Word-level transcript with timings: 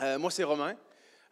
Euh, 0.00 0.18
moi, 0.18 0.30
c'est 0.30 0.44
Romain. 0.44 0.76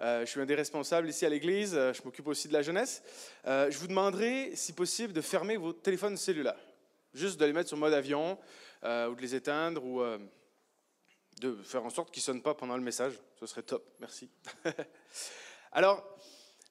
Euh, 0.01 0.21
je 0.23 0.27
suis 0.27 0.41
un 0.41 0.47
des 0.47 0.57
responsables 0.57 1.09
ici 1.09 1.25
à 1.25 1.29
l'Église. 1.29 1.75
Euh, 1.75 1.93
je 1.93 2.03
m'occupe 2.03 2.27
aussi 2.27 2.49
de 2.49 2.53
la 2.53 2.63
jeunesse. 2.63 3.03
Je 3.45 3.79
vous 3.79 3.87
demanderai, 3.87 4.53
si 4.57 4.73
possible, 4.73 5.13
de 5.13 5.21
fermer 5.21 5.57
vos 5.57 5.73
téléphones 5.73 6.17
cellulaires. 6.17 6.59
Juste 7.15 7.39
de 7.39 7.45
les 7.45 7.53
mettre 7.53 7.69
sur 7.69 7.79
mode 7.79 7.95
avion 7.95 8.39
ou 8.83 9.15
de 9.15 9.21
les 9.21 9.35
éteindre 9.35 9.85
ou 9.85 10.03
de 11.41 11.63
faire 11.63 11.85
en 11.85 11.91
sorte 11.91 12.11
qu'ils 12.11 12.21
ne 12.21 12.25
sonnent 12.25 12.43
pas 12.43 12.55
pendant 12.55 12.77
le 12.77 12.83
message. 12.83 13.15
Ce 13.41 13.47
serait 13.47 13.63
top. 13.63 13.87
Merci. 14.01 14.29
Alors, 15.73 16.05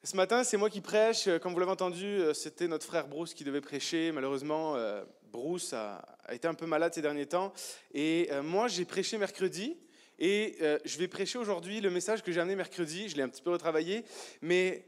ce 0.03 0.15
matin, 0.15 0.43
c'est 0.43 0.57
moi 0.57 0.69
qui 0.69 0.81
prêche. 0.81 1.29
Comme 1.41 1.53
vous 1.53 1.59
l'avez 1.59 1.71
entendu, 1.71 2.21
c'était 2.33 2.67
notre 2.67 2.85
frère 2.85 3.07
Bruce 3.07 3.33
qui 3.33 3.43
devait 3.43 3.61
prêcher. 3.61 4.11
Malheureusement, 4.11 4.75
Bruce 5.23 5.73
a, 5.73 6.05
été 6.29 6.47
un 6.47 6.53
peu 6.53 6.67
malade 6.67 6.93
ces 6.93 7.01
derniers 7.01 7.25
temps. 7.25 7.53
Et 7.93 8.29
moi, 8.43 8.67
j'ai 8.67 8.85
prêché 8.85 9.17
mercredi. 9.17 9.77
Et 10.19 10.57
euh, 10.61 10.79
je 10.85 10.97
vais 10.97 11.07
prêcher 11.07 11.37
aujourd'hui 11.37 11.81
le 11.81 11.89
message 11.89 12.23
que 12.23 12.31
j'ai 12.31 12.39
amené 12.39 12.55
mercredi. 12.55 13.09
Je 13.09 13.15
l'ai 13.15 13.23
un 13.23 13.29
petit 13.29 13.41
peu 13.41 13.51
retravaillé. 13.51 14.05
Mais 14.41 14.85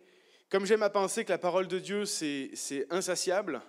comme 0.49 0.65
j'aime 0.65 0.83
à 0.83 0.89
penser 0.89 1.25
que 1.25 1.29
la 1.29 1.37
parole 1.37 1.67
de 1.67 1.79
Dieu, 1.79 2.05
c'est 2.05 2.87
insatiable, 2.89 3.61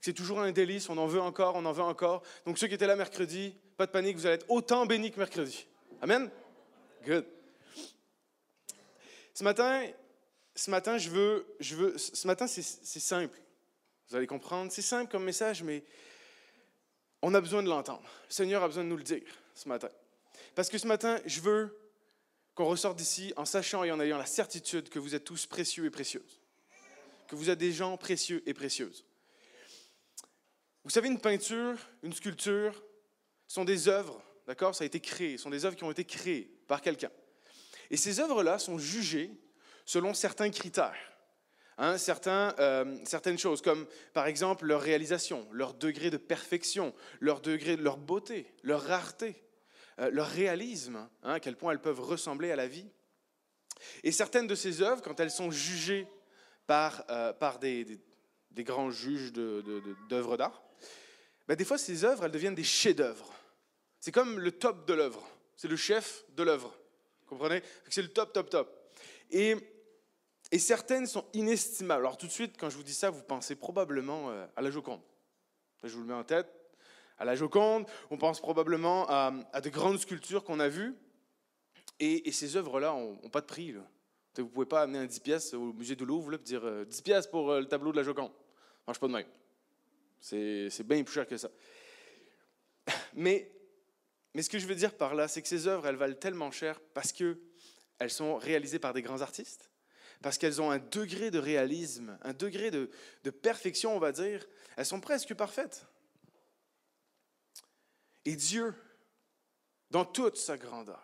c'est 0.00 0.14
toujours 0.14 0.40
un 0.40 0.50
délice, 0.50 0.88
on 0.88 0.98
en 0.98 1.06
veut 1.06 1.20
encore, 1.20 1.54
on 1.56 1.64
en 1.64 1.72
veut 1.72 1.82
encore. 1.82 2.22
Donc 2.46 2.58
ceux 2.58 2.66
qui 2.66 2.74
étaient 2.74 2.86
là 2.86 2.96
mercredi, 2.96 3.54
pas 3.76 3.86
de 3.86 3.92
panique, 3.92 4.16
vous 4.16 4.26
allez 4.26 4.36
être 4.36 4.50
autant 4.50 4.86
bénis 4.86 5.12
que 5.12 5.18
mercredi. 5.18 5.66
Amen? 6.00 6.30
Good. 7.06 7.26
Ce 9.34 9.44
matin, 9.44 9.86
ce 10.54 10.70
matin, 10.70 10.98
je 10.98 11.10
veux, 11.10 11.46
je 11.60 11.76
veux, 11.76 11.98
ce 11.98 12.26
matin, 12.26 12.46
c'est 12.46 12.62
simple. 12.62 13.38
Vous 14.08 14.16
allez 14.16 14.26
comprendre. 14.26 14.70
C'est 14.72 14.82
simple 14.82 15.10
comme 15.10 15.24
message, 15.24 15.62
mais 15.62 15.82
on 17.22 17.32
a 17.34 17.40
besoin 17.40 17.62
de 17.62 17.68
l'entendre. 17.68 18.08
Le 18.28 18.34
Seigneur 18.34 18.62
a 18.62 18.66
besoin 18.66 18.84
de 18.84 18.88
nous 18.88 18.96
le 18.96 19.02
dire 19.02 19.22
ce 19.54 19.68
matin. 19.68 19.88
Parce 20.54 20.68
que 20.68 20.78
ce 20.78 20.86
matin, 20.86 21.20
je 21.26 21.40
veux 21.40 21.78
qu'on 22.54 22.66
ressorte 22.66 22.96
d'ici 22.96 23.32
en 23.36 23.44
sachant 23.44 23.84
et 23.84 23.90
en 23.90 24.00
ayant 24.00 24.18
la 24.18 24.26
certitude 24.26 24.88
que 24.88 24.98
vous 24.98 25.14
êtes 25.14 25.24
tous 25.24 25.46
précieux 25.46 25.86
et 25.86 25.90
précieuses. 25.90 26.40
Que 27.28 27.36
vous 27.36 27.50
êtes 27.50 27.58
des 27.58 27.72
gens 27.72 27.96
précieux 27.96 28.42
et 28.46 28.52
précieuses. 28.52 29.06
Vous 30.84 30.90
savez, 30.90 31.08
une 31.08 31.20
peinture, 31.20 31.78
une 32.02 32.12
sculpture, 32.12 32.82
sont 33.46 33.64
des 33.64 33.88
œuvres, 33.88 34.22
d'accord? 34.46 34.74
Ça 34.74 34.84
a 34.84 34.86
été 34.86 35.00
créé, 35.00 35.38
sont 35.38 35.50
des 35.50 35.64
œuvres 35.64 35.76
qui 35.76 35.84
ont 35.84 35.90
été 35.90 36.04
créées 36.04 36.50
par 36.66 36.80
quelqu'un. 36.80 37.10
Et 37.90 37.96
ces 37.96 38.20
œuvres-là 38.20 38.58
sont 38.58 38.78
jugées 38.78 39.30
selon 39.84 40.14
certains 40.14 40.50
critères. 40.50 41.12
Hein, 41.78 41.98
certains, 41.98 42.54
euh, 42.58 42.98
certaines 43.04 43.38
choses, 43.38 43.62
comme 43.62 43.86
par 44.12 44.26
exemple 44.26 44.66
leur 44.66 44.82
réalisation, 44.82 45.48
leur 45.52 45.74
degré 45.74 46.10
de 46.10 46.16
perfection, 46.16 46.94
leur 47.20 47.40
degré 47.40 47.76
de 47.76 47.82
leur 47.82 47.96
beauté, 47.96 48.46
leur 48.62 48.82
rareté, 48.82 49.42
euh, 49.98 50.10
leur 50.10 50.26
réalisme, 50.28 50.96
hein, 51.22 51.32
à 51.34 51.40
quel 51.40 51.56
point 51.56 51.72
elles 51.72 51.80
peuvent 51.80 52.00
ressembler 52.00 52.50
à 52.50 52.56
la 52.56 52.66
vie. 52.66 52.86
Et 54.04 54.12
certaines 54.12 54.46
de 54.46 54.54
ces 54.54 54.80
œuvres, 54.82 55.02
quand 55.02 55.18
elles 55.20 55.30
sont 55.30 55.50
jugées 55.50 56.06
par, 56.66 57.04
euh, 57.10 57.32
par 57.32 57.58
des, 57.58 57.84
des- 58.50 58.64
grands 58.64 58.90
juges 58.90 59.32
d'œuvres 59.32 60.36
d'art, 60.36 60.62
ben, 61.48 61.56
des 61.56 61.64
fois 61.64 61.78
ces 61.78 62.04
œuvres, 62.04 62.24
elles 62.24 62.30
deviennent 62.30 62.54
des 62.54 62.64
chefs-d'œuvre. 62.64 63.32
C'est 63.98 64.12
comme 64.12 64.38
le 64.38 64.52
top 64.52 64.86
de 64.86 64.94
l'œuvre. 64.94 65.26
C'est 65.56 65.68
le 65.68 65.76
chef 65.76 66.24
de 66.36 66.42
l'œuvre. 66.42 66.76
Comprenez? 67.26 67.62
C'est 67.88 68.02
le 68.02 68.08
top, 68.08 68.32
top, 68.32 68.50
top. 68.50 68.92
Et, 69.30 69.56
et 70.50 70.58
certaines 70.58 71.06
sont 71.06 71.24
inestimables. 71.32 72.04
Alors 72.04 72.18
tout 72.18 72.26
de 72.26 72.32
suite, 72.32 72.56
quand 72.58 72.70
je 72.70 72.76
vous 72.76 72.82
dis 72.82 72.94
ça, 72.94 73.10
vous 73.10 73.22
pensez 73.22 73.56
probablement 73.56 74.30
euh, 74.30 74.46
à 74.54 74.62
la 74.62 74.70
Joconde. 74.70 75.00
Je 75.82 75.88
vous 75.94 76.00
le 76.02 76.06
mets 76.06 76.14
en 76.14 76.24
tête. 76.24 76.46
À 77.18 77.24
la 77.24 77.34
Joconde, 77.34 77.86
on 78.10 78.18
pense 78.18 78.40
probablement 78.40 79.06
à, 79.08 79.60
de 79.60 79.68
grandes 79.70 79.98
sculptures 79.98 80.44
qu'on 80.44 80.60
a 80.60 80.68
vues. 80.68 80.94
Et, 82.00 82.32
ces 82.32 82.56
œuvres-là 82.56 82.92
n'ont 82.92 83.30
pas 83.30 83.40
de 83.40 83.46
prix. 83.46 83.72
Vous 83.72 83.82
ne 84.38 84.48
pouvez 84.48 84.66
pas 84.66 84.82
amener 84.82 84.98
un 84.98 85.06
10 85.06 85.20
pièces 85.20 85.54
au 85.54 85.72
musée 85.72 85.94
du 85.94 86.04
Louvre 86.04 86.34
et 86.34 86.38
dire 86.38 86.64
euh, 86.64 86.84
10 86.84 87.02
pièces 87.02 87.26
pour 87.26 87.50
euh, 87.50 87.60
le 87.60 87.66
tableau 87.66 87.92
de 87.92 87.96
la 87.96 88.02
Joconde. 88.02 88.32
Ça 88.32 88.84
marche 88.88 88.98
pas 88.98 89.08
de 89.08 89.12
même. 89.12 89.26
C'est 90.20 90.86
bien 90.86 91.02
plus 91.02 91.12
cher 91.12 91.26
que 91.26 91.36
ça. 91.36 91.50
Mais, 93.14 93.52
ce 94.36 94.48
que 94.48 94.58
je 94.58 94.66
veux 94.66 94.74
dire 94.74 94.94
par 94.96 95.14
là, 95.14 95.28
c'est 95.28 95.42
que 95.42 95.48
ces 95.48 95.66
œuvres, 95.66 95.86
elles 95.86 95.96
valent 95.96 96.14
tellement 96.14 96.50
cher 96.50 96.80
parce 96.94 97.12
que 97.12 97.38
elles 97.98 98.10
sont 98.10 98.36
réalisées 98.36 98.78
par 98.78 98.94
des 98.94 99.02
grands 99.02 99.20
artistes, 99.20 99.70
parce 100.22 100.38
qu'elles 100.38 100.60
ont 100.60 100.70
un 100.70 100.78
degré 100.78 101.30
de 101.30 101.38
réalisme, 101.38 102.18
un 102.22 102.32
degré 102.32 102.70
de, 102.70 102.90
de 103.22 103.30
perfection, 103.30 103.94
on 103.94 104.00
va 104.00 104.10
dire. 104.10 104.44
Elles 104.76 104.86
sont 104.86 105.00
presque 105.00 105.34
parfaites. 105.34 105.86
Et 108.24 108.36
Dieu, 108.36 108.74
dans 109.90 110.04
toute 110.04 110.36
sa 110.36 110.56
grandeur, 110.56 111.02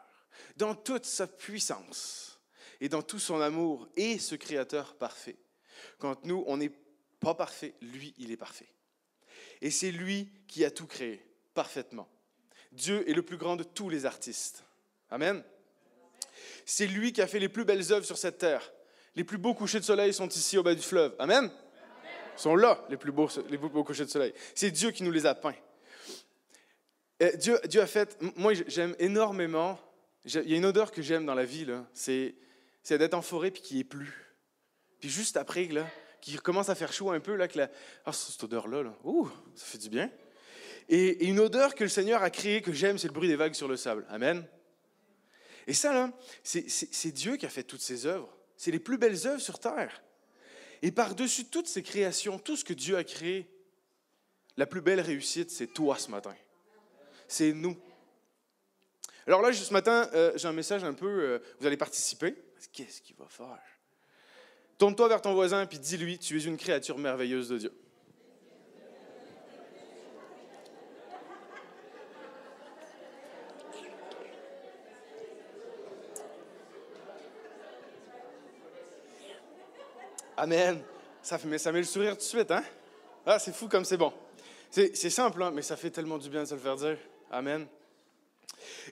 dans 0.57 0.75
toute 0.75 1.05
sa 1.05 1.27
puissance 1.27 2.41
et 2.81 2.89
dans 2.89 3.03
tout 3.03 3.19
son 3.19 3.41
amour, 3.41 3.89
est 3.97 4.19
ce 4.19 4.35
Créateur 4.35 4.95
parfait. 4.97 5.37
Quand 5.99 6.25
nous, 6.25 6.45
on 6.47 6.57
n'est 6.57 6.73
pas 7.21 7.35
parfait, 7.35 7.75
lui, 7.81 8.15
il 8.19 8.31
est 8.31 8.37
parfait. 8.37 8.69
Et 9.61 9.71
c'est 9.71 9.91
lui 9.91 10.31
qui 10.47 10.65
a 10.65 10.71
tout 10.71 10.87
créé 10.87 11.25
parfaitement. 11.55 12.09
Dieu 12.73 13.09
est 13.09 13.15
le 13.15 13.23
plus 13.23 13.37
grand 13.37 13.57
de 13.57 13.65
tous 13.65 13.89
les 13.89 14.07
artistes. 14.07 14.65
Amen. 15.11 15.43
C'est 16.65 16.87
lui 16.87 17.13
qui 17.13 17.23
a 17.23 17.27
fait 17.27 17.39
les 17.39 17.49
plus 17.49 17.65
belles 17.65 17.93
œuvres 17.93 18.05
sur 18.05 18.19
cette 18.19 18.39
terre. 18.39 18.73
Les 19.17 19.25
plus 19.25 19.39
beaux 19.39 19.55
couchers 19.55 19.81
de 19.81 19.85
soleil 19.85 20.13
sont 20.13 20.29
ici 20.29 20.59
au 20.59 20.63
bas 20.63 20.75
du 20.75 20.83
fleuve. 20.83 21.15
Amen. 21.19 21.51
Ils 22.37 22.41
sont 22.41 22.55
là, 22.55 22.85
les 22.89 22.97
plus 22.97 23.11
beaux, 23.11 23.29
les 23.49 23.59
plus 23.59 23.69
beaux 23.69 23.83
couchers 23.83 24.05
de 24.05 24.11
soleil. 24.11 24.33
C'est 24.55 24.71
Dieu 24.71 24.93
qui 24.93 25.03
nous 25.03 25.11
les 25.11 25.27
a 25.27 25.35
peints. 25.35 25.57
Euh, 27.23 27.33
Dieu, 27.37 27.81
a 27.81 27.87
fait. 27.87 28.19
Moi, 28.37 28.55
j'aime 28.67 28.95
énormément. 28.99 29.79
Il 30.25 30.49
y 30.49 30.55
a 30.55 30.57
une 30.57 30.67
odeur 30.67 30.93
que 30.93 31.03
j'aime 31.03 31.27
dans 31.27 31.35
la 31.35 31.45
vie, 31.45 31.65
là. 31.65 31.87
C'est, 31.93 32.35
d'être 32.89 33.15
en 33.15 33.23
forêt 33.23 33.51
puis 33.51 33.63
qu'il 33.63 33.79
ait 33.79 33.85
plus. 33.85 34.13
Puis 35.01 35.09
juste 35.09 35.37
après, 35.37 35.65
là, 35.67 35.87
qu'il 36.21 36.41
commence 36.41 36.69
à 36.69 36.75
faire 36.75 36.93
chaud 36.93 37.11
un 37.11 37.21
peu, 37.21 37.35
là, 37.35 37.49
que 37.49 37.59
la... 37.59 37.71
Ah, 38.05 38.13
cette 38.13 38.43
odeur-là, 38.43 38.83
là. 38.83 38.97
Ouh, 39.05 39.29
ça 39.55 39.65
fait 39.67 39.79
du 39.79 39.89
bien. 39.89 40.11
Et, 40.89 41.25
et 41.25 41.27
une 41.27 41.41
odeur 41.41 41.75
que 41.75 41.85
le 41.85 41.91
Seigneur 41.91 42.23
a 42.23 42.31
créée, 42.31 42.63
que 42.63 42.73
j'aime, 42.73 42.99
c'est 42.99 43.09
le 43.09 43.13
bruit 43.13 43.29
des 43.29 43.37
vagues 43.37 43.55
sur 43.55 43.69
le 43.69 43.77
sable. 43.77 44.07
Amen. 44.09 44.45
Et 45.67 45.75
ça, 45.75 45.93
là, 45.93 46.11
c'est 46.43 47.13
Dieu 47.13 47.37
qui 47.37 47.45
a 47.45 47.51
fait 47.51 47.63
toutes 47.63 47.83
ces 47.83 48.07
œuvres. 48.07 48.35
C'est 48.57 48.71
les 48.71 48.79
plus 48.79 48.97
belles 48.97 49.27
œuvres 49.27 49.41
sur 49.41 49.59
terre. 49.59 50.03
Et 50.81 50.91
par-dessus 50.91 51.45
toutes 51.45 51.69
ces 51.69 51.83
créations, 51.83 52.39
tout 52.39 52.57
ce 52.57 52.65
que 52.65 52.73
Dieu 52.73 52.97
a 52.97 53.05
créé, 53.05 53.47
la 54.57 54.67
plus 54.67 54.81
belle 54.81 55.01
réussite, 55.01 55.51
c'est 55.51 55.67
toi 55.67 55.99
ce 55.99 56.11
matin. 56.11 56.35
C'est 57.29 57.53
nous. 57.53 57.77
Alors 59.27 59.43
là, 59.43 59.53
ce 59.53 59.73
matin, 59.75 60.09
euh, 60.15 60.33
j'ai 60.37 60.49
un 60.49 60.53
message 60.53 60.83
un 60.83 60.95
peu. 60.95 61.07
euh, 61.07 61.39
vous 61.61 61.67
allez 61.67 61.77
participer. 61.77 62.35
Qu'est-ce 62.73 63.03
qu'il 63.03 63.15
va 63.17 63.27
faire? 63.29 63.61
Tourne-toi 64.79 65.09
vers 65.09 65.21
ton 65.21 65.35
voisin 65.35 65.69
et 65.71 65.79
dis-lui 65.79 66.19
Tu 66.19 66.39
es 66.39 66.45
une 66.45 66.57
créature 66.57 66.97
merveilleuse 66.97 67.51
de 67.51 67.59
Dieu. 67.59 67.73
Amen. 80.39 80.81
Ça, 81.21 81.37
fait, 81.37 81.59
ça 81.59 81.73
met 81.73 81.81
le 81.81 81.85
sourire 81.85 82.13
tout 82.13 82.19
de 82.19 82.23
suite, 82.23 82.51
hein? 82.53 82.65
Ah, 83.27 83.39
c'est 83.39 83.53
fou 83.53 83.69
comme 83.69 83.85
c'est 83.85 83.97
bon. 83.97 84.13
C'est 84.71 84.97
c'est 84.97 85.11
simple, 85.11 85.43
hein, 85.43 85.51
mais 85.53 85.63
ça 85.63 85.77
fait 85.77 85.91
tellement 85.91 86.17
du 86.17 86.31
bien 86.31 86.43
de 86.43 86.49
se 86.49 86.55
le 86.55 86.61
faire 86.61 86.77
dire. 86.77 86.97
Amen. 87.31 87.67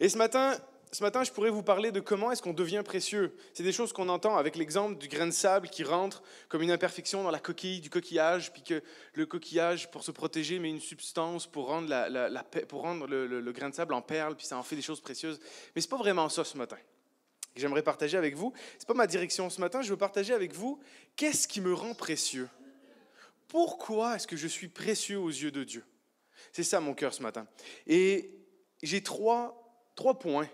Et 0.01 0.09
ce 0.09 0.19
matin, 0.19 0.57
ce 0.93 1.03
matin, 1.03 1.25
je 1.25 1.33
pourrais 1.33 1.51
vous 1.51 1.63
parler 1.63 1.91
de 1.91 2.01
comment 2.01 2.31
est-ce 2.31 2.43
qu'on 2.43 2.53
devient 2.53 2.83
précieux. 2.85 3.37
C'est 3.55 3.63
des 3.63 3.73
choses 3.73 3.93
qu'on 3.93 4.09
entend 4.09 4.37
avec 4.37 4.57
l'exemple 4.57 4.97
du 4.97 5.09
grain 5.09 5.27
de 5.27 5.33
sable 5.33 5.69
qui 5.69 5.85
rentre 5.85 6.23
comme 6.49 6.63
une 6.63 6.71
imperfection 6.71 7.23
dans 7.23 7.31
la 7.31 7.39
coquille 7.39 7.81
du 7.81 7.91
coquillage, 7.91 8.53
puis 8.53 8.63
que 8.63 8.83
le 9.15 9.27
coquillage, 9.27 9.91
pour 9.91 10.05
se 10.05 10.11
protéger, 10.11 10.59
met 10.59 10.71
une 10.71 10.81
substance 10.81 11.47
pour 11.47 11.67
rendre, 11.69 11.89
la, 11.89 12.45
pour 12.69 12.83
rendre 12.83 13.07
le, 13.07 13.53
grain 13.53 13.71
de 13.71 13.75
sable 13.75 13.95
en 13.95 14.03
perle, 14.03 14.37
puis 14.37 14.47
ça 14.47 14.57
en 14.57 14.63
fait 14.63 14.77
des 14.77 14.83
choses 14.83 15.01
précieuses. 15.01 15.41
Mais 15.75 15.83
c'est 15.83 15.91
pas 15.91 15.97
vraiment 15.97 16.29
ça 16.29 16.45
ce 16.45 16.57
matin 16.57 16.79
que 17.55 17.63
j'aimerais 17.63 17.83
partager 17.83 18.19
avec 18.19 18.37
vous. 18.37 18.53
C'est 18.79 18.87
pas 18.87 18.95
ma 18.95 19.07
direction 19.07 19.49
ce 19.49 19.63
matin. 19.63 19.81
Je 19.81 19.89
veux 19.89 19.97
partager 19.97 20.35
avec 20.35 20.55
vous 20.55 20.79
qu'est-ce 21.17 21.49
qui 21.49 21.63
me 21.63 21.73
rend 21.73 21.95
précieux. 21.95 22.51
Pourquoi 23.49 24.17
est-ce 24.17 24.27
que 24.27 24.37
je 24.37 24.47
suis 24.47 24.69
précieux 24.69 25.19
aux 25.19 25.31
yeux 25.31 25.51
de 25.51 25.65
Dieu? 25.65 25.85
C'est 26.53 26.63
ça 26.63 26.81
mon 26.81 26.95
cœur 26.95 27.15
ce 27.15 27.23
matin. 27.23 27.47
Et 27.87 28.31
j'ai 28.83 29.03
trois, 29.03 29.91
trois 29.95 30.19
points 30.19 30.49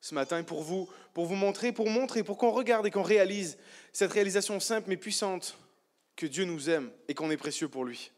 ce 0.00 0.14
matin 0.14 0.42
pour 0.42 0.62
vous, 0.62 0.88
pour 1.14 1.26
vous 1.26 1.34
montrer, 1.34 1.72
pour 1.72 1.88
montrer, 1.88 2.22
pour 2.22 2.38
qu'on 2.38 2.50
regarde 2.50 2.86
et 2.86 2.90
qu'on 2.90 3.02
réalise 3.02 3.58
cette 3.92 4.12
réalisation 4.12 4.58
simple 4.60 4.88
mais 4.88 4.96
puissante 4.96 5.58
que 6.16 6.26
Dieu 6.26 6.44
nous 6.44 6.70
aime 6.70 6.90
et 7.08 7.14
qu'on 7.14 7.30
est 7.30 7.36
précieux 7.36 7.68
pour 7.68 7.84
lui. 7.84 8.10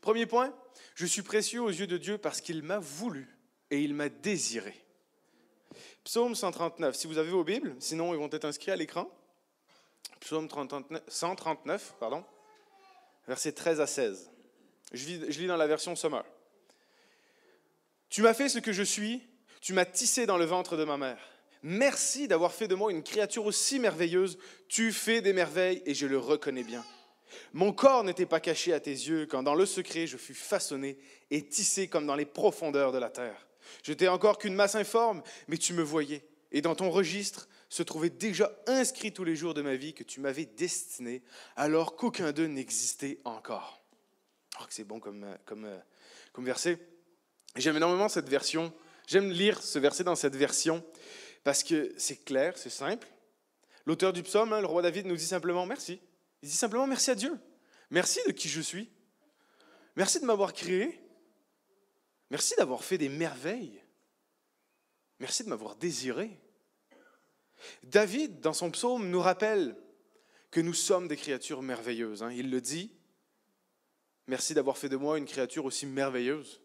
Premier 0.00 0.26
point, 0.26 0.54
je 0.94 1.06
suis 1.06 1.22
précieux 1.22 1.62
aux 1.62 1.70
yeux 1.70 1.86
de 1.86 1.98
Dieu 1.98 2.18
parce 2.18 2.40
qu'il 2.40 2.62
m'a 2.62 2.78
voulu 2.78 3.28
et 3.70 3.80
il 3.80 3.94
m'a 3.94 4.08
désiré. 4.08 4.74
Psaume 6.04 6.34
139, 6.34 6.96
si 6.96 7.06
vous 7.06 7.18
avez 7.18 7.30
vos 7.30 7.44
Bibles, 7.44 7.76
sinon 7.78 8.12
ils 8.12 8.18
vont 8.18 8.28
être 8.30 8.44
inscrits 8.44 8.72
à 8.72 8.76
l'écran. 8.76 9.08
Psaume 10.20 10.48
139, 10.48 11.02
139, 11.06 11.94
pardon, 11.98 12.24
versets 13.26 13.52
13 13.52 13.80
à 13.80 13.86
16. 13.86 14.31
Je 14.92 15.06
lis, 15.06 15.46
dans 15.46 15.56
la 15.56 15.66
version 15.66 15.96
Sommeur. 15.96 16.24
Tu 18.08 18.22
m'as 18.22 18.34
fait 18.34 18.48
ce 18.48 18.58
que 18.58 18.72
je 18.72 18.82
suis, 18.82 19.22
tu 19.60 19.72
m'as 19.72 19.86
tissé 19.86 20.26
dans 20.26 20.36
le 20.36 20.44
ventre 20.44 20.76
de 20.76 20.84
ma 20.84 20.98
mère. 20.98 21.18
Merci 21.62 22.28
d'avoir 22.28 22.52
fait 22.52 22.68
de 22.68 22.74
moi 22.74 22.90
une 22.90 23.02
créature 23.02 23.46
aussi 23.46 23.78
merveilleuse. 23.78 24.38
Tu 24.68 24.92
fais 24.92 25.22
des 25.22 25.32
merveilles 25.32 25.82
et 25.86 25.94
je 25.94 26.06
le 26.06 26.18
reconnais 26.18 26.64
bien. 26.64 26.84
Mon 27.52 27.72
corps 27.72 28.04
n'était 28.04 28.26
pas 28.26 28.40
caché 28.40 28.72
à 28.72 28.80
tes 28.80 28.90
yeux 28.90 29.26
quand 29.26 29.42
dans 29.42 29.54
le 29.54 29.64
secret 29.64 30.06
je 30.06 30.16
fus 30.16 30.34
façonné 30.34 30.98
et 31.30 31.46
tissé 31.46 31.88
comme 31.88 32.06
dans 32.06 32.16
les 32.16 32.26
profondeurs 32.26 32.92
de 32.92 32.98
la 32.98 33.08
terre. 33.08 33.46
Je 33.82 33.92
n'étais 33.92 34.08
encore 34.08 34.38
qu'une 34.38 34.54
masse 34.54 34.74
informe, 34.74 35.22
mais 35.48 35.56
tu 35.56 35.72
me 35.72 35.82
voyais. 35.82 36.26
Et 36.50 36.60
dans 36.60 36.74
ton 36.74 36.90
registre 36.90 37.48
se 37.68 37.82
trouvait 37.82 38.10
déjà 38.10 38.52
inscrit 38.66 39.12
tous 39.12 39.24
les 39.24 39.36
jours 39.36 39.54
de 39.54 39.62
ma 39.62 39.76
vie 39.76 39.94
que 39.94 40.04
tu 40.04 40.20
m'avais 40.20 40.44
destiné, 40.44 41.22
alors 41.56 41.96
qu'aucun 41.96 42.32
d'eux 42.32 42.46
n'existait 42.46 43.20
encore. 43.24 43.81
Que 44.68 44.74
c'est 44.74 44.84
bon 44.84 45.00
comme, 45.00 45.26
comme, 45.44 45.68
comme 46.32 46.44
verset. 46.44 46.78
J'aime 47.56 47.76
énormément 47.76 48.08
cette 48.08 48.28
version. 48.28 48.72
J'aime 49.06 49.30
lire 49.30 49.62
ce 49.62 49.78
verset 49.78 50.04
dans 50.04 50.14
cette 50.14 50.36
version 50.36 50.84
parce 51.44 51.62
que 51.62 51.92
c'est 51.96 52.24
clair, 52.24 52.56
c'est 52.56 52.70
simple. 52.70 53.08
L'auteur 53.84 54.12
du 54.12 54.22
psaume, 54.22 54.52
hein, 54.52 54.60
le 54.60 54.66
roi 54.66 54.82
David, 54.82 55.06
nous 55.06 55.16
dit 55.16 55.26
simplement 55.26 55.66
merci. 55.66 56.00
Il 56.42 56.48
dit 56.48 56.56
simplement 56.56 56.86
merci 56.86 57.10
à 57.10 57.14
Dieu. 57.14 57.38
Merci 57.90 58.20
de 58.26 58.32
qui 58.32 58.48
je 58.48 58.60
suis. 58.60 58.90
Merci 59.96 60.20
de 60.20 60.24
m'avoir 60.24 60.52
créé. 60.52 61.00
Merci 62.30 62.54
d'avoir 62.56 62.84
fait 62.84 62.96
des 62.96 63.08
merveilles. 63.08 63.82
Merci 65.18 65.44
de 65.44 65.50
m'avoir 65.50 65.76
désiré. 65.76 66.38
David, 67.82 68.40
dans 68.40 68.54
son 68.54 68.70
psaume, 68.70 69.08
nous 69.10 69.20
rappelle 69.20 69.76
que 70.50 70.60
nous 70.60 70.74
sommes 70.74 71.08
des 71.08 71.16
créatures 71.16 71.62
merveilleuses. 71.62 72.22
Hein. 72.22 72.32
Il 72.32 72.50
le 72.50 72.60
dit. 72.60 72.92
Merci 74.26 74.54
d'avoir 74.54 74.78
fait 74.78 74.88
de 74.88 74.96
moi 74.96 75.18
une 75.18 75.26
créature 75.26 75.64
aussi 75.64 75.86
merveilleuse. 75.86 76.60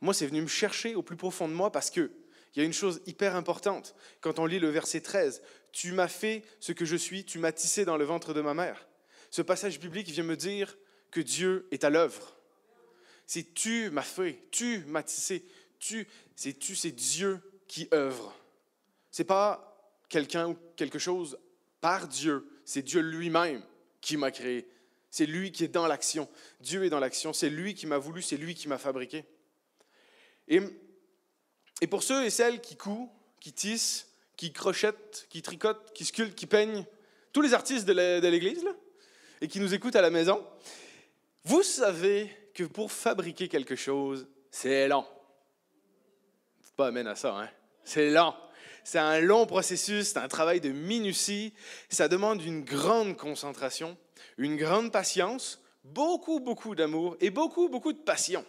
Moi, 0.00 0.14
c'est 0.14 0.26
venu 0.26 0.42
me 0.42 0.46
chercher 0.46 0.94
au 0.94 1.02
plus 1.02 1.16
profond 1.16 1.48
de 1.48 1.54
moi 1.54 1.70
parce 1.70 1.90
que 1.90 2.10
il 2.54 2.58
y 2.58 2.62
a 2.62 2.66
une 2.66 2.72
chose 2.72 3.00
hyper 3.06 3.34
importante 3.34 3.94
quand 4.20 4.38
on 4.38 4.46
lit 4.46 4.58
le 4.58 4.68
verset 4.68 5.00
13. 5.00 5.42
Tu 5.72 5.92
m'as 5.92 6.08
fait 6.08 6.42
ce 6.60 6.72
que 6.72 6.84
je 6.84 6.96
suis, 6.96 7.24
tu 7.24 7.38
m'as 7.38 7.52
tissé 7.52 7.84
dans 7.84 7.96
le 7.96 8.04
ventre 8.04 8.34
de 8.34 8.42
ma 8.42 8.52
mère. 8.52 8.86
Ce 9.30 9.40
passage 9.40 9.80
biblique 9.80 10.08
vient 10.08 10.24
me 10.24 10.36
dire 10.36 10.76
que 11.10 11.20
Dieu 11.20 11.66
est 11.70 11.84
à 11.84 11.90
l'œuvre. 11.90 12.36
C'est 13.26 13.54
tu 13.54 13.88
m'as 13.90 14.02
fait, 14.02 14.44
tu 14.50 14.84
m'as 14.86 15.02
tissé, 15.02 15.46
tu, 15.78 16.06
c'est 16.36 16.58
tu, 16.58 16.74
c'est 16.76 16.90
Dieu 16.90 17.40
qui 17.66 17.88
œuvre. 17.94 18.36
C'est 19.10 19.24
pas 19.24 19.72
quelqu'un 20.10 20.48
ou 20.48 20.58
quelque 20.76 20.98
chose 20.98 21.38
par 21.80 22.08
Dieu, 22.08 22.46
c'est 22.66 22.82
Dieu 22.82 23.00
lui-même 23.00 23.62
qui 24.02 24.18
m'a 24.18 24.30
créé. 24.30 24.68
C'est 25.12 25.26
lui 25.26 25.52
qui 25.52 25.62
est 25.62 25.68
dans 25.68 25.86
l'action. 25.86 26.28
Dieu 26.60 26.84
est 26.84 26.90
dans 26.90 26.98
l'action, 26.98 27.32
c'est 27.32 27.50
lui 27.50 27.74
qui 27.74 27.86
m'a 27.86 27.98
voulu, 27.98 28.20
c'est 28.20 28.36
lui 28.36 28.56
qui 28.56 28.66
m'a 28.66 28.78
fabriqué. 28.78 29.24
Et 30.48 30.60
et 31.82 31.88
pour 31.88 32.04
ceux 32.04 32.24
et 32.24 32.30
celles 32.30 32.60
qui 32.60 32.76
couent, 32.76 33.10
qui 33.40 33.52
tissent, 33.52 34.06
qui 34.36 34.52
crochettent, 34.52 35.26
qui 35.28 35.42
tricotent, 35.42 35.92
qui 35.92 36.04
sculptent, 36.04 36.36
qui 36.36 36.46
peignent, 36.46 36.86
tous 37.32 37.42
les 37.42 37.54
artistes 37.54 37.86
de 37.86 38.28
l'Église, 38.28 38.64
et 39.40 39.48
qui 39.48 39.58
nous 39.58 39.74
écoutent 39.74 39.96
à 39.96 40.00
la 40.00 40.10
maison, 40.10 40.46
vous 41.42 41.64
savez 41.64 42.30
que 42.54 42.62
pour 42.62 42.92
fabriquer 42.92 43.48
quelque 43.48 43.74
chose, 43.74 44.28
c'est 44.52 44.86
lent. 44.86 45.08
Faut 46.60 46.74
pas 46.76 46.86
amène 46.86 47.08
à 47.08 47.16
ça, 47.16 47.36
hein? 47.36 47.50
C'est 47.82 48.10
lent. 48.10 48.36
C'est 48.84 49.00
un 49.00 49.18
long 49.18 49.46
processus, 49.46 50.08
c'est 50.08 50.18
un 50.18 50.28
travail 50.28 50.60
de 50.60 50.68
minutie. 50.68 51.52
Ça 51.88 52.06
demande 52.06 52.42
une 52.42 52.62
grande 52.62 53.16
concentration, 53.16 53.98
une 54.38 54.56
grande 54.56 54.92
patience, 54.92 55.62
beaucoup, 55.84 56.40
beaucoup 56.40 56.74
d'amour 56.74 57.16
et 57.20 57.30
beaucoup, 57.30 57.68
beaucoup 57.68 57.92
de 57.92 57.98
passion. 57.98 58.44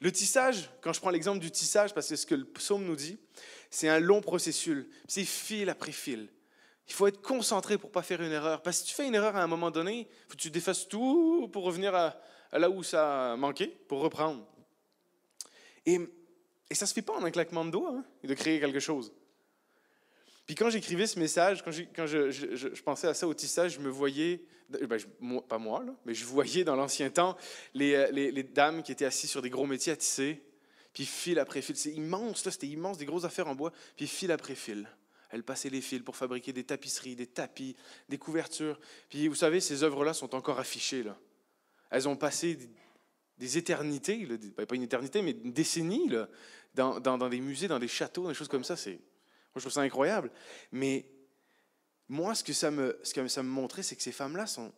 Le 0.00 0.10
tissage, 0.10 0.70
quand 0.80 0.92
je 0.92 1.00
prends 1.00 1.10
l'exemple 1.10 1.38
du 1.38 1.50
tissage, 1.50 1.94
parce 1.94 2.08
que 2.08 2.16
c'est 2.16 2.22
ce 2.22 2.26
que 2.26 2.34
le 2.34 2.44
psaume 2.44 2.84
nous 2.84 2.96
dit, 2.96 3.18
c'est 3.70 3.88
un 3.88 4.00
long 4.00 4.20
processus. 4.20 4.86
C'est 5.06 5.24
fil 5.24 5.68
après 5.68 5.92
fil. 5.92 6.28
Il 6.88 6.94
faut 6.94 7.06
être 7.06 7.20
concentré 7.20 7.76
pour 7.76 7.90
ne 7.90 7.94
pas 7.94 8.02
faire 8.02 8.22
une 8.22 8.32
erreur. 8.32 8.62
Parce 8.62 8.78
que 8.78 8.84
si 8.84 8.90
tu 8.90 8.94
fais 8.94 9.06
une 9.06 9.14
erreur 9.14 9.36
à 9.36 9.42
un 9.42 9.46
moment 9.46 9.70
donné, 9.70 10.08
faut 10.26 10.36
que 10.36 10.40
tu 10.40 10.50
défasses 10.50 10.88
tout 10.88 11.48
pour 11.52 11.64
revenir 11.64 11.94
à, 11.94 12.16
là 12.52 12.70
où 12.70 12.82
ça 12.82 13.32
a 13.32 13.36
manqué, 13.36 13.66
pour 13.66 14.00
reprendre. 14.00 14.46
Et, 15.84 16.00
et 16.70 16.74
ça 16.74 16.86
ne 16.86 16.88
se 16.88 16.94
fait 16.94 17.02
pas 17.02 17.14
en 17.14 17.24
un 17.24 17.30
claquement 17.30 17.64
de 17.64 17.70
doigts, 17.70 17.94
hein, 17.94 18.04
de 18.24 18.34
créer 18.34 18.58
quelque 18.58 18.80
chose. 18.80 19.12
Puis 20.48 20.54
quand 20.54 20.70
j'écrivais 20.70 21.06
ce 21.06 21.18
message, 21.18 21.62
quand, 21.62 21.70
je, 22.06 22.80
pensais 22.80 23.06
à 23.06 23.12
ça 23.12 23.28
au 23.28 23.34
tissage, 23.34 23.74
je 23.74 23.80
me 23.80 23.90
voyais, 23.90 24.40
ben, 24.70 24.98
pas 25.46 25.58
moi, 25.58 25.84
mais 26.06 26.14
je 26.14 26.24
voyais 26.24 26.64
dans 26.64 26.74
l'ancien 26.74 27.10
temps 27.10 27.36
les, 27.74 27.92
euh, 27.94 28.10
les, 28.10 28.42
dames 28.42 28.82
qui 28.82 28.90
étaient 28.90 29.04
assises 29.04 29.28
sur 29.28 29.42
des 29.42 29.50
gros 29.50 29.66
métiers 29.66 29.92
à 29.92 29.96
tisser, 29.96 30.42
puis 30.94 31.04
fil 31.04 31.38
après 31.38 31.60
fil. 31.60 31.76
C'est 31.76 31.92
immense, 31.92 32.48
c'était 32.48 32.66
immense, 32.66 32.96
des 32.96 33.04
grosses 33.04 33.26
affaires 33.26 33.46
en 33.46 33.54
bois, 33.54 33.74
puis 33.94 34.06
fil 34.06 34.32
après 34.32 34.54
fil. 34.54 34.88
Elles 35.28 35.42
passaient 35.42 35.68
les 35.68 35.82
fils 35.82 36.00
pour 36.00 36.16
fabriquer 36.16 36.54
des 36.54 36.64
tapisseries, 36.64 37.14
des 37.14 37.26
tapis, 37.26 37.76
des 38.08 38.16
couvertures. 38.16 38.80
Puis 39.10 39.28
vous 39.28 39.34
savez, 39.34 39.60
ces 39.60 39.82
œuvres-là 39.82 40.14
sont 40.14 40.34
encore 40.34 40.58
affichées. 40.58 41.02
Là. 41.02 41.18
Elles 41.90 42.08
ont 42.08 42.16
passé 42.16 42.58
des, 43.36 43.58
éternités, 43.58 44.24
ben, 44.56 44.64
pas 44.64 44.74
une 44.74 44.82
éternité, 44.82 45.20
mais 45.20 45.32
une 45.32 45.52
décennie, 45.52 46.08
là, 46.08 46.26
dans, 46.74 47.00
dans, 47.00 47.18
dans 47.18 47.28
des 47.28 47.40
musées, 47.40 47.68
dans 47.68 47.78
des 47.78 47.86
châteaux, 47.86 48.26
des 48.26 48.32
choses 48.32 48.48
comme 48.48 48.64
ça. 48.64 48.76
C'est 48.76 48.98
je 49.54 49.60
trouve 49.60 49.72
ça 49.72 49.80
incroyable. 49.80 50.30
Mais 50.72 51.06
moi, 52.08 52.34
ce 52.34 52.42
que 52.42 52.52
ça 52.52 52.70
me, 52.70 52.98
ce 53.02 53.12
que 53.14 53.26
ça 53.28 53.42
me 53.42 53.48
montrait, 53.48 53.82
c'est 53.82 53.96
que 53.96 54.02
ces 54.02 54.12
femmes-là 54.12 54.46
sont, 54.46 54.72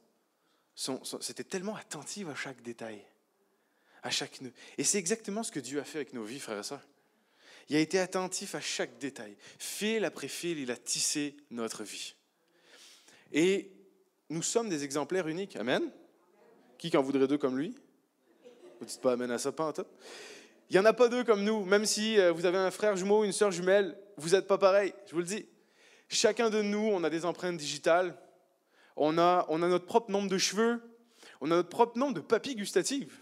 sont, 0.75 1.03
c'était 1.21 1.45
tellement 1.45 1.77
attentives 1.77 2.29
à 2.29 2.35
chaque 2.35 2.63
détail, 2.63 3.05
à 4.03 4.11
chaque 4.11 4.41
nœud. 4.41 4.53
Et 4.79 4.85
c'est 4.85 4.99
exactement 4.99 5.43
ce 5.43 5.53
que 5.53 5.61
Dieu 5.61 5.81
a 5.81 5.85
fait 5.85 5.99
avec 5.99 6.13
nos 6.13 6.25
vies, 6.25 6.41
frères 6.41 6.59
et 6.59 6.65
sœurs. 6.65 6.87
Il 7.69 7.77
a 7.77 7.81
été 7.81 8.01
attentif 8.01 8.57
à 8.57 8.61
chaque 8.61 8.99
détail. 8.99 9.37
Fil 9.59 10.05
après 10.05 10.27
fil, 10.27 10.59
il 10.59 10.71
a 10.73 10.77
tissé 10.77 11.37
notre 11.51 11.85
vie. 11.85 12.15
Et 13.33 13.71
nous 14.29 14.43
sommes 14.43 14.69
des 14.69 14.83
exemplaires 14.83 15.29
uniques. 15.29 15.55
Amen. 15.55 15.89
Qui 16.79 16.97
en 16.97 17.03
voudrait 17.03 17.29
deux 17.29 17.39
comme 17.39 17.59
lui? 17.59 17.77
Vous 18.81 18.87
dites 18.87 19.01
pas 19.01 19.13
Amen 19.13 19.31
à 19.31 19.39
ça, 19.39 19.53
pas 19.53 19.67
en 19.67 19.73
tout. 19.73 19.87
Il 20.71 20.75
n'y 20.75 20.79
en 20.79 20.85
a 20.85 20.93
pas 20.93 21.09
deux 21.09 21.25
comme 21.25 21.43
nous, 21.43 21.65
même 21.65 21.85
si 21.85 22.17
euh, 22.19 22.31
vous 22.31 22.47
avez 22.47 22.57
un 22.57 22.71
frère 22.71 22.97
jumeau, 22.97 23.25
une 23.25 23.33
sœur 23.33 23.51
jumelle, 23.51 23.99
vous 24.17 24.31
n'êtes 24.31 24.47
pas 24.47 24.57
pareil, 24.57 24.95
je 25.07 25.13
vous 25.13 25.19
le 25.19 25.25
dis. 25.25 25.45
Chacun 26.09 26.49
de 26.49 26.63
nous, 26.63 26.79
on 26.93 27.03
a 27.03 27.11
des 27.11 27.25
empreintes 27.25 27.57
digitales, 27.57 28.17
on 28.95 29.19
a, 29.19 29.47
notre 29.51 29.85
propre 29.85 30.13
nombre 30.13 30.29
de 30.29 30.39
cheveux, 30.39 30.81
on 31.41 31.51
a 31.51 31.57
notre 31.57 31.69
propre 31.69 31.99
nombre 31.99 32.15
de 32.15 32.21
papilles 32.21 32.55
gustatives. 32.55 33.13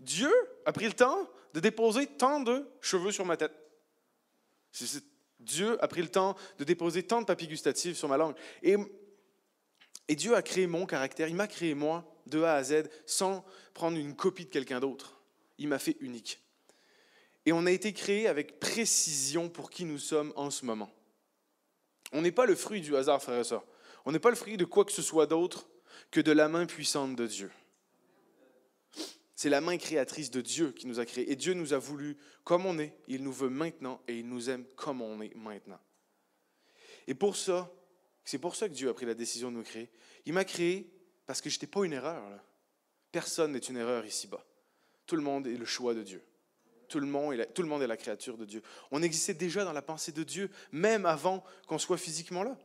Dieu 0.00 0.32
a 0.64 0.72
pris 0.72 0.86
le 0.86 0.94
temps 0.94 1.28
de 1.52 1.60
déposer 1.60 2.06
tant 2.06 2.40
de 2.40 2.66
cheveux 2.80 3.12
sur 3.12 3.26
ma 3.26 3.36
tête. 3.36 3.52
Dieu 5.38 5.82
a 5.84 5.88
pris 5.88 6.00
le 6.00 6.08
temps 6.08 6.34
de 6.58 6.64
déposer 6.64 7.02
tant 7.02 7.20
de 7.20 7.26
papilles 7.26 7.48
gustatives 7.48 7.94
sur 7.94 8.08
ma 8.08 8.16
langue. 8.16 8.36
Et 8.62 8.78
Dieu 10.16 10.34
a 10.34 10.40
créé 10.40 10.66
mon 10.66 10.86
caractère, 10.86 11.28
il 11.28 11.36
m'a 11.36 11.46
créé 11.46 11.74
moi 11.74 12.10
de 12.24 12.42
A 12.42 12.54
à 12.54 12.62
Z 12.62 12.84
sans 13.04 13.44
prendre 13.74 13.98
une 13.98 14.16
copie 14.16 14.46
de 14.46 14.50
quelqu'un 14.50 14.80
d'autre 14.80 15.11
il 15.58 15.68
m'a 15.68 15.78
fait 15.78 15.96
unique. 16.00 16.40
Et 17.44 17.52
on 17.52 17.66
a 17.66 17.70
été 17.70 17.92
créé 17.92 18.28
avec 18.28 18.60
précision 18.60 19.48
pour 19.48 19.70
qui 19.70 19.84
nous 19.84 19.98
sommes 19.98 20.32
en 20.36 20.50
ce 20.50 20.64
moment. 20.64 20.92
On 22.12 22.22
n'est 22.22 22.32
pas 22.32 22.46
le 22.46 22.54
fruit 22.54 22.80
du 22.80 22.96
hasard, 22.96 23.22
frère 23.22 23.40
et 23.40 23.44
sœurs. 23.44 23.64
On 24.04 24.12
n'est 24.12 24.18
pas 24.18 24.30
le 24.30 24.36
fruit 24.36 24.56
de 24.56 24.64
quoi 24.64 24.84
que 24.84 24.92
ce 24.92 25.02
soit 25.02 25.26
d'autre 25.26 25.68
que 26.10 26.20
de 26.20 26.32
la 26.32 26.48
main 26.48 26.66
puissante 26.66 27.16
de 27.16 27.26
Dieu. 27.26 27.50
C'est 29.34 29.48
la 29.48 29.60
main 29.60 29.76
créatrice 29.76 30.30
de 30.30 30.40
Dieu 30.40 30.72
qui 30.72 30.86
nous 30.86 31.00
a 31.00 31.06
créés. 31.06 31.32
Et 31.32 31.36
Dieu 31.36 31.54
nous 31.54 31.72
a 31.72 31.78
voulu 31.78 32.16
comme 32.44 32.64
on 32.64 32.78
est. 32.78 32.96
Il 33.08 33.24
nous 33.24 33.32
veut 33.32 33.48
maintenant 33.48 34.00
et 34.06 34.18
il 34.18 34.28
nous 34.28 34.50
aime 34.50 34.64
comme 34.76 35.02
on 35.02 35.20
est 35.20 35.34
maintenant. 35.34 35.80
Et 37.08 37.14
pour 37.14 37.36
ça, 37.36 37.72
c'est 38.24 38.38
pour 38.38 38.54
ça 38.54 38.68
que 38.68 38.74
Dieu 38.74 38.88
a 38.88 38.94
pris 38.94 39.06
la 39.06 39.14
décision 39.14 39.50
de 39.50 39.56
nous 39.56 39.64
créer. 39.64 39.90
Il 40.26 40.32
m'a 40.32 40.44
créé 40.44 40.88
parce 41.26 41.40
que 41.40 41.50
je 41.50 41.56
n'étais 41.56 41.66
pas 41.66 41.84
une 41.84 41.92
erreur. 41.92 42.22
Personne 43.10 43.52
n'est 43.52 43.58
une 43.58 43.76
erreur 43.78 44.06
ici-bas. 44.06 44.44
Tout 45.06 45.16
le 45.16 45.22
monde 45.22 45.46
est 45.46 45.56
le 45.56 45.64
choix 45.64 45.94
de 45.94 46.02
Dieu. 46.02 46.22
Tout 46.88 47.00
le, 47.00 47.06
monde 47.06 47.32
est 47.32 47.36
la, 47.38 47.46
tout 47.46 47.62
le 47.62 47.68
monde 47.68 47.82
est 47.82 47.86
la 47.86 47.96
créature 47.96 48.36
de 48.36 48.44
Dieu. 48.44 48.62
On 48.90 49.02
existait 49.02 49.34
déjà 49.34 49.64
dans 49.64 49.72
la 49.72 49.80
pensée 49.80 50.12
de 50.12 50.22
Dieu, 50.22 50.50
même 50.72 51.06
avant 51.06 51.42
qu'on 51.66 51.78
soit 51.78 51.96
physiquement 51.96 52.42
là. 52.42 52.56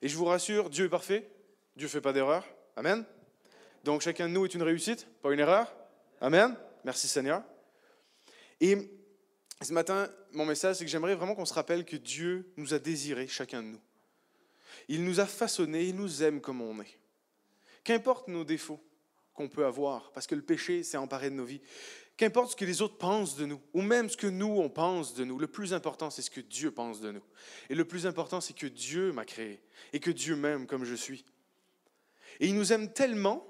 Et 0.00 0.08
je 0.08 0.16
vous 0.16 0.24
rassure, 0.24 0.70
Dieu 0.70 0.84
est 0.84 0.88
parfait. 0.88 1.28
Dieu 1.76 1.86
ne 1.86 1.90
fait 1.90 2.00
pas 2.00 2.12
d'erreur. 2.12 2.46
Amen. 2.76 3.04
Donc 3.84 4.02
chacun 4.02 4.28
de 4.28 4.32
nous 4.32 4.44
est 4.44 4.54
une 4.54 4.62
réussite, 4.62 5.06
pas 5.22 5.32
une 5.32 5.40
erreur. 5.40 5.72
Amen. 6.20 6.56
Merci 6.84 7.08
Seigneur. 7.08 7.42
Et 8.60 8.76
ce 9.60 9.72
matin, 9.72 10.08
mon 10.32 10.46
message, 10.46 10.76
c'est 10.76 10.84
que 10.84 10.90
j'aimerais 10.90 11.14
vraiment 11.14 11.34
qu'on 11.34 11.44
se 11.44 11.54
rappelle 11.54 11.84
que 11.84 11.96
Dieu 11.96 12.52
nous 12.56 12.74
a 12.74 12.78
désirés, 12.78 13.28
chacun 13.28 13.62
de 13.62 13.68
nous. 13.68 13.80
Il 14.88 15.04
nous 15.04 15.20
a 15.20 15.26
façonnés, 15.26 15.84
il 15.84 15.96
nous 15.96 16.22
aime 16.22 16.40
comme 16.40 16.60
on 16.60 16.80
est. 16.80 16.98
Qu'importe 17.84 18.28
nos 18.28 18.44
défauts, 18.44 18.80
qu'on 19.42 19.48
peut 19.48 19.66
avoir, 19.66 20.12
parce 20.12 20.26
que 20.26 20.34
le 20.34 20.42
péché 20.42 20.82
s'est 20.82 20.96
emparé 20.96 21.30
de 21.30 21.34
nos 21.34 21.44
vies. 21.44 21.60
Qu'importe 22.16 22.52
ce 22.52 22.56
que 22.56 22.64
les 22.64 22.82
autres 22.82 22.98
pensent 22.98 23.36
de 23.36 23.46
nous, 23.46 23.60
ou 23.72 23.82
même 23.82 24.08
ce 24.08 24.16
que 24.16 24.26
nous, 24.26 24.58
on 24.60 24.68
pense 24.68 25.14
de 25.14 25.24
nous, 25.24 25.38
le 25.38 25.46
plus 25.46 25.74
important, 25.74 26.10
c'est 26.10 26.22
ce 26.22 26.30
que 26.30 26.40
Dieu 26.40 26.70
pense 26.70 27.00
de 27.00 27.10
nous. 27.10 27.22
Et 27.70 27.74
le 27.74 27.84
plus 27.84 28.06
important, 28.06 28.40
c'est 28.40 28.56
que 28.56 28.66
Dieu 28.66 29.12
m'a 29.12 29.24
créé, 29.24 29.60
et 29.92 30.00
que 30.00 30.10
Dieu 30.10 30.36
m'aime 30.36 30.66
comme 30.66 30.84
je 30.84 30.94
suis. 30.94 31.24
Et 32.40 32.46
il 32.46 32.54
nous 32.54 32.72
aime 32.72 32.92
tellement, 32.92 33.46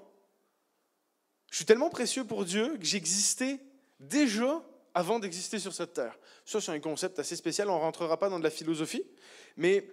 je 1.51 1.57
suis 1.57 1.65
tellement 1.65 1.89
précieux 1.89 2.23
pour 2.23 2.45
Dieu 2.45 2.77
que 2.77 2.85
j'existais 2.85 3.59
déjà 3.99 4.63
avant 4.93 5.19
d'exister 5.19 5.59
sur 5.59 5.73
cette 5.73 5.93
terre. 5.93 6.17
Ça, 6.45 6.61
c'est 6.61 6.71
un 6.71 6.79
concept 6.79 7.19
assez 7.19 7.35
spécial, 7.35 7.69
on 7.69 7.75
ne 7.75 7.81
rentrera 7.81 8.17
pas 8.17 8.29
dans 8.29 8.39
de 8.39 8.43
la 8.43 8.49
philosophie, 8.49 9.03
mais 9.57 9.87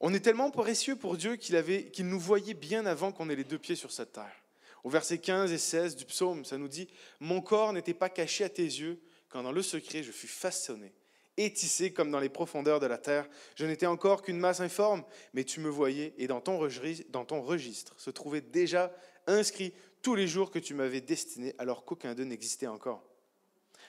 on 0.00 0.12
est 0.12 0.20
tellement 0.20 0.50
précieux 0.50 0.96
pour 0.96 1.16
Dieu 1.16 1.36
qu'il 1.36 1.90
qu'il 1.92 2.08
nous 2.08 2.20
voyait 2.20 2.54
bien 2.54 2.84
avant 2.86 3.12
qu'on 3.12 3.30
ait 3.30 3.36
les 3.36 3.44
deux 3.44 3.58
pieds 3.58 3.76
sur 3.76 3.92
cette 3.92 4.12
terre. 4.12 4.41
Au 4.84 4.90
verset 4.90 5.18
15 5.18 5.52
et 5.52 5.58
16 5.58 5.96
du 5.96 6.04
psaume, 6.04 6.44
ça 6.44 6.58
nous 6.58 6.68
dit 6.68 6.88
Mon 7.20 7.40
corps 7.40 7.72
n'était 7.72 7.94
pas 7.94 8.08
caché 8.08 8.44
à 8.44 8.48
tes 8.48 8.64
yeux 8.64 9.00
quand 9.28 9.42
dans 9.42 9.52
le 9.52 9.62
secret 9.62 10.02
je 10.02 10.12
fus 10.12 10.28
façonné 10.28 10.92
et 11.36 11.52
tissé 11.52 11.92
comme 11.92 12.10
dans 12.10 12.20
les 12.20 12.28
profondeurs 12.28 12.80
de 12.80 12.86
la 12.86 12.98
terre. 12.98 13.28
Je 13.54 13.64
n'étais 13.64 13.86
encore 13.86 14.22
qu'une 14.22 14.38
masse 14.38 14.60
informe, 14.60 15.04
mais 15.32 15.44
tu 15.44 15.60
me 15.60 15.68
voyais 15.68 16.14
et 16.18 16.26
dans 16.26 16.40
ton 16.40 16.58
registre, 16.58 17.94
se 17.98 18.10
trouvaient 18.10 18.42
déjà 18.42 18.94
inscrits 19.26 19.72
tous 20.02 20.14
les 20.14 20.26
jours 20.26 20.50
que 20.50 20.58
tu 20.58 20.74
m'avais 20.74 21.00
destinés 21.00 21.54
alors 21.58 21.84
qu'aucun 21.84 22.14
d'eux 22.14 22.24
n'existait 22.24 22.66
encore. 22.66 23.02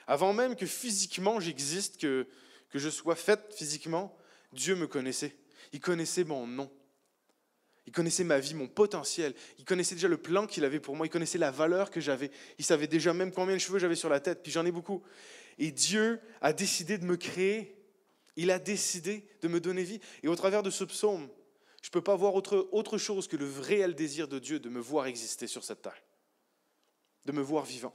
Avant 0.07 0.33
même 0.33 0.55
que 0.55 0.65
physiquement 0.65 1.39
j'existe, 1.39 1.97
que, 1.97 2.27
que 2.69 2.79
je 2.79 2.89
sois 2.89 3.15
faite 3.15 3.53
physiquement, 3.53 4.15
Dieu 4.51 4.75
me 4.75 4.87
connaissait. 4.87 5.35
Il 5.71 5.79
connaissait 5.79 6.23
mon 6.23 6.45
nom. 6.45 6.71
Il 7.85 7.91
connaissait 7.91 8.23
ma 8.23 8.39
vie, 8.39 8.53
mon 8.53 8.67
potentiel. 8.67 9.33
Il 9.59 9.65
connaissait 9.65 9.95
déjà 9.95 10.07
le 10.07 10.17
plan 10.17 10.47
qu'il 10.47 10.63
avait 10.63 10.79
pour 10.79 10.95
moi. 10.95 11.05
Il 11.05 11.09
connaissait 11.09 11.37
la 11.37 11.51
valeur 11.51 11.91
que 11.91 11.99
j'avais. 11.99 12.31
Il 12.57 12.65
savait 12.65 12.87
déjà 12.87 13.13
même 13.13 13.31
combien 13.31 13.55
de 13.55 13.59
cheveux 13.59 13.79
j'avais 13.79 13.95
sur 13.95 14.09
la 14.09 14.19
tête. 14.19 14.41
Puis 14.41 14.51
j'en 14.51 14.65
ai 14.65 14.71
beaucoup. 14.71 15.03
Et 15.59 15.71
Dieu 15.71 16.19
a 16.41 16.53
décidé 16.53 16.97
de 16.97 17.05
me 17.05 17.17
créer. 17.17 17.75
Il 18.35 18.51
a 18.51 18.59
décidé 18.59 19.27
de 19.41 19.47
me 19.47 19.59
donner 19.59 19.83
vie. 19.83 19.99
Et 20.23 20.27
au 20.27 20.35
travers 20.35 20.63
de 20.63 20.69
ce 20.69 20.85
psaume, 20.85 21.29
je 21.83 21.89
ne 21.89 21.91
peux 21.91 22.01
pas 22.01 22.15
voir 22.15 22.33
autre, 22.33 22.69
autre 22.71 22.97
chose 22.97 23.27
que 23.27 23.35
le 23.35 23.49
réel 23.59 23.93
désir 23.93 24.29
de 24.29 24.39
Dieu 24.39 24.57
de 24.59 24.69
me 24.69 24.79
voir 24.79 25.05
exister 25.05 25.47
sur 25.47 25.65
cette 25.65 25.81
terre, 25.81 26.01
de 27.25 27.33
me 27.33 27.41
voir 27.41 27.65
vivant. 27.65 27.93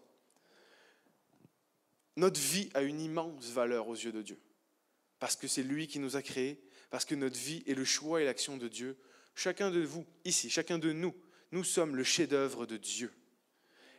Notre 2.16 2.38
vie 2.38 2.68
a 2.74 2.82
une 2.82 3.00
immense 3.00 3.50
valeur 3.50 3.88
aux 3.88 3.94
yeux 3.94 4.12
de 4.12 4.20
Dieu, 4.20 4.38
parce 5.18 5.36
que 5.36 5.48
c'est 5.48 5.62
lui 5.62 5.86
qui 5.86 6.00
nous 6.00 6.16
a 6.16 6.22
créés, 6.22 6.60
parce 6.90 7.06
que 7.06 7.14
notre 7.14 7.38
vie 7.38 7.62
est 7.66 7.74
le 7.74 7.84
choix 7.86 8.20
et 8.20 8.26
l'action 8.26 8.58
de 8.58 8.68
Dieu. 8.68 8.98
Chacun 9.38 9.70
de 9.70 9.78
vous, 9.78 10.04
ici, 10.24 10.50
chacun 10.50 10.78
de 10.78 10.90
nous, 10.90 11.14
nous 11.52 11.62
sommes 11.62 11.94
le 11.94 12.02
chef-d'œuvre 12.02 12.66
de 12.66 12.76
Dieu. 12.76 13.12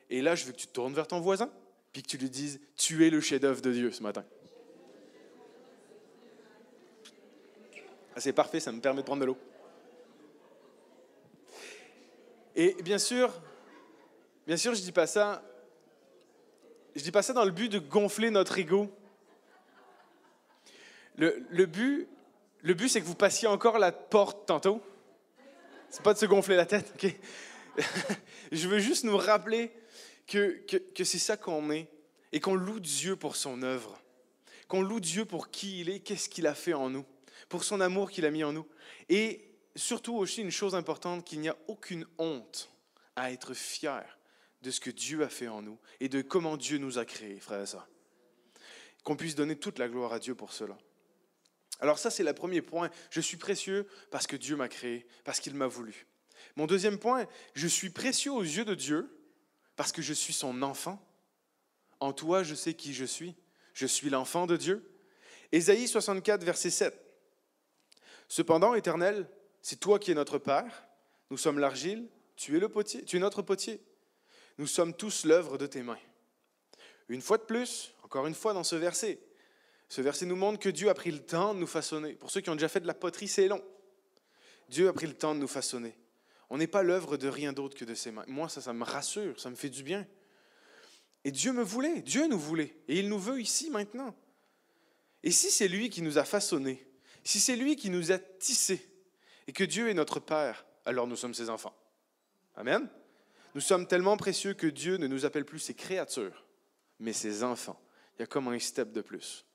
Et 0.10 0.22
là, 0.22 0.36
je 0.36 0.44
veux 0.44 0.52
que 0.52 0.58
tu 0.58 0.68
te 0.68 0.74
tournes 0.74 0.94
vers 0.94 1.08
ton 1.08 1.22
voisin, 1.22 1.50
puis 1.94 2.04
que 2.04 2.10
tu 2.10 2.18
lui 2.18 2.30
dises, 2.30 2.60
tu 2.76 3.08
es 3.08 3.10
le 3.10 3.22
chef-d'œuvre 3.22 3.62
de 3.62 3.72
Dieu 3.72 3.90
ce 3.94 4.04
matin. 4.04 4.26
Ah, 8.18 8.20
c'est 8.20 8.34
parfait, 8.34 8.60
ça 8.60 8.74
me 8.74 8.82
permet 8.82 9.00
de 9.00 9.06
prendre 9.06 9.22
de 9.22 9.28
l'eau. 9.28 9.38
Et 12.54 12.76
bien 12.84 12.98
sûr, 12.98 13.32
bien 14.46 14.58
sûr, 14.58 14.76
je 14.76 14.82
dis 14.82 14.92
pas 14.92 15.08
ça. 15.08 15.42
Je 16.98 17.02
dis 17.02 17.12
pas 17.12 17.22
ça 17.22 17.32
dans 17.32 17.46
le 17.46 17.52
but 17.52 17.70
de 17.70 17.80
gonfler 17.80 18.30
notre 18.30 18.58
ego. 18.58 18.94
Le, 21.16 21.66
but, 21.66 22.10
le 22.62 22.74
but, 22.74 22.90
c'est 22.90 23.00
que 23.00 23.06
vous 23.06 23.16
passiez 23.16 23.48
encore 23.48 23.80
la 23.80 23.94
porte 23.94 24.46
tantôt. 24.46 24.84
C'est 25.90 26.04
pas 26.04 26.14
de 26.14 26.20
se 26.20 26.26
gonfler 26.26 26.56
la 26.56 26.66
tête, 26.66 26.94
ok? 26.96 27.16
Je 28.52 28.68
veux 28.68 28.80
juste 28.80 29.04
nous 29.04 29.18
rappeler 29.18 29.72
que, 30.28 30.64
que, 30.68 30.78
que 30.78 31.04
c'est 31.04 31.20
ça 31.20 31.38
qu'on 31.38 31.72
est 31.72 31.90
et 32.32 32.40
qu'on 32.40 32.56
loue 32.56 32.80
Dieu 32.80 33.16
pour 33.16 33.36
son 33.36 33.64
œuvre. 33.64 34.00
Qu'on 34.68 34.82
loue 34.82 35.00
Dieu 35.00 35.26
pour 35.26 35.50
qui 35.50 35.82
il 35.82 35.90
est, 35.90 36.00
qu'est-ce 36.00 36.30
qu'il 36.30 36.46
a 36.46 36.54
fait 36.54 36.74
en 36.74 36.90
nous, 36.90 37.06
pour 37.48 37.64
son 37.64 37.82
amour 37.82 38.12
qu'il 38.12 38.26
a 38.26 38.32
mis 38.32 38.44
en 38.44 38.54
nous. 38.54 38.68
Et 39.10 39.50
surtout 39.76 40.16
aussi 40.16 40.42
une 40.42 40.52
chose 40.52 40.76
importante, 40.76 41.26
qu'il 41.26 41.40
n'y 41.40 41.50
a 41.50 41.58
aucune 41.68 42.06
honte 42.18 42.72
à 43.16 43.32
être 43.32 43.54
fier 43.54 44.20
de 44.62 44.72
ce 44.72 44.80
que 44.80 44.92
Dieu 44.92 45.24
a 45.24 45.30
fait 45.30 45.48
en 45.48 45.62
nous 45.62 45.80
et 46.00 46.10
de 46.10 46.22
comment 46.22 46.58
Dieu 46.58 46.78
nous 46.78 46.98
a 46.98 47.06
créés, 47.06 47.40
frères 47.40 47.62
et 47.62 47.66
sœurs. 47.66 47.88
Qu'on 49.04 49.16
puisse 49.16 49.36
donner 49.36 49.56
toute 49.56 49.80
la 49.80 49.88
gloire 49.88 50.14
à 50.14 50.20
Dieu 50.20 50.36
pour 50.36 50.54
cela. 50.54 50.78
Alors 51.80 51.98
ça, 51.98 52.10
c'est 52.10 52.24
le 52.24 52.34
premier 52.34 52.62
point. 52.62 52.90
Je 53.10 53.22
suis 53.22 53.38
précieux 53.38 53.88
parce 54.12 54.28
que 54.28 54.36
Dieu 54.36 54.56
m'a 54.56 54.68
créé, 54.68 55.08
parce 55.24 55.40
qu'il 55.40 55.56
m'a 55.56 55.68
voulu. 55.68 56.08
Mon 56.56 56.68
deuxième 56.68 57.00
point, 57.00 57.26
je 57.54 57.68
suis 57.68 57.90
précieux 57.90 58.32
aux 58.32 58.44
yeux 58.44 58.66
de 58.66 58.76
Dieu 58.76 59.10
parce 59.76 59.92
que 59.92 60.02
je 60.02 60.14
suis 60.14 60.34
son 60.34 60.62
enfant. 60.62 61.02
En 62.00 62.14
toi, 62.14 62.44
je 62.44 62.56
sais 62.56 62.74
qui 62.74 62.94
je 62.94 63.06
suis. 63.06 63.36
Je 63.74 63.86
suis 63.86 64.10
l'enfant 64.10 64.46
de 64.46 64.58
Dieu. 64.58 64.92
Ésaïe 65.52 65.88
64, 65.88 66.44
verset 66.44 66.70
7. 66.70 67.00
Cependant, 68.28 68.76
Éternel, 68.76 69.28
c'est 69.62 69.80
toi 69.80 70.00
qui 70.00 70.12
es 70.12 70.16
notre 70.16 70.38
Père. 70.38 70.86
Nous 71.30 71.38
sommes 71.38 71.60
l'argile, 71.60 72.08
tu 72.36 72.56
es 72.58 72.60
le 72.60 72.70
potier, 72.70 73.04
tu 73.06 73.18
es 73.18 73.20
notre 73.20 73.42
potier. 73.42 73.82
Nous 74.58 74.68
sommes 74.68 74.94
tous 74.94 75.26
l'œuvre 75.26 75.58
de 75.58 75.66
tes 75.66 75.82
mains. 75.82 76.00
Une 77.08 77.22
fois 77.22 77.38
de 77.38 77.44
plus, 77.44 77.94
encore 78.04 78.28
une 78.28 78.36
fois 78.36 78.54
dans 78.54 78.64
ce 78.64 78.76
verset, 78.76 79.20
ce 79.90 80.02
verset 80.02 80.28
nous 80.28 80.36
montre 80.36 80.60
que 80.60 80.70
Dieu 80.70 80.90
a 80.90 80.94
pris 80.94 81.12
le 81.12 81.20
temps 81.20 81.56
de 81.56 81.60
nous 81.60 81.68
façonner. 81.68 82.14
Pour 82.14 82.30
ceux 82.30 82.42
qui 82.42 82.52
ont 82.52 82.56
déjà 82.56 82.70
fait 82.70 82.80
de 82.80 82.88
la 82.88 82.94
poterie, 82.94 83.28
c'est 83.28 83.48
long. 83.48 83.64
Dieu 84.70 84.88
a 84.88 84.94
pris 84.94 85.08
le 85.08 85.16
temps 85.16 85.34
de 85.34 85.40
nous 85.40 85.48
façonner. 85.48 85.98
On 86.52 86.58
n'est 86.58 86.68
pas 86.68 86.84
l'œuvre 86.84 87.18
de 87.18 87.28
rien 87.28 87.54
d'autre 87.54 87.76
que 87.76 87.86
de 87.86 87.96
ses 87.96 88.12
mains. 88.12 88.24
Moi, 88.28 88.50
ça, 88.50 88.62
ça 88.62 88.72
me 88.72 88.84
rassure, 88.84 89.40
ça 89.40 89.50
me 89.50 89.56
fait 89.56 89.70
du 89.70 89.82
bien. 89.82 90.08
Et 91.24 91.32
Dieu 91.32 91.54
me 91.54 91.64
voulait, 91.64 92.02
Dieu 92.02 92.28
nous 92.28 92.40
voulait, 92.40 92.76
et 92.88 93.00
il 93.00 93.10
nous 93.10 93.20
veut 93.20 93.42
ici 93.42 93.72
maintenant. 93.72 94.16
Et 95.24 95.32
si 95.32 95.50
c'est 95.50 95.68
lui 95.68 95.90
qui 95.90 96.04
nous 96.04 96.18
a 96.20 96.24
façonnés, 96.24 96.88
si 97.24 97.40
c'est 97.40 97.56
lui 97.56 97.76
qui 97.76 97.90
nous 97.90 98.12
a 98.12 98.20
tissés, 98.20 98.88
et 99.48 99.54
que 99.54 99.64
Dieu 99.64 99.90
est 99.90 99.96
notre 99.96 100.20
Père, 100.20 100.66
alors 100.86 101.08
nous 101.08 101.18
sommes 101.18 101.34
ses 101.34 101.50
enfants. 101.50 101.76
Amen. 102.56 102.88
Nous 103.56 103.62
sommes 103.62 103.88
tellement 103.88 104.18
précieux 104.18 104.54
que 104.54 104.68
Dieu 104.68 104.98
ne 104.98 105.08
nous 105.08 105.26
appelle 105.26 105.46
plus 105.46 105.60
ses 105.60 105.74
créatures, 105.74 106.46
mais 107.00 107.12
ses 107.12 107.44
enfants. 107.44 107.82
Il 108.16 108.22
y 108.22 108.24
a 108.24 108.28
comme 108.28 108.48
un 108.48 108.60
step 108.60 108.92
de 108.92 109.02
plus 109.02 109.46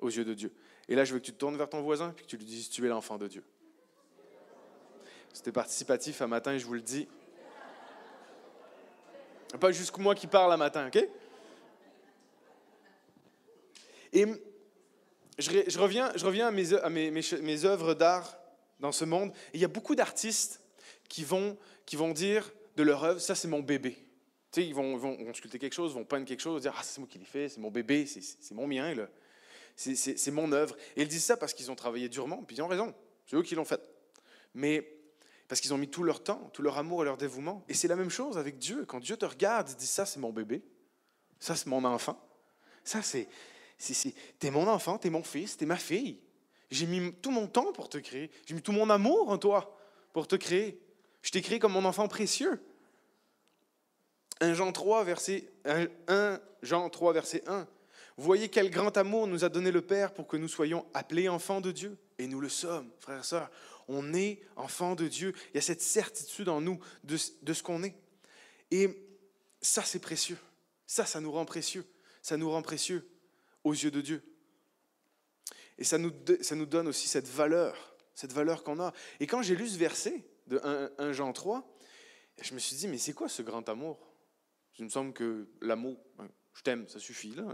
aux 0.00 0.08
yeux 0.08 0.24
de 0.24 0.34
Dieu. 0.34 0.52
Et 0.88 0.94
là, 0.94 1.04
je 1.04 1.12
veux 1.12 1.20
que 1.20 1.24
tu 1.24 1.32
te 1.32 1.38
tournes 1.38 1.56
vers 1.56 1.68
ton 1.68 1.82
voisin 1.82 2.14
et 2.16 2.22
que 2.22 2.26
tu 2.26 2.36
lui 2.36 2.44
dises, 2.44 2.68
tu 2.68 2.84
es 2.84 2.88
l'enfant 2.88 3.18
de 3.18 3.26
Dieu. 3.26 3.44
C'était 5.32 5.52
participatif 5.52 6.22
un 6.22 6.26
matin, 6.26 6.56
je 6.56 6.64
vous 6.64 6.74
le 6.74 6.80
dis. 6.80 7.08
Pas 9.60 9.72
juste 9.72 9.96
moi 9.98 10.14
qui 10.14 10.26
parle 10.26 10.52
un 10.52 10.56
matin, 10.56 10.88
OK? 10.88 11.08
Et 14.12 14.26
je, 15.38 15.78
reviens, 15.78 16.10
je 16.16 16.24
reviens 16.24 16.48
à, 16.48 16.50
mes, 16.50 16.72
à 16.72 17.66
œuvres 17.66 17.94
d'art 17.94 18.38
dans 18.80 18.92
ce 18.92 19.04
monde. 19.04 19.30
Et 19.52 19.58
il 19.58 19.60
y 19.60 19.64
a 19.64 19.68
beaucoup 19.68 19.94
d'artistes 19.94 20.62
qui 21.08 21.24
vont, 21.24 21.58
qui 21.84 21.96
vont 21.96 22.12
dire 22.12 22.50
de 22.76 22.82
leur 22.82 23.04
œuvre, 23.04 23.20
ça 23.20 23.34
c'est 23.34 23.48
mon 23.48 23.60
bébé. 23.60 23.92
Tu 24.52 24.62
sais, 24.62 24.66
ils 24.66 24.74
vont, 24.74 24.96
vont, 24.96 25.16
vont, 25.22 25.34
sculpter 25.34 25.58
quelque 25.58 25.74
chose, 25.74 25.94
vont 25.94 26.04
peindre 26.04 26.26
quelque 26.26 26.40
chose, 26.40 26.62
dire, 26.62 26.74
ah 26.76 26.82
c'est 26.82 26.98
moi 26.98 27.08
qui 27.10 27.18
l'ai 27.18 27.24
fait, 27.24 27.48
c'est 27.48 27.60
mon 27.60 27.70
bébé, 27.70 28.06
c'est 28.06 28.54
mon 28.54 28.66
mien. 28.66 28.94
C'est 29.76 30.30
mon 30.30 30.50
œuvre. 30.52 30.76
Et 30.96 31.02
ils 31.02 31.08
disent 31.08 31.24
ça 31.24 31.36
parce 31.36 31.52
qu'ils 31.52 31.70
ont 31.70 31.76
travaillé 31.76 32.08
durement, 32.08 32.42
puis 32.42 32.56
ils 32.56 32.62
ont 32.62 32.68
raison. 32.68 32.94
C'est 33.26 33.36
eux 33.36 33.42
qui 33.42 33.54
l'ont 33.54 33.64
fait. 33.64 33.80
Mais 34.54 34.96
parce 35.48 35.60
qu'ils 35.60 35.74
ont 35.74 35.78
mis 35.78 35.88
tout 35.88 36.02
leur 36.02 36.22
temps, 36.22 36.50
tout 36.52 36.62
leur 36.62 36.78
amour 36.78 37.02
et 37.02 37.04
leur 37.04 37.16
dévouement. 37.16 37.64
Et 37.68 37.74
c'est 37.74 37.88
la 37.88 37.96
même 37.96 38.10
chose 38.10 38.38
avec 38.38 38.58
Dieu. 38.58 38.84
Quand 38.86 39.00
Dieu 39.00 39.16
te 39.16 39.26
regarde, 39.26 39.68
il 39.70 39.76
dit 39.76 39.86
ça, 39.86 40.06
c'est 40.06 40.18
mon 40.18 40.32
bébé. 40.32 40.62
Ça, 41.38 41.54
c'est 41.54 41.66
mon 41.66 41.84
enfant. 41.84 42.18
Ça, 42.82 43.02
c'est. 43.02 43.28
T'es 44.38 44.50
mon 44.50 44.66
enfant, 44.66 44.96
t'es 44.96 45.10
mon 45.10 45.22
fils, 45.22 45.56
t'es 45.56 45.66
ma 45.66 45.76
fille. 45.76 46.20
J'ai 46.70 46.86
mis 46.86 47.12
tout 47.14 47.30
mon 47.30 47.46
temps 47.46 47.72
pour 47.72 47.88
te 47.88 47.98
créer. 47.98 48.30
J'ai 48.46 48.54
mis 48.54 48.62
tout 48.62 48.72
mon 48.72 48.88
amour 48.90 49.28
en 49.28 49.38
toi 49.38 49.76
pour 50.12 50.26
te 50.26 50.36
créer. 50.36 50.80
Je 51.22 51.30
t'ai 51.30 51.42
créé 51.42 51.58
comme 51.58 51.72
mon 51.72 51.84
enfant 51.84 52.08
précieux. 52.08 52.60
1 54.40 54.54
Jean 54.54 54.72
3, 54.72 55.04
verset 55.04 55.50
1, 56.08 56.40
Jean 56.62 56.88
3, 56.88 57.12
verset 57.12 57.42
1. 57.46 57.66
Voyez 58.18 58.48
quel 58.48 58.70
grand 58.70 58.96
amour 58.96 59.26
nous 59.26 59.44
a 59.44 59.48
donné 59.48 59.70
le 59.70 59.82
Père 59.82 60.14
pour 60.14 60.26
que 60.26 60.38
nous 60.38 60.48
soyons 60.48 60.86
appelés 60.94 61.28
enfants 61.28 61.60
de 61.60 61.70
Dieu. 61.70 61.98
Et 62.18 62.26
nous 62.26 62.40
le 62.40 62.48
sommes, 62.48 62.90
frères 62.98 63.20
et 63.20 63.24
sœurs. 63.24 63.50
On 63.88 64.14
est 64.14 64.40
enfants 64.56 64.94
de 64.94 65.06
Dieu. 65.06 65.34
Il 65.52 65.56
y 65.56 65.58
a 65.58 65.62
cette 65.62 65.82
certitude 65.82 66.48
en 66.48 66.62
nous 66.62 66.80
de, 67.04 67.16
ce 67.16 67.62
qu'on 67.62 67.82
est. 67.82 67.94
Et 68.70 68.88
ça, 69.60 69.82
c'est 69.82 69.98
précieux. 69.98 70.38
Ça, 70.86 71.04
ça 71.04 71.20
nous 71.20 71.30
rend 71.30 71.44
précieux. 71.44 71.84
Ça 72.22 72.36
nous 72.38 72.50
rend 72.50 72.62
précieux 72.62 73.06
aux 73.64 73.74
yeux 73.74 73.90
de 73.90 74.00
Dieu. 74.00 74.22
Et 75.78 75.84
ça 75.84 75.98
nous, 75.98 76.12
ça 76.40 76.54
nous 76.56 76.66
donne 76.66 76.88
aussi 76.88 77.08
cette 77.08 77.28
valeur, 77.28 77.94
cette 78.14 78.32
valeur 78.32 78.64
qu'on 78.64 78.80
a. 78.80 78.94
Et 79.20 79.26
quand 79.26 79.42
j'ai 79.42 79.54
lu 79.54 79.68
ce 79.68 79.76
verset 79.76 80.24
de 80.46 80.58
1, 80.98 81.12
Jean 81.12 81.34
3, 81.34 81.78
je 82.40 82.54
me 82.54 82.58
suis 82.58 82.76
dit, 82.76 82.88
mais 82.88 82.98
c'est 82.98 83.12
quoi 83.12 83.28
ce 83.28 83.42
grand 83.42 83.68
amour? 83.68 83.98
Il 84.78 84.86
me 84.86 84.90
semble 84.90 85.12
que 85.12 85.48
l'amour, 85.60 85.98
ben, 86.16 86.28
je 86.54 86.62
t'aime, 86.62 86.88
ça 86.88 86.98
suffit, 86.98 87.34
là, 87.34 87.44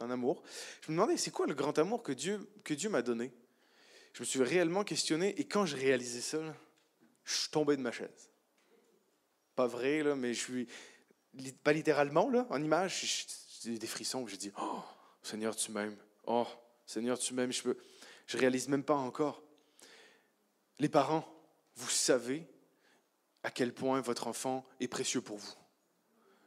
un 0.00 0.10
amour. 0.10 0.42
Je 0.82 0.90
me 0.90 0.96
demandais, 0.96 1.16
c'est 1.16 1.30
quoi 1.30 1.46
le 1.46 1.54
grand 1.54 1.78
amour 1.78 2.02
que 2.02 2.12
Dieu, 2.12 2.40
que 2.64 2.74
Dieu 2.74 2.88
m'a 2.88 3.02
donné? 3.02 3.32
Je 4.12 4.20
me 4.20 4.24
suis 4.24 4.42
réellement 4.42 4.84
questionné 4.84 5.38
et 5.40 5.44
quand 5.44 5.66
je 5.66 5.76
réalisais 5.76 6.20
ça, 6.20 6.38
je 7.24 7.34
suis 7.34 7.50
tombé 7.50 7.76
de 7.76 7.82
ma 7.82 7.92
chaise. 7.92 8.30
Pas 9.54 9.66
vrai, 9.66 10.02
là, 10.02 10.16
mais 10.16 10.34
je 10.34 10.40
suis. 10.40 10.68
Pas 11.62 11.72
littéralement, 11.72 12.28
là, 12.28 12.46
en 12.50 12.60
image, 12.62 13.28
j'ai 13.62 13.78
des 13.78 13.86
frissons. 13.86 14.26
Je 14.26 14.36
dis, 14.36 14.52
oh, 14.60 14.80
Seigneur, 15.22 15.54
tu 15.54 15.70
m'aimes. 15.70 15.96
Oh, 16.26 16.46
Seigneur, 16.86 17.18
tu 17.18 17.34
m'aimes. 17.34 17.52
Je, 17.52 17.62
peux, 17.62 17.76
je 18.26 18.36
réalise 18.36 18.68
même 18.68 18.82
pas 18.82 18.94
encore. 18.94 19.42
Les 20.80 20.88
parents, 20.88 21.24
vous 21.76 21.90
savez 21.90 22.46
à 23.42 23.50
quel 23.50 23.72
point 23.72 24.00
votre 24.00 24.26
enfant 24.26 24.66
est 24.80 24.88
précieux 24.88 25.20
pour 25.20 25.36
vous. 25.36 25.54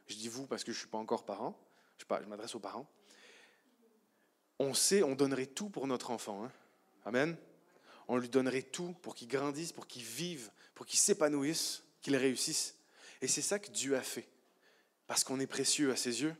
Je 0.06 0.16
dis 0.16 0.28
vous 0.28 0.46
parce 0.46 0.64
que 0.64 0.72
je 0.72 0.76
ne 0.76 0.80
suis 0.80 0.88
pas 0.88 0.98
encore 0.98 1.24
parent. 1.24 1.58
Je, 1.98 2.04
je 2.04 2.28
m'adresse 2.28 2.54
aux 2.54 2.60
parents. 2.60 2.86
On 4.64 4.74
sait, 4.74 5.02
on 5.02 5.14
donnerait 5.14 5.46
tout 5.46 5.68
pour 5.68 5.86
notre 5.86 6.10
enfant. 6.10 6.44
Hein. 6.44 6.52
Amen. 7.04 7.36
On 8.08 8.16
lui 8.16 8.28
donnerait 8.28 8.62
tout 8.62 8.94
pour 9.02 9.14
qu'il 9.14 9.28
grandisse, 9.28 9.72
pour 9.72 9.86
qu'il 9.86 10.02
vive, 10.02 10.50
pour 10.74 10.86
qu'il 10.86 10.98
s'épanouisse, 10.98 11.82
qu'il 12.02 12.16
réussisse. 12.16 12.76
Et 13.22 13.28
c'est 13.28 13.42
ça 13.42 13.58
que 13.58 13.70
Dieu 13.70 13.96
a 13.96 14.02
fait. 14.02 14.28
Parce 15.06 15.24
qu'on 15.24 15.40
est 15.40 15.46
précieux 15.46 15.90
à 15.90 15.96
ses 15.96 16.22
yeux. 16.22 16.34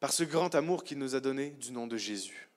Par 0.00 0.12
ce 0.12 0.24
grand 0.24 0.54
amour 0.54 0.84
qu'il 0.84 0.98
nous 0.98 1.14
a 1.14 1.20
donné 1.20 1.50
du 1.50 1.72
nom 1.72 1.86
de 1.86 1.96
Jésus. 1.96 2.48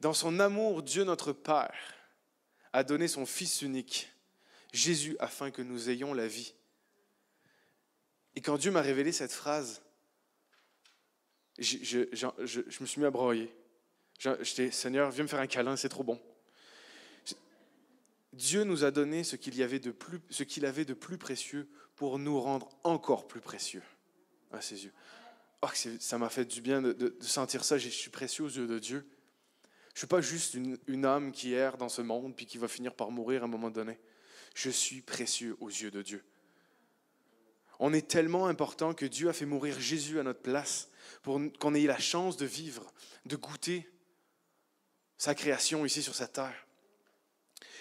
Dans 0.00 0.14
son 0.14 0.38
amour, 0.38 0.82
Dieu 0.82 1.04
notre 1.04 1.32
Père 1.32 1.74
a 2.72 2.84
donné 2.84 3.08
son 3.08 3.26
Fils 3.26 3.62
unique, 3.62 4.10
Jésus, 4.72 5.16
afin 5.20 5.50
que 5.50 5.62
nous 5.62 5.88
ayons 5.88 6.12
la 6.12 6.26
vie. 6.26 6.54
Et 8.36 8.40
quand 8.40 8.58
Dieu 8.58 8.70
m'a 8.70 8.82
révélé 8.82 9.12
cette 9.12 9.32
phrase, 9.32 9.83
je, 11.58 12.80
me 12.80 12.86
suis 12.86 13.00
mis 13.00 13.06
à 13.06 13.10
broyer. 13.10 13.54
J'étais, 14.18 14.70
Seigneur, 14.70 15.10
viens 15.10 15.24
me 15.24 15.28
faire 15.28 15.40
un 15.40 15.46
câlin, 15.46 15.76
c'est 15.76 15.88
trop 15.88 16.04
bon. 16.04 16.20
Dieu 18.32 18.64
nous 18.64 18.84
a 18.84 18.90
donné 18.90 19.22
ce 19.22 19.36
qu'il, 19.36 19.56
y 19.56 19.62
avait 19.62 19.78
de 19.78 19.92
plus, 19.92 20.20
avait 20.64 20.84
de 20.84 20.94
plus 20.94 21.18
précieux 21.18 21.68
pour 21.94 22.18
nous 22.18 22.40
rendre 22.40 22.68
encore 22.82 23.28
plus 23.28 23.40
précieux 23.40 23.82
à 24.52 24.60
ses 24.60 24.84
yeux. 24.84 24.92
Oh, 25.62 25.68
ça 26.00 26.18
m'a 26.18 26.28
fait 26.28 26.44
du 26.44 26.60
bien 26.60 26.82
de, 26.82 27.16
sentir 27.20 27.64
ça. 27.64 27.78
Je 27.78 27.88
suis 27.88 28.10
précieux 28.10 28.44
aux 28.44 28.48
yeux 28.48 28.66
de 28.66 28.78
Dieu. 28.78 29.06
Je 29.88 29.94
ne 29.94 29.98
suis 29.98 30.06
pas 30.08 30.20
juste 30.20 30.54
une, 30.54 30.76
une, 30.88 31.04
âme 31.04 31.30
qui 31.30 31.52
erre 31.52 31.76
dans 31.76 31.88
ce 31.88 32.02
monde 32.02 32.34
puis 32.34 32.46
qui 32.46 32.58
va 32.58 32.66
finir 32.66 32.94
par 32.94 33.12
mourir 33.12 33.42
à 33.42 33.44
un 33.44 33.48
moment 33.48 33.70
donné. 33.70 33.98
Je 34.54 34.70
suis 34.70 35.00
précieux 35.00 35.56
aux 35.60 35.68
yeux 35.68 35.92
de 35.92 36.02
Dieu. 36.02 36.24
On 37.78 37.92
est 37.92 38.08
tellement 38.08 38.46
important 38.46 38.94
que 38.94 39.06
Dieu 39.06 39.28
a 39.28 39.32
fait 39.32 39.46
mourir 39.46 39.78
Jésus 39.78 40.18
à 40.18 40.24
notre 40.24 40.42
place 40.42 40.88
pour 41.22 41.40
qu'on 41.58 41.74
ait 41.74 41.86
la 41.86 41.98
chance 41.98 42.36
de 42.36 42.46
vivre, 42.46 42.92
de 43.26 43.36
goûter 43.36 43.88
sa 45.16 45.34
création 45.34 45.84
ici 45.84 46.02
sur 46.02 46.14
cette 46.14 46.34
terre. 46.34 46.66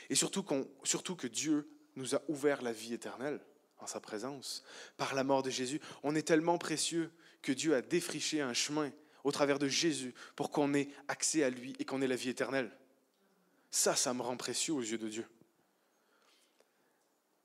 Et 0.10 0.16
surtout, 0.16 0.46
surtout 0.84 1.16
que 1.16 1.28
Dieu 1.28 1.70
nous 1.96 2.16
a 2.16 2.22
ouvert 2.28 2.62
la 2.62 2.74
vie 2.74 2.94
éternelle 2.94 3.40
en 3.80 3.88
sa 3.88 4.00
présence 4.00 4.64
par 4.98 5.14
la 5.14 5.24
mort 5.24 5.44
de 5.44 5.50
Jésus. 5.50 5.82
On 6.04 6.16
est 6.16 6.28
tellement 6.28 6.58
précieux 6.58 7.12
que 7.42 7.52
Dieu 7.52 7.76
a 7.76 7.82
défriché 7.82 8.42
un 8.42 8.54
chemin 8.54 8.92
au 9.24 9.32
travers 9.32 9.60
de 9.60 9.68
Jésus 9.68 10.14
pour 10.36 10.52
qu'on 10.52 10.74
ait 10.74 10.90
accès 11.08 11.44
à 11.44 11.50
lui 11.50 11.76
et 11.80 11.86
qu'on 11.86 12.02
ait 12.02 12.08
la 12.08 12.16
vie 12.16 12.30
éternelle. 12.30 12.72
Ça, 13.72 13.96
ça 13.96 14.14
me 14.14 14.22
rend 14.22 14.38
précieux 14.38 14.74
aux 14.74 14.82
yeux 14.82 14.98
de 14.98 15.10
Dieu. 15.10 15.26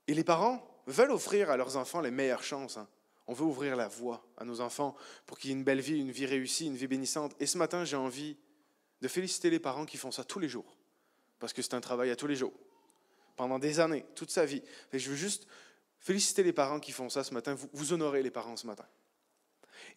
Et 0.07 0.15
les 0.15 0.25
parents 0.25 0.83
veulent 0.87 1.11
offrir 1.11 1.51
à 1.51 1.57
leurs 1.57 1.77
enfants 1.77 2.01
les 2.01 2.11
meilleures 2.11 2.43
chances. 2.43 2.77
Hein. 2.77 2.89
On 3.29 3.35
veut 3.35 3.45
ouvrir 3.45 3.77
la 3.77 3.89
voie 3.89 4.27
à 4.39 4.45
nos 4.47 4.63
enfants 4.63 4.97
pour 5.27 5.39
qu'ils 5.39 5.51
aient 5.51 5.55
une 5.55 5.63
belle 5.63 5.83
vie, 5.83 6.01
une 6.01 6.11
vie 6.11 6.25
réussie, 6.25 6.67
une 6.67 6.77
vie 6.77 6.87
bénissante. 6.87 7.37
Et 7.39 7.47
ce 7.47 7.59
matin, 7.59 7.85
j'ai 7.85 7.97
envie 7.97 8.39
de 9.03 9.09
féliciter 9.09 9.51
les 9.51 9.59
parents 9.59 9.85
qui 9.85 9.99
font 9.99 10.11
ça 10.11 10.25
tous 10.25 10.39
les 10.39 10.49
jours. 10.49 10.77
Parce 11.39 11.53
que 11.53 11.61
c'est 11.61 11.75
un 11.75 11.81
travail 11.83 12.11
à 12.11 12.17
tous 12.17 12.27
les 12.27 12.37
jours. 12.37 12.55
Pendant 13.37 13.59
des 13.59 13.81
années, 13.81 14.07
toute 14.15 14.31
sa 14.31 14.47
vie. 14.47 14.63
Et 14.95 14.99
je 14.99 15.11
veux 15.11 15.17
juste 15.17 15.47
féliciter 16.01 16.43
les 16.43 16.55
parents 16.55 16.81
qui 16.81 16.91
font 16.91 17.11
ça 17.11 17.23
ce 17.23 17.35
matin. 17.35 17.55
Vous, 17.73 17.93
honorez 17.93 18.23
les 18.23 18.31
parents 18.31 18.57
ce 18.57 18.67
matin. 18.67 18.87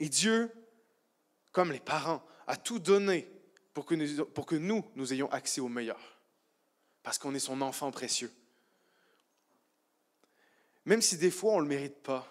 Et 0.02 0.10
Dieu, 0.10 0.52
comme 1.54 1.72
les 1.72 1.80
parents, 1.80 2.22
a 2.48 2.58
tout 2.58 2.80
donné 2.80 3.32
pour 3.74 3.86
que 3.86 4.56
nous, 4.56 4.86
nous 4.96 5.14
ayons 5.14 5.32
accès 5.32 5.62
au 5.62 5.70
meilleur. 5.70 6.20
Parce 7.02 7.18
qu'on 7.18 7.34
est 7.34 7.40
son 7.40 7.62
enfant 7.62 7.92
précieux. 7.92 8.32
Même 10.84 11.02
si 11.02 11.18
des 11.18 11.32
fois 11.32 11.54
on 11.54 11.58
ne 11.58 11.64
le 11.64 11.70
mérite 11.70 12.04
pas, 12.04 12.31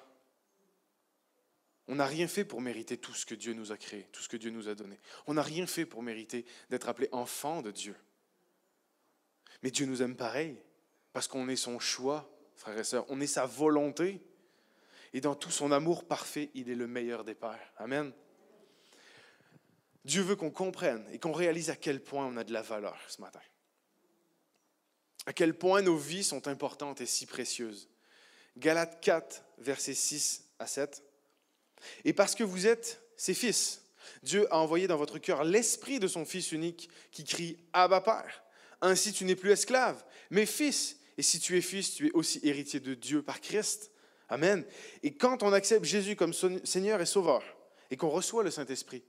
on 1.91 1.97
n'a 1.97 2.07
rien 2.07 2.29
fait 2.29 2.45
pour 2.45 2.61
mériter 2.61 2.97
tout 2.97 3.15
ce 3.15 3.27
que 3.27 3.35
Dieu 3.35 3.53
nous 3.53 3.73
a 3.73 3.77
créé, 3.77 4.07
tout 4.13 4.23
ce 4.23 4.29
que 4.29 4.37
Dieu 4.37 4.53
nous 4.53 4.69
a 4.69 4.77
donné. 4.77 4.97
On 5.27 5.35
n'a 5.35 5.43
rien 5.43 5.67
fait 5.67 5.85
pour 5.85 6.05
mériter 6.05 6.47
d'être 6.71 6.89
appelé 6.89 7.09
enfant 7.11 7.63
de 7.63 7.73
Dieu. 7.73 7.97
Mais 9.65 9.73
Dieu 9.73 9.87
nous 9.87 10.01
aime 10.01 10.15
pareil, 10.15 10.57
parce 11.13 11.27
qu'on 11.27 11.49
est 11.49 11.57
son 11.57 11.81
choix, 11.81 12.31
frères 12.55 12.79
et 12.79 12.85
sœurs. 12.85 13.07
On 13.09 13.21
est 13.21 13.27
sa 13.27 13.45
volonté. 13.45 14.21
Et 15.13 15.21
dans 15.21 15.35
tout 15.35 15.51
son 15.51 15.73
amour 15.73 16.07
parfait, 16.07 16.51
il 16.55 16.71
est 16.71 16.77
le 16.77 16.87
meilleur 16.87 17.25
des 17.25 17.35
pères. 17.35 17.73
Amen. 17.77 18.13
Dieu 20.05 20.23
veut 20.23 20.37
qu'on 20.37 20.53
comprenne 20.53 21.05
et 21.11 21.19
qu'on 21.19 21.33
réalise 21.33 21.71
à 21.71 21.77
quel 21.77 22.01
point 22.01 22.25
on 22.25 22.37
a 22.37 22.45
de 22.45 22.53
la 22.53 22.63
valeur 22.63 22.97
ce 23.09 23.21
matin. 23.21 23.41
À 25.27 25.33
quel 25.33 25.59
point 25.59 25.83
nos 25.83 25.97
vies 25.97 26.23
sont 26.23 26.47
importantes 26.47 27.01
et 27.01 27.07
si 27.07 27.27
précieuses. 27.27 27.91
Galates 28.57 29.01
4, 29.01 29.45
versets 29.59 29.95
6 29.95 30.53
à 30.61 30.69
7. 30.69 31.03
Et 32.05 32.13
parce 32.13 32.35
que 32.35 32.45
vous 32.45 32.67
êtes 32.67 33.03
ses 33.17 33.35
fils, 33.35 33.83
Dieu 34.23 34.53
a 34.53 34.59
envoyé 34.59 34.87
dans 34.87 34.97
votre 34.97 35.19
cœur 35.19 35.45
l'esprit 35.45 35.99
de 35.99 36.09
son 36.09 36.25
Fils 36.25 36.53
unique 36.53 36.91
qui 37.11 37.25
crie 37.25 37.59
Abba 37.73 38.01
Père. 38.01 38.43
Ainsi 38.81 39.13
tu 39.13 39.25
n'es 39.25 39.37
plus 39.37 39.51
esclave, 39.51 40.05
mais 40.31 40.47
fils. 40.47 40.97
Et 41.19 41.23
si 41.23 41.39
tu 41.39 41.57
es 41.57 41.61
fils, 41.61 41.95
tu 41.95 42.09
es 42.09 42.13
aussi 42.13 42.41
héritier 42.43 42.81
de 42.81 42.95
Dieu 42.95 43.23
par 43.23 43.41
Christ. 43.41 43.91
Amen. 44.29 44.65
Et 45.03 45.15
quand 45.15 45.43
on 45.43 45.53
accepte 45.53 45.85
Jésus 45.85 46.17
comme 46.17 46.33
Seigneur 46.33 47.01
et 47.01 47.07
Sauveur, 47.07 47.43
et 47.91 47.97
qu'on 47.97 48.09
reçoit 48.09 48.45
le 48.45 48.51
Saint-Esprit, 48.51 49.03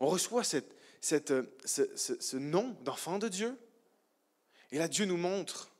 on 0.00 0.06
reçoit 0.06 0.42
cette, 0.42 0.74
ce, 1.00 1.18
ce, 1.94 2.36
nom 2.36 2.76
d'enfant 2.82 3.18
de 3.18 3.28
Dieu. 3.28 3.56
Et 4.72 4.78
là, 4.78 4.88
Dieu 4.88 5.04
nous 5.04 5.18
montre, 5.18 5.70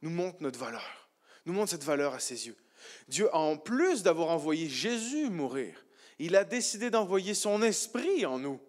nous 0.00 0.10
montre 0.10 0.38
notre 0.40 0.58
valeur, 0.58 1.10
nous 1.44 1.52
montre 1.52 1.70
cette 1.70 1.84
valeur 1.84 2.14
à 2.14 2.20
ses 2.20 2.46
yeux. 2.46 2.56
Dieu, 3.08 3.34
en 3.34 3.56
plus 3.56 4.02
d'avoir 4.02 4.28
envoyé 4.28 4.68
Jésus 4.68 5.30
mourir, 5.30 5.84
il 6.18 6.36
a 6.36 6.44
décidé 6.44 6.90
d'envoyer 6.90 7.34
son 7.34 7.62
esprit 7.62 8.26
en 8.26 8.38
nous 8.38 8.60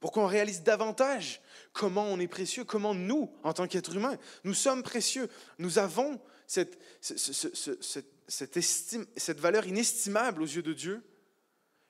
pour 0.00 0.12
qu'on 0.12 0.26
réalise 0.26 0.62
davantage 0.62 1.40
comment 1.72 2.04
on 2.04 2.20
est 2.20 2.28
précieux, 2.28 2.64
comment 2.64 2.94
nous, 2.94 3.32
en 3.42 3.52
tant 3.52 3.66
qu'êtres 3.66 3.96
humains, 3.96 4.16
nous 4.44 4.54
sommes 4.54 4.82
précieux. 4.82 5.28
Nous 5.58 5.78
avons 5.78 6.20
cette, 6.46 6.78
cette, 7.00 8.58
cette 9.16 9.40
valeur 9.40 9.66
inestimable 9.66 10.42
aux 10.42 10.46
yeux 10.46 10.62
de 10.62 10.72
Dieu, 10.72 11.02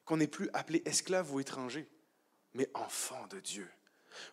qu'on 0.04 0.16
n'est 0.16 0.28
plus 0.28 0.48
appelé 0.54 0.82
esclave 0.84 1.32
ou 1.34 1.40
étranger, 1.40 1.88
mais 2.54 2.70
enfant 2.74 3.26
de 3.30 3.40
Dieu. 3.40 3.68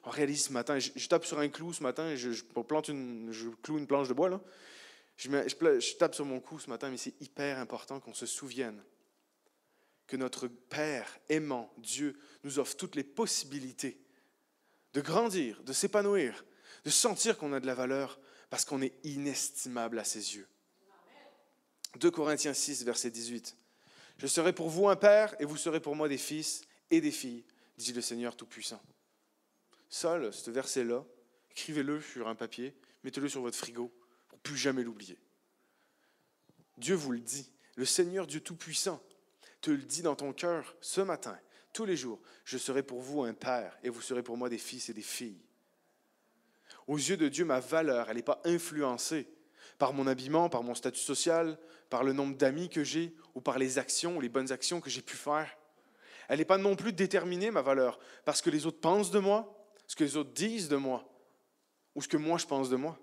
On 0.03 0.10
réalise 0.10 0.45
ce 0.45 0.53
matin, 0.53 0.79
je, 0.79 1.08
tape 1.08 1.25
sur 1.25 1.39
un 1.39 1.49
clou 1.49 1.73
ce 1.73 1.84
matin, 1.84 2.15
je, 2.15 2.32
je, 2.32 2.43
plante 2.43 2.88
une, 2.88 3.32
je 3.32 3.49
cloue 3.63 3.79
une 3.79 3.88
planche 3.88 4.08
de 4.08 4.13
bois, 4.13 4.29
là. 4.29 4.39
Je, 5.15 5.95
tape 5.95 6.15
sur 6.15 6.26
mon 6.26 6.39
cou 6.39 6.60
ce 6.60 6.69
matin, 6.69 6.89
mais 6.89 6.97
c'est 6.97 7.19
hyper 7.21 7.60
important 7.60 7.99
qu'on 7.99 8.13
se 8.13 8.26
souvienne 8.26 8.84
que 10.08 10.17
notre 10.17 10.47
Père 10.47 11.19
aimant, 11.30 11.73
Dieu, 11.78 12.19
nous 12.43 12.60
offre 12.60 12.76
toutes 12.76 12.95
les 12.95 13.04
possibilités 13.04 13.99
de 14.93 15.02
grandir, 15.02 15.63
de 15.63 15.73
s'épanouir, 15.73 16.45
de 16.84 16.89
sentir 16.89 17.38
qu'on 17.38 17.54
a 17.54 17.60
de 17.60 17.65
la 17.65 17.76
valeur 17.76 18.19
parce 18.49 18.65
qu'on 18.65 18.82
est 18.82 18.93
inestimable 19.04 19.97
à 19.97 20.04
ses 20.04 20.36
yeux. 20.36 20.47
2 21.99 22.12
Corinthiens 22.12 22.54
6, 22.54 22.84
verset 22.84 23.12
18. 23.12 23.56
Je 24.17 24.28
serai 24.28 24.54
pour 24.54 24.69
vous 24.69 24.89
un 24.89 24.95
père 24.95 25.36
et 25.39 25.45
vous 25.45 25.58
serez 25.58 25.80
pour 25.80 25.95
moi 25.95 26.08
des 26.08 26.17
fils 26.17 26.62
et 26.91 27.02
des 27.02 27.12
filles, 27.12 27.45
dit 27.78 27.93
le 27.93 28.02
Seigneur 28.02 28.36
Tout-Puissant. 28.36 28.82
Seul, 29.89 30.34
ce 30.34 30.52
verset-là, 30.52 31.06
écrivez-le 31.52 32.02
sur 32.02 32.28
un 32.28 32.36
papier, 32.36 32.76
mettez-le 33.04 33.30
sur 33.30 33.41
votre 33.41 33.58
frigo 33.58 33.91
plus 34.43 34.58
jamais 34.58 34.84
l'oublier. 34.84 35.17
Dieu 36.77 36.95
vous 36.95 37.12
le 37.12 37.19
dit, 37.19 37.51
le 37.75 37.86
Seigneur 37.86 38.27
Dieu 38.27 38.41
Tout-Puissant 38.41 39.01
te 39.62 39.71
le 39.71 39.77
dit 39.77 40.01
dans 40.01 40.15
ton 40.15 40.34
cœur 40.34 40.75
ce 40.82 41.01
matin 41.01 41.38
tous 41.73 41.86
les 41.86 41.97
jours, 41.97 42.19
je 42.45 42.58
serai 42.58 42.84
pour 42.84 43.01
vous 43.01 43.23
un 43.23 43.34
père 43.34 43.77
et 43.84 43.89
vous 43.89 44.01
serez 44.01 44.21
pour 44.21 44.38
moi 44.38 44.47
des 44.47 44.60
fils 44.60 44.89
et 44.89 44.93
des 44.93 45.01
filles. 45.01 45.41
Aux 46.88 46.97
yeux 46.97 47.17
de 47.17 47.27
Dieu, 47.27 47.45
ma 47.45 47.60
valeur, 47.60 48.10
elle 48.10 48.17
n'est 48.17 48.21
pas 48.21 48.41
influencée 48.45 49.27
par 49.79 49.91
mon 49.91 50.06
habillement, 50.06 50.49
par 50.49 50.62
mon 50.62 50.75
statut 50.75 51.01
social, 51.01 51.58
par 51.89 52.03
le 52.03 52.13
nombre 52.13 52.38
d'amis 52.38 52.69
que 52.69 52.84
j'ai 52.84 53.15
ou 53.34 53.41
par 53.41 53.58
les 53.58 53.79
actions 53.79 54.19
les 54.19 54.29
bonnes 54.29 54.51
actions 54.51 54.82
que 54.82 54.89
j'ai 54.89 55.01
pu 55.01 55.15
faire. 55.15 55.58
Elle 56.29 56.39
n'est 56.39 56.45
pas 56.45 56.58
non 56.58 56.75
plus 56.75 56.93
déterminée, 56.93 57.51
ma 57.51 57.62
valeur, 57.62 57.99
parce 58.23 58.41
que 58.41 58.49
les 58.49 58.65
autres 58.65 58.79
pensent 58.79 59.12
de 59.12 59.19
moi, 59.19 59.67
ce 59.88 59.95
que 59.95 60.03
les 60.03 60.15
autres 60.15 60.32
disent 60.32 60.69
de 60.69 60.77
moi, 60.77 61.10
ou 61.95 62.01
ce 62.01 62.08
que 62.08 62.17
moi 62.17 62.38
je 62.38 62.45
pense 62.45 62.69
de 62.69 62.75
moi, 62.75 62.99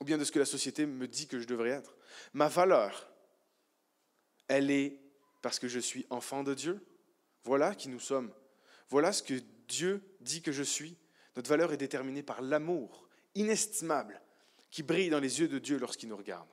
ou 0.00 0.04
bien 0.04 0.18
de 0.18 0.24
ce 0.24 0.32
que 0.32 0.38
la 0.38 0.46
société 0.46 0.86
me 0.86 1.06
dit 1.06 1.26
que 1.26 1.38
je 1.38 1.46
devrais 1.46 1.70
être. 1.70 1.96
Ma 2.32 2.48
valeur, 2.48 3.10
elle 4.48 4.70
est 4.70 4.98
parce 5.42 5.58
que 5.58 5.68
je 5.68 5.78
suis 5.78 6.06
enfant 6.10 6.42
de 6.42 6.54
Dieu, 6.54 6.84
voilà 7.44 7.74
qui 7.74 7.88
nous 7.88 8.00
sommes. 8.00 8.32
Voilà 8.88 9.12
ce 9.12 9.22
que 9.22 9.34
Dieu 9.68 10.02
dit 10.20 10.42
que 10.42 10.52
je 10.52 10.62
suis. 10.62 10.96
Notre 11.36 11.48
valeur 11.48 11.72
est 11.72 11.76
déterminée 11.76 12.22
par 12.22 12.42
l'amour 12.42 13.08
inestimable 13.34 14.20
qui 14.70 14.82
brille 14.82 15.10
dans 15.10 15.20
les 15.20 15.40
yeux 15.40 15.48
de 15.48 15.58
Dieu 15.58 15.78
lorsqu'il 15.78 16.08
nous 16.08 16.16
regarde. 16.16 16.48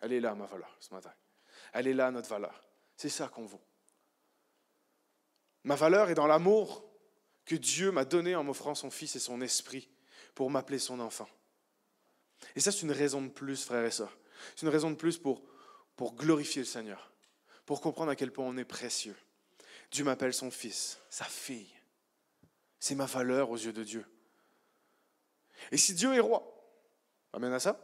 Elle 0.00 0.12
est 0.12 0.20
là, 0.20 0.34
ma 0.34 0.46
valeur, 0.46 0.76
ce 0.80 0.92
matin. 0.92 1.12
Elle 1.72 1.88
est 1.88 1.94
là, 1.94 2.10
notre 2.10 2.28
valeur. 2.28 2.68
C'est 2.96 3.08
ça 3.08 3.28
qu'on 3.28 3.46
vaut. 3.46 3.62
Ma 5.64 5.74
valeur 5.74 6.10
est 6.10 6.14
dans 6.14 6.26
l'amour 6.26 6.84
que 7.44 7.56
Dieu 7.56 7.90
m'a 7.90 8.04
donné 8.04 8.34
en 8.34 8.44
m'offrant 8.44 8.74
son 8.74 8.90
Fils 8.90 9.16
et 9.16 9.20
son 9.20 9.40
Esprit 9.40 9.90
pour 10.34 10.50
m'appeler 10.50 10.78
son 10.78 11.00
enfant. 11.00 11.28
Et 12.56 12.60
ça, 12.60 12.72
c'est 12.72 12.82
une 12.82 12.92
raison 12.92 13.22
de 13.22 13.28
plus, 13.28 13.64
frères 13.64 13.84
et 13.84 13.90
sœurs. 13.90 14.16
C'est 14.54 14.66
une 14.66 14.72
raison 14.72 14.90
de 14.90 14.96
plus 14.96 15.18
pour, 15.18 15.42
pour 15.96 16.14
glorifier 16.14 16.62
le 16.62 16.66
Seigneur, 16.66 17.12
pour 17.66 17.80
comprendre 17.80 18.10
à 18.10 18.16
quel 18.16 18.32
point 18.32 18.46
on 18.46 18.56
est 18.56 18.64
précieux. 18.64 19.16
Dieu 19.90 20.04
m'appelle 20.04 20.34
son 20.34 20.50
fils, 20.50 20.98
sa 21.08 21.24
fille. 21.24 21.70
C'est 22.80 22.94
ma 22.94 23.06
valeur 23.06 23.50
aux 23.50 23.56
yeux 23.56 23.72
de 23.72 23.84
Dieu. 23.84 24.04
Et 25.70 25.76
si 25.76 25.94
Dieu 25.94 26.14
est 26.14 26.20
roi, 26.20 26.54
Amen 27.34 27.52
à 27.52 27.58
ça 27.58 27.78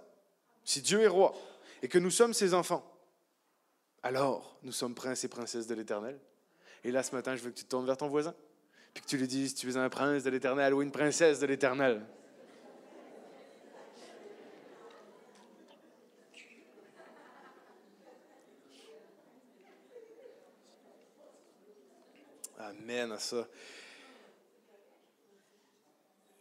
Si 0.65 0.81
Dieu 0.81 1.01
est 1.01 1.09
roi 1.09 1.35
et 1.83 1.89
que 1.89 1.99
nous 1.99 2.11
sommes 2.11 2.35
ses 2.35 2.55
enfants, 2.55 2.87
alors 4.03 4.59
nous 4.63 4.73
sommes 4.73 4.95
princes 4.95 5.25
et 5.25 5.29
princesses 5.29 5.67
de 5.67 5.75
l'éternel. 5.75 6.19
Et 6.85 6.93
là, 6.93 7.03
ce 7.03 7.15
matin, 7.15 7.35
je 7.37 7.43
veux 7.43 7.51
que 7.51 7.57
tu 7.57 7.65
te 7.65 7.71
tournes 7.71 7.87
vers 7.87 7.97
ton 7.97 8.09
voisin, 8.09 8.35
puis 8.95 9.03
que 9.03 9.09
tu 9.09 9.17
lui 9.17 9.27
dises, 9.27 9.55
tu 9.55 9.69
es 9.69 9.77
un 9.77 9.89
prince 9.89 10.23
de 10.23 10.31
l'éternel 10.31 10.73
ou 10.73 10.83
une 10.83 10.93
princesse 10.93 11.41
de 11.41 11.47
l'éternel. 11.47 12.07
Amen 22.91 23.13
à 23.13 23.21
ça. 23.21 23.47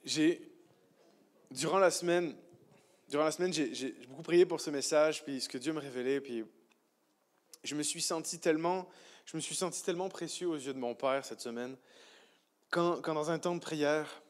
J'ai, 0.04 0.42
durant 1.52 1.78
la 1.78 1.92
semaine, 1.92 2.36
durant 3.08 3.26
la 3.26 3.32
semaine, 3.32 3.54
j'ai 3.54 3.92
beaucoup 4.08 4.24
prié 4.24 4.48
pour 4.48 4.60
ce 4.60 4.72
message, 4.72 5.24
puis 5.24 5.42
ce 5.42 5.48
que 5.48 5.60
Dieu 5.60 5.74
me 5.74 5.80
révélait, 5.80 6.20
puis 6.20 6.44
je 7.64 7.76
me 7.76 7.84
suis 7.84 8.02
senti 8.02 8.40
tellement, 8.40 8.90
je 9.26 9.38
me 9.38 9.42
suis 9.42 9.54
senti 9.54 9.84
tellement 9.84 10.10
précieux 10.10 10.48
aux 10.48 10.56
yeux 10.56 10.74
de 10.74 10.80
mon 10.80 10.96
Père 10.96 11.24
cette 11.24 11.42
semaine, 11.42 11.78
quand, 12.72 13.00
quand 13.04 13.14
dans 13.14 13.30
un 13.30 13.38
temps 13.38 13.54
de 13.54 13.62
prière, 13.62 14.24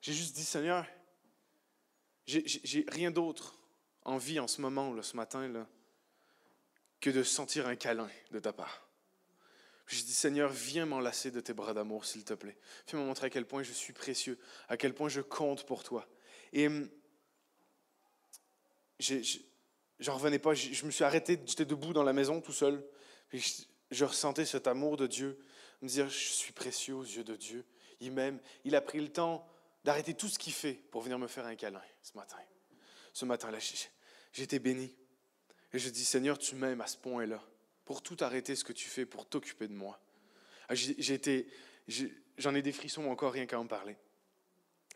j'ai 0.00 0.14
juste 0.14 0.34
dit, 0.34 0.44
Seigneur, 0.44 0.84
j'ai 2.26 2.84
rien 2.88 3.12
d'autre 3.12 3.56
en 4.02 4.16
vie 4.16 4.40
en 4.40 4.48
ce 4.48 4.60
moment, 4.60 4.92
là, 4.92 5.04
ce 5.04 5.14
matin, 5.14 5.46
là, 5.46 5.68
que 7.00 7.10
de 7.10 7.22
sentir 7.22 7.68
un 7.68 7.76
câlin 7.76 8.10
de 8.32 8.40
ta 8.40 8.52
part. 8.52 8.85
Je 9.86 10.02
dis, 10.02 10.14
Seigneur, 10.14 10.50
viens 10.50 10.84
m'enlacer 10.84 11.30
de 11.30 11.40
tes 11.40 11.52
bras 11.52 11.72
d'amour, 11.72 12.04
s'il 12.04 12.24
te 12.24 12.34
plaît. 12.34 12.56
Viens 12.88 12.98
me 12.98 13.04
montrer 13.04 13.26
à 13.26 13.30
quel 13.30 13.46
point 13.46 13.62
je 13.62 13.72
suis 13.72 13.92
précieux, 13.92 14.38
à 14.68 14.76
quel 14.76 14.94
point 14.94 15.08
je 15.08 15.20
compte 15.20 15.64
pour 15.64 15.84
toi. 15.84 16.08
Et 16.52 16.66
hum, 16.66 16.88
j'en 20.00 20.14
revenais 20.14 20.40
pas. 20.40 20.54
Je, 20.54 20.84
me 20.84 20.90
suis 20.90 21.04
arrêté, 21.04 21.40
j'étais 21.46 21.64
debout 21.64 21.92
dans 21.92 22.02
la 22.02 22.12
maison 22.12 22.40
tout 22.40 22.52
seul. 22.52 22.84
Puis 23.28 23.68
je, 23.92 24.04
ressentais 24.04 24.44
cet 24.44 24.66
amour 24.66 24.96
de 24.96 25.06
Dieu, 25.06 25.38
me 25.82 25.88
dire, 25.88 26.08
je 26.08 26.18
suis 26.18 26.52
précieux 26.52 26.96
aux 26.96 27.04
yeux 27.04 27.24
de 27.24 27.36
Dieu. 27.36 27.64
Il 28.00 28.10
m'aime. 28.10 28.40
Il 28.64 28.74
a 28.74 28.80
pris 28.80 29.00
le 29.00 29.12
temps 29.12 29.48
d'arrêter 29.84 30.14
tout 30.14 30.28
ce 30.28 30.38
qu'il 30.38 30.52
fait 30.52 30.74
pour 30.90 31.02
venir 31.02 31.16
me 31.16 31.28
faire 31.28 31.46
un 31.46 31.54
câlin 31.54 31.82
ce 32.02 32.16
matin. 32.16 32.38
Ce 33.12 33.24
matin-là, 33.24 33.58
j'étais 34.32 34.58
béni. 34.58 34.92
Et 35.72 35.78
je 35.78 35.88
dis, 35.90 36.04
Seigneur, 36.04 36.38
tu 36.38 36.56
m'aimes 36.56 36.80
à 36.80 36.88
ce 36.88 36.96
point-là 36.96 37.40
pour 37.86 38.02
tout 38.02 38.16
arrêter 38.20 38.54
ce 38.54 38.64
que 38.64 38.74
tu 38.74 38.88
fais, 38.88 39.06
pour 39.06 39.26
t'occuper 39.26 39.68
de 39.68 39.72
moi. 39.72 39.98
Ah, 40.68 40.74
j'en 40.74 42.54
ai 42.54 42.62
des 42.62 42.72
frissons 42.72 43.06
encore 43.06 43.32
rien 43.32 43.46
qu'à 43.46 43.58
en 43.58 43.66
parler. 43.66 43.96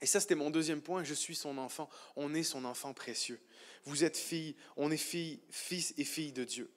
Et 0.02 0.06
ça, 0.06 0.20
c'était 0.20 0.34
mon 0.34 0.50
deuxième 0.50 0.82
point. 0.82 1.04
Je 1.04 1.14
suis 1.14 1.36
son 1.36 1.56
enfant. 1.56 1.88
On 2.16 2.34
est 2.34 2.42
son 2.42 2.64
enfant 2.64 2.92
précieux. 2.92 3.40
Vous 3.84 4.04
êtes 4.04 4.16
fille. 4.16 4.56
On 4.76 4.90
est 4.90 4.96
fille, 4.96 5.40
fils 5.50 5.94
et 5.96 6.04
fille 6.04 6.32
de 6.32 6.44
Dieu. 6.44 6.70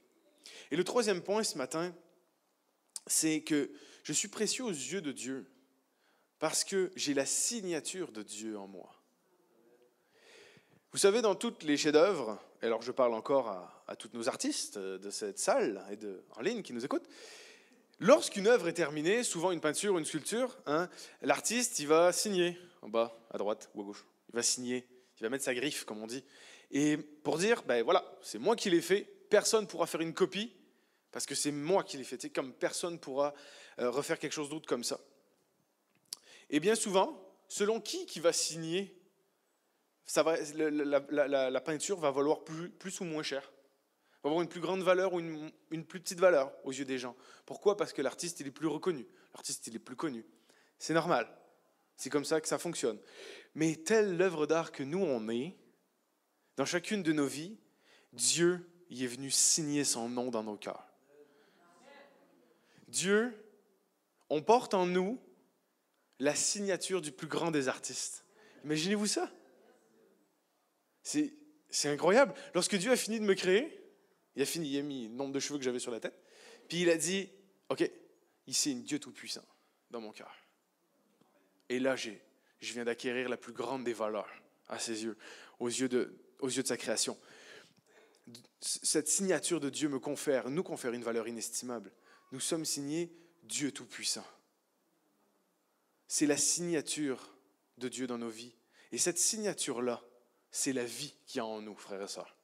Et 0.71 0.75
le 0.75 0.83
troisième 0.83 1.21
point 1.21 1.43
ce 1.43 1.57
matin, 1.57 1.95
c'est 3.07 3.41
que 3.41 3.71
je 4.03 4.13
suis 4.13 4.27
précieux 4.27 4.65
aux 4.65 4.69
yeux 4.69 5.01
de 5.01 5.11
Dieu 5.11 5.49
parce 6.37 6.63
que 6.63 6.91
j'ai 6.95 7.13
la 7.13 7.25
signature 7.25 8.11
de 8.11 8.21
Dieu 8.21 8.57
en 8.57 8.67
moi. 8.67 8.93
Vous 10.91 10.99
savez, 10.99 11.21
dans 11.23 11.33
toutes 11.33 11.63
les 11.63 11.77
chefs-d'œuvre, 11.77 12.39
alors 12.61 12.81
je 12.81 12.91
parle 12.91 13.13
encore 13.13 13.47
à, 13.47 13.82
tous 13.95 14.09
nos 14.13 14.27
artistes 14.27 14.77
de 14.77 15.09
cette 15.09 15.39
salle 15.39 15.83
et 15.91 15.95
de, 15.95 16.23
en 16.35 16.41
ligne 16.41 16.61
qui 16.61 16.73
nous 16.73 16.83
écoutent, 16.83 17.07
lorsqu'une 17.99 18.47
œuvre 18.47 18.67
est 18.67 18.73
terminée, 18.73 19.23
souvent 19.23 19.51
une 19.51 19.61
peinture, 19.61 19.97
une 19.97 20.05
sculpture, 20.05 20.57
hein, 20.65 20.89
l'artiste, 21.21 21.79
il 21.79 21.87
va 21.87 22.11
signer 22.11 22.57
en 22.81 22.89
bas, 22.89 23.17
à 23.31 23.37
droite 23.37 23.69
ou 23.75 23.81
à 23.81 23.85
gauche. 23.85 24.05
Il 24.29 24.35
va 24.35 24.43
signer, 24.43 24.87
il 25.19 25.23
va 25.23 25.29
mettre 25.29 25.43
sa 25.43 25.53
griffe, 25.53 25.85
comme 25.85 26.01
on 26.01 26.07
dit. 26.07 26.23
Et 26.71 26.97
pour 26.97 27.37
dire, 27.37 27.63
ben 27.63 27.83
voilà, 27.83 28.03
c'est 28.21 28.39
moi 28.39 28.55
qui 28.55 28.69
l'ai 28.69 28.81
fait, 28.81 29.07
personne 29.29 29.61
ne 29.61 29.67
pourra 29.67 29.87
faire 29.87 30.01
une 30.01 30.13
copie, 30.13 30.51
parce 31.11 31.25
que 31.25 31.35
c'est 31.35 31.51
moi 31.51 31.83
qui 31.83 31.97
l'ai 31.97 32.03
fait, 32.03 32.29
comme 32.29 32.53
personne 32.53 32.93
ne 32.93 32.97
pourra 32.97 33.33
euh, 33.79 33.89
refaire 33.89 34.19
quelque 34.19 34.33
chose 34.33 34.49
d'autre 34.49 34.67
comme 34.67 34.83
ça. 34.83 34.99
Et 36.49 36.59
bien 36.59 36.75
souvent, 36.75 37.19
selon 37.47 37.79
qui 37.79 38.05
qui 38.05 38.19
va 38.19 38.33
signer 38.33 38.99
la, 40.15 41.61
peinture 41.61 41.99
va 41.99 42.11
valoir 42.11 42.43
plus, 42.43 42.99
ou 42.99 43.05
moins 43.05 43.23
cher. 43.23 43.52
Va 44.23 44.29
avoir 44.29 44.41
une 44.41 44.47
plus 44.47 44.61
grande 44.61 44.81
valeur 44.81 45.13
ou 45.13 45.19
une, 45.19 45.51
une 45.69 45.85
plus 45.85 45.99
petite 45.99 46.19
valeur 46.19 46.51
aux 46.63 46.71
yeux 46.71 46.85
des 46.85 46.97
gens. 46.97 47.15
Pourquoi? 47.45 47.75
Parce 47.75 47.91
que 47.93 48.01
l'artiste, 48.01 48.39
il 48.39 48.47
est 48.47 48.51
plus 48.51 48.67
reconnu. 48.67 49.05
L'artiste, 49.33 49.67
il 49.67 49.75
est 49.75 49.79
plus 49.79 49.95
connu. 49.95 50.25
C'est 50.79 50.93
normal. 50.93 51.27
C'est 51.97 52.09
comme 52.09 52.25
ça 52.25 52.41
que 52.41 52.47
ça 52.47 52.57
fonctionne. 52.57 52.99
Mais 53.55 53.75
telle 53.75 54.17
l'œuvre 54.17 54.45
d'art 54.45 54.71
que 54.71 54.83
nous, 54.83 55.03
on 55.03 55.29
est, 55.29 55.55
dans 56.57 56.65
chacune 56.65 57.03
de 57.03 57.11
nos 57.11 57.27
vies, 57.27 57.57
Dieu 58.13 58.69
y 58.89 59.03
est 59.03 59.07
venu 59.07 59.31
signer 59.31 59.83
son 59.83 60.09
nom 60.09 60.29
dans 60.29 60.43
nos 60.43 60.57
cœurs. 60.57 60.87
Dieu, 62.87 63.33
on 64.29 64.41
porte 64.41 64.73
en 64.73 64.85
nous 64.85 65.19
la 66.19 66.35
signature 66.35 67.01
du 67.01 67.11
plus 67.11 67.27
grand 67.27 67.51
des 67.51 67.67
artistes. 67.67 68.25
Imaginez-vous 68.63 69.07
ça 69.07 69.31
c'est, 71.01 71.33
incroyable. 71.85 72.33
Lorsque 72.53 72.75
Dieu 72.77 72.91
a 72.91 72.95
fini 72.95 73.19
de 73.19 73.25
me 73.25 73.33
créer, 73.33 73.82
il 74.35 74.41
a 74.41 74.45
fini, 74.45 74.69
il 74.69 74.79
a 74.79 74.81
mis 74.81 75.07
le 75.07 75.13
nombre 75.13 75.33
de 75.33 75.39
cheveux 75.39 75.57
que 75.57 75.65
j'avais 75.65 75.79
sur 75.79 75.91
la 75.91 75.99
tête, 75.99 76.17
puis 76.67 76.81
il 76.81 76.89
a 76.89 76.97
dit, 76.97 77.29
OK, 77.69 77.81
est 77.81 78.67
un 78.67 78.75
Dieu 78.75 78.99
tout-puissant 78.99 79.45
dans 79.91 80.01
mon 80.01 80.11
cœur. 80.11 80.35
Et 81.69 81.79
là, 81.79 81.95
j'ai, 81.95 82.21
je 82.59 82.73
viens 82.73 82.85
d'acquérir 82.85 83.29
la 83.29 83.37
plus 83.37 83.53
grande 83.53 83.83
des 83.83 83.93
valeurs 83.93 84.29
à 84.67 84.79
ses 84.79 85.03
yeux, 85.03 85.17
aux 85.59 85.67
yeux 85.67 85.89
de, 85.89 86.17
aux 86.39 86.49
yeux 86.49 86.63
de 86.63 86.67
sa 86.67 86.77
création. 86.77 87.17
Cette 88.59 89.07
signature 89.07 89.59
de 89.59 89.69
Dieu 89.69 89.89
me 89.89 89.99
confère, 89.99 90.49
nous 90.49 90.63
confère 90.63 90.93
une 90.93 91.03
valeur 91.03 91.27
inestimable. 91.27 91.91
Nous 92.31 92.39
sommes 92.39 92.65
signés 92.65 93.11
Dieu 93.43 93.71
Tout-Puissant. 93.71 94.25
C'est 96.07 96.25
la 96.25 96.37
signature 96.37 97.35
de 97.77 97.89
Dieu 97.89 98.07
dans 98.07 98.17
nos 98.17 98.29
vies. 98.29 98.53
Et 98.91 98.97
cette 98.97 99.17
signature-là, 99.17 100.01
c'est 100.51 100.73
la 100.73 100.85
vie 100.85 101.15
qui 101.25 101.39
a 101.39 101.45
en 101.45 101.61
nous, 101.61 101.75
frères 101.75 102.01
et 102.01 102.07
sœurs. 102.07 102.35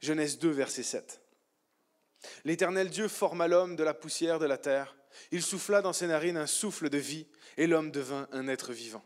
Genèse 0.00 0.38
2, 0.38 0.50
verset 0.50 0.82
7. 0.82 1.20
L'Éternel 2.44 2.90
Dieu 2.90 3.08
forma 3.08 3.48
l'homme 3.48 3.76
de 3.76 3.84
la 3.84 3.94
poussière 3.94 4.38
de 4.38 4.46
la 4.46 4.58
terre. 4.58 4.96
Il 5.30 5.42
souffla 5.42 5.82
dans 5.82 5.92
ses 5.92 6.06
narines 6.06 6.36
un 6.36 6.46
souffle 6.46 6.90
de 6.90 6.98
vie, 6.98 7.26
et 7.56 7.66
l'homme 7.66 7.90
devint 7.90 8.28
un 8.32 8.48
être 8.48 8.72
vivant. 8.72 9.04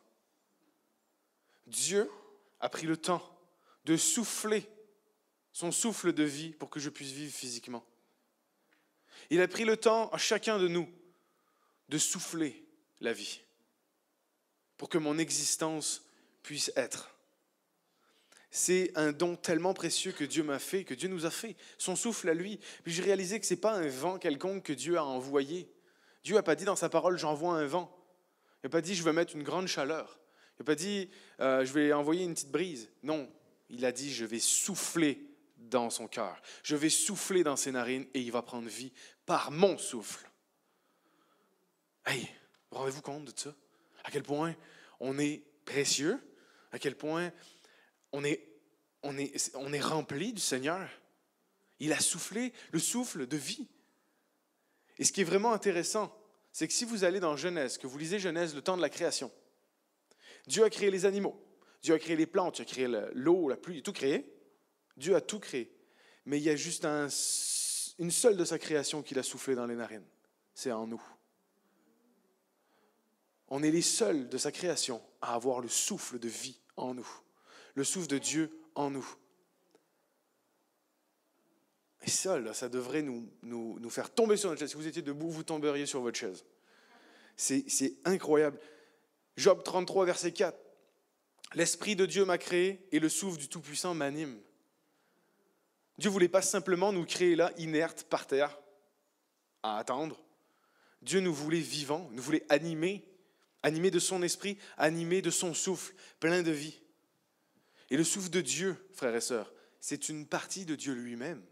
Dieu 1.67 2.11
a 2.61 2.69
pris 2.69 2.87
le 2.87 2.97
temps 2.97 3.39
de 3.85 3.97
souffler 3.97 4.69
son 5.53 5.71
souffle 5.71 6.13
de 6.13 6.25
vie 6.25 6.53
pour 6.53 6.71
que 6.71 6.81
je 6.81 6.91
puisse 6.91 7.13
vivre 7.13 7.35
physiquement. 7.35 7.85
Il 9.31 9.41
a 9.41 9.49
pris 9.49 9.65
le 9.65 9.77
temps 9.77 10.09
à 10.11 10.19
chacun 10.19 10.59
de 10.59 10.69
nous 10.69 10.89
de 11.89 11.99
souffler 11.99 12.65
la 13.01 13.13
vie 13.13 13.41
pour 14.77 14.89
que 14.89 14.99
mon 14.99 15.19
existence 15.19 16.05
puisse 16.43 16.73
être 16.77 17.12
c'est 18.55 18.93
un 18.97 19.13
don 19.13 19.35
tellement 19.35 19.73
précieux 19.73 20.13
que 20.13 20.25
Dieu 20.25 20.43
m'a 20.43 20.59
fait, 20.59 20.85
que 20.85 20.93
Dieu 20.93 21.09
nous 21.09 21.25
a 21.25 21.31
fait, 21.31 21.57
son 21.79 21.97
souffle 21.97 22.29
à 22.29 22.35
lui. 22.35 22.61
Puis 22.85 22.93
j'ai 22.93 23.03
réalisé 23.03 23.41
que 23.41 23.47
ce 23.47 23.55
n'est 23.55 23.61
pas 23.61 23.73
un 23.73 23.89
vent 23.89 24.19
quelconque 24.19 24.63
que 24.63 24.75
Dieu 24.75 24.99
a 24.99 25.05
envoyé. 25.05 25.73
Dieu 26.23 26.35
n'a 26.35 26.43
pas 26.43 26.55
dit 26.55 26.67
dans 26.67 26.77
sa 26.77 26.91
parole, 26.91 27.17
j'envoie 27.17 27.55
un 27.55 27.65
vent. 27.65 27.91
Il 28.63 28.67
n'a 28.67 28.71
pas 28.71 28.83
dit, 28.83 28.95
je 28.95 29.03
vais 29.03 29.15
mettre 29.15 29.35
une 29.35 29.43
grande 29.43 29.69
chaleur. 29.69 30.21
Il 30.51 30.63
n'a 30.63 30.65
pas 30.67 30.75
dit, 30.75 31.09
euh, 31.41 31.65
je 31.65 31.73
vais 31.73 31.95
envoyer 31.95 32.25
une 32.25 32.35
petite 32.35 32.51
brise. 32.51 32.91
Non, 33.03 33.27
il 33.71 33.87
a 33.87 33.91
dit, 33.91 34.13
je 34.13 34.27
vais 34.27 34.39
souffler 34.39 35.27
dans 35.57 35.89
son 35.89 36.07
cœur. 36.07 36.43
Je 36.63 36.77
vais 36.77 36.91
souffler 36.91 37.43
dans 37.43 37.57
ses 37.57 37.73
narines 37.73 38.07
et 38.13 38.21
il 38.21 38.33
va 38.33 38.43
prendre 38.43 38.69
vie 38.69 38.93
par 39.25 39.51
mon 39.51 39.79
souffle. 39.79 40.31
Hey, 42.05 42.29
rendez-vous 42.71 43.01
compte 43.01 43.25
de 43.25 43.33
ça? 43.35 43.55
À 44.05 44.11
quel 44.11 44.25
point 44.25 44.55
on 45.01 45.19
est 45.19 45.43
précieux? 45.65 46.21
À 46.71 46.79
quel 46.79 46.97
point 46.97 47.33
on 48.13 48.25
est, 48.25 48.47
on 49.03 49.19
est, 49.19 49.55
on 49.57 49.73
est 49.73 49.81
rempli 49.81 50.33
du 50.33 50.41
Seigneur. 50.41 50.89
Il 51.81 51.93
a 51.93 52.01
soufflé 52.01 52.53
le 52.71 52.79
souffle 52.79 53.27
de 53.27 53.37
vie. 53.37 53.67
Et 54.99 55.05
ce 55.05 55.13
qui 55.13 55.23
est 55.23 55.25
vraiment 55.25 55.53
intéressant, 55.53 56.15
c'est 56.53 56.69
que 56.69 56.75
si 56.75 56.85
vous 56.85 57.05
allez 57.05 57.19
dans 57.19 57.37
Genèse, 57.37 57.79
que 57.79 57.87
vous 57.87 57.99
lisez 57.99 58.19
Genèse, 58.19 58.55
le 58.55 58.63
temps 58.63 58.77
de 58.77 58.83
la 58.83 58.91
création, 58.91 59.33
Dieu 60.47 60.65
a 60.65 60.71
créé 60.71 60.91
les 60.91 61.07
animaux, 61.07 61.43
Dieu 61.83 61.95
a 61.95 61.99
créé 61.99 62.15
les 62.15 62.27
plantes, 62.27 62.57
Dieu 62.57 62.63
a 62.63 62.67
créé 62.67 62.89
l'eau, 63.15 63.49
la 63.49 63.57
pluie, 63.57 63.83
tout 63.83 63.93
créé. 63.93 64.33
Dieu 64.97 65.17
a 65.17 65.21
tout 65.21 65.41
créé. 65.41 65.75
Mais 66.27 66.39
il 66.39 66.45
y 66.45 66.51
a 66.51 66.57
juste 66.57 66.85
un, 66.85 67.09
une 67.99 68.11
seule 68.11 68.37
de 68.37 68.45
sa 68.45 68.59
création 68.59 69.03
qu'il 69.03 69.19
a 69.19 69.23
soufflé 69.23 69.55
dans 69.55 69.67
les 69.67 69.75
narines. 69.75 70.07
C'est 70.55 70.71
en 70.71 70.87
nous. 70.87 71.03
On 73.49 73.63
est 73.63 73.71
les 73.71 73.83
seuls 73.83 74.29
de 74.29 74.39
sa 74.39 74.53
création 74.53 75.03
à 75.21 75.35
avoir 75.35 75.61
le 75.61 75.69
souffle 75.69 76.19
de 76.19 76.29
vie 76.29 76.59
en 76.77 76.95
nous 76.95 77.09
le 77.75 77.85
souffle 77.85 78.09
de 78.09 78.19
Dieu 78.19 78.51
en 78.75 78.91
nous. 78.91 79.07
Et 82.05 82.11
ça, 82.11 82.53
ça 82.53 82.69
devrait 82.69 83.03
nous, 83.03 83.29
nous, 83.43 83.79
nous 83.79 83.91
faire 83.91 84.13
tomber 84.13 84.37
sur 84.37 84.49
notre 84.49 84.61
chaise. 84.61 84.71
Si 84.71 84.77
vous 84.77 84.87
étiez 84.87 85.03
debout, 85.03 85.31
vous 85.31 85.45
tomberiez 85.45 85.87
sur 85.87 86.01
votre 86.01 86.19
chaise. 86.19 86.45
C'est 87.37 87.95
incroyable. 88.05 88.59
Job 89.37 89.63
33, 89.63 90.07
verset 90.07 90.33
4. 90.33 90.59
L'Esprit 91.55 91.97
de 91.97 92.07
Dieu 92.07 92.25
m'a 92.25 92.39
créé 92.39 92.87
et 92.93 92.99
le 92.99 93.09
souffle 93.09 93.39
du 93.39 93.49
Tout-Puissant 93.49 93.95
m'anime. 93.95 94.41
Dieu 95.99 96.11
voulait 96.11 96.29
pas 96.29 96.43
simplement 96.43 96.93
nous 96.93 97.05
créer 97.05 97.37
là, 97.37 97.53
inertes, 97.59 98.05
par 98.05 98.27
terre, 98.27 98.59
à 99.63 99.79
attendre. 99.79 100.23
Dieu 101.03 101.21
nous 101.21 101.35
voulait 101.35 101.61
vivants, 101.61 102.09
nous 102.13 102.23
voulait 102.23 102.45
animés, 102.49 103.05
animés 103.63 103.91
de 103.91 103.99
son 103.99 104.23
esprit, 104.23 104.59
animés 104.77 105.23
de 105.23 105.31
son 105.31 105.55
souffle, 105.55 105.95
plein 106.21 106.43
de 106.43 106.51
vie. 106.51 106.81
Et 107.93 107.99
le 107.99 108.05
souffle 108.05 108.31
de 108.31 108.41
Dieu, 108.41 108.75
frères 108.95 109.15
et 109.15 109.21
sœurs, 109.21 109.53
c'est 109.79 110.09
une 110.09 110.27
partie 110.27 110.65
de 110.65 110.75
Dieu 110.75 110.95
lui-même. 110.95 111.45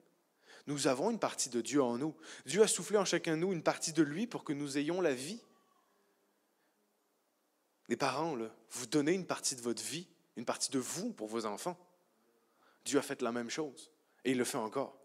Nous 0.66 0.86
avons 0.86 1.10
une 1.10 1.18
partie 1.18 1.50
de 1.50 1.60
Dieu 1.60 1.82
en 1.82 1.98
nous. 1.98 2.16
Dieu 2.46 2.62
a 2.62 2.66
soufflé 2.66 2.96
en 2.96 3.04
chacun 3.04 3.32
de 3.32 3.42
nous 3.42 3.52
une 3.52 3.62
partie 3.62 3.92
de 3.92 4.02
lui 4.02 4.26
pour 4.26 4.42
que 4.42 4.54
nous 4.54 4.78
ayons 4.78 5.02
la 5.02 5.12
vie. 5.12 5.42
Les 7.88 7.96
parents, 7.96 8.38
vous 8.70 8.86
donnez 8.86 9.12
une 9.12 9.26
partie 9.26 9.54
de 9.54 9.60
votre 9.60 9.82
vie, 9.82 10.08
une 10.36 10.46
partie 10.46 10.70
de 10.70 10.78
vous 10.78 11.12
pour 11.12 11.28
vos 11.28 11.44
enfants. 11.44 11.78
Dieu 12.86 12.98
a 12.98 13.02
fait 13.02 13.20
la 13.20 13.32
même 13.32 13.50
chose 13.50 13.90
et 14.24 14.30
il 14.30 14.38
le 14.38 14.44
fait 14.44 14.56
encore. 14.56 14.98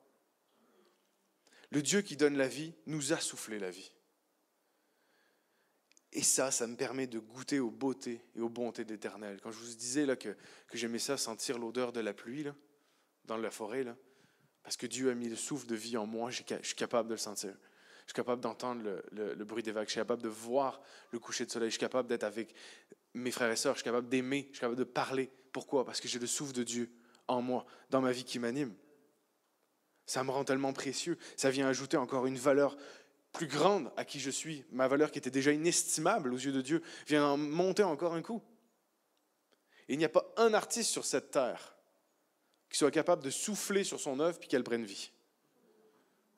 Le 1.70 1.82
Dieu 1.82 2.02
qui 2.02 2.16
donne 2.16 2.38
la 2.38 2.48
vie 2.48 2.74
nous 2.86 3.12
a 3.12 3.20
soufflé 3.20 3.60
la 3.60 3.72
vie. 3.72 3.92
Et 6.16 6.24
ça, 6.24 6.50
ça 6.50 6.66
me 6.66 6.78
permet 6.78 7.08
de 7.08 7.20
goûter 7.20 7.60
aux 7.60 7.70
beautés 7.70 8.22
et 8.38 8.40
aux 8.40 8.48
bontés 8.48 8.86
d'Éternel. 8.86 9.40
Quand 9.44 9.52
je 9.52 9.58
vous 9.58 9.76
disais 9.76 10.06
là, 10.06 10.16
que, 10.16 10.30
que 10.70 10.78
j'aimais 10.78 10.98
ça, 10.98 11.18
sentir 11.18 11.60
l'odeur 11.60 11.92
de 11.92 12.00
la 12.00 12.14
pluie 12.14 12.44
là, 12.44 12.56
dans 13.26 13.36
la 13.36 13.52
forêt, 13.52 13.84
là, 13.84 13.98
parce 14.64 14.78
que 14.78 14.88
Dieu 14.88 15.10
a 15.10 15.14
mis 15.14 15.28
le 15.28 15.36
souffle 15.36 15.68
de 15.68 15.76
vie 15.76 15.98
en 15.98 16.06
moi, 16.06 16.32
je 16.32 16.42
suis 16.64 16.76
capable 16.76 17.10
de 17.10 17.16
le 17.16 17.20
sentir. 17.20 17.54
Je 18.06 18.12
suis 18.12 18.16
capable 18.16 18.42
d'entendre 18.42 18.82
le, 19.12 19.34
le, 19.34 19.46
bruit 19.46 19.62
des 19.62 19.74
vagues. 19.74 19.88
Je 19.88 19.92
suis 19.92 20.00
capable 20.00 20.22
de 20.22 20.30
voir 20.30 20.82
le 21.12 21.20
coucher 21.20 21.46
de 21.46 21.52
soleil. 21.52 21.70
Je 21.70 21.74
suis 21.74 21.80
capable 21.80 22.08
d'être 22.08 22.24
avec 22.24 22.56
mes 23.14 23.32
frères 23.32 23.52
et 23.52 23.56
sœurs. 23.58 23.74
Je 23.74 23.80
suis 23.80 23.86
capable 23.86 24.08
d'aimer. 24.08 24.46
Je 24.50 24.54
suis 24.54 24.62
capable 24.62 24.78
de 24.78 24.86
parler. 24.86 25.30
Pourquoi? 25.52 25.86
Parce 25.86 26.00
que 26.00 26.08
j'ai 26.08 26.20
le 26.20 26.28
souffle 26.28 26.54
de 26.54 26.64
Dieu 26.64 26.92
en 27.28 27.42
moi, 27.42 27.66
dans 27.90 28.02
ma 28.02 28.12
vie 28.12 28.24
qui 28.24 28.40
m'anime. 28.40 28.74
Ça 30.06 30.24
me 30.24 30.32
rend 30.32 30.46
tellement 30.46 30.72
précieux. 30.72 31.18
Ça 31.36 31.50
vient 31.50 31.68
ajouter 31.68 31.98
encore 31.98 32.26
une 32.26 32.38
valeur 32.38 32.78
plus 33.36 33.48
grande 33.48 33.92
à 33.98 34.06
qui 34.06 34.20
je 34.20 34.30
suis. 34.30 34.64
Ma 34.72 34.88
valeur 34.88 35.12
qui 35.12 35.20
était 35.20 35.30
déjà 35.30 35.52
inestimable 35.52 36.34
aux 36.34 36.38
yeux 36.38 36.52
de 36.52 36.62
Dieu 36.62 36.82
vient 37.08 37.38
monter 37.38 37.84
encore 37.84 38.14
un 38.14 38.22
coup. 38.22 38.42
Et 39.88 39.94
il 39.94 40.00
n'y 40.00 40.06
a 40.06 40.10
pas 40.10 40.26
un 40.38 40.54
artiste 40.54 40.90
sur 40.90 41.06
cette 41.06 41.32
terre 41.32 41.76
qui 42.70 42.78
soit 42.78 42.92
capable 42.92 43.24
de 43.24 43.30
souffler 43.30 43.84
sur 43.84 44.00
son 44.00 44.20
œuvre 44.20 44.40
puis 44.40 44.48
qu'elle 44.48 44.64
prenne 44.64 44.86
vie. 44.86 45.12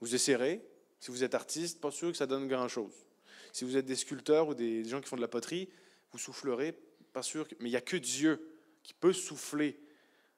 Vous 0.01 0.13
essayerez, 0.13 0.63
si 0.99 1.11
vous 1.11 1.23
êtes 1.23 1.35
artiste, 1.35 1.79
pas 1.79 1.91
sûr 1.91 2.11
que 2.11 2.17
ça 2.17 2.27
donne 2.27 2.47
grand-chose. 2.47 2.93
Si 3.53 3.63
vous 3.63 3.77
êtes 3.77 3.85
des 3.85 3.95
sculpteurs 3.95 4.49
ou 4.49 4.53
des 4.53 4.83
gens 4.83 5.01
qui 5.01 5.07
font 5.07 5.15
de 5.15 5.21
la 5.21 5.27
poterie, 5.27 5.69
vous 6.11 6.19
soufflerez, 6.19 6.77
pas 7.13 7.23
sûr. 7.23 7.47
Mais 7.59 7.69
il 7.69 7.71
n'y 7.71 7.77
a 7.77 7.81
que 7.81 7.97
Dieu 7.97 8.55
qui 8.83 8.93
peut 8.93 9.13
souffler 9.13 9.79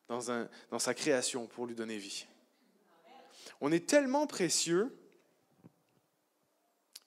dans, 0.08 0.32
un, 0.32 0.50
dans 0.72 0.80
sa 0.80 0.93
création 0.93 1.48
pour 1.48 1.65
lui 1.65 1.76
donner 1.76 1.98
vie. 1.98 2.26
On 3.62 3.72
est 3.72 3.88
tellement 3.88 4.28
précieux 4.28 4.95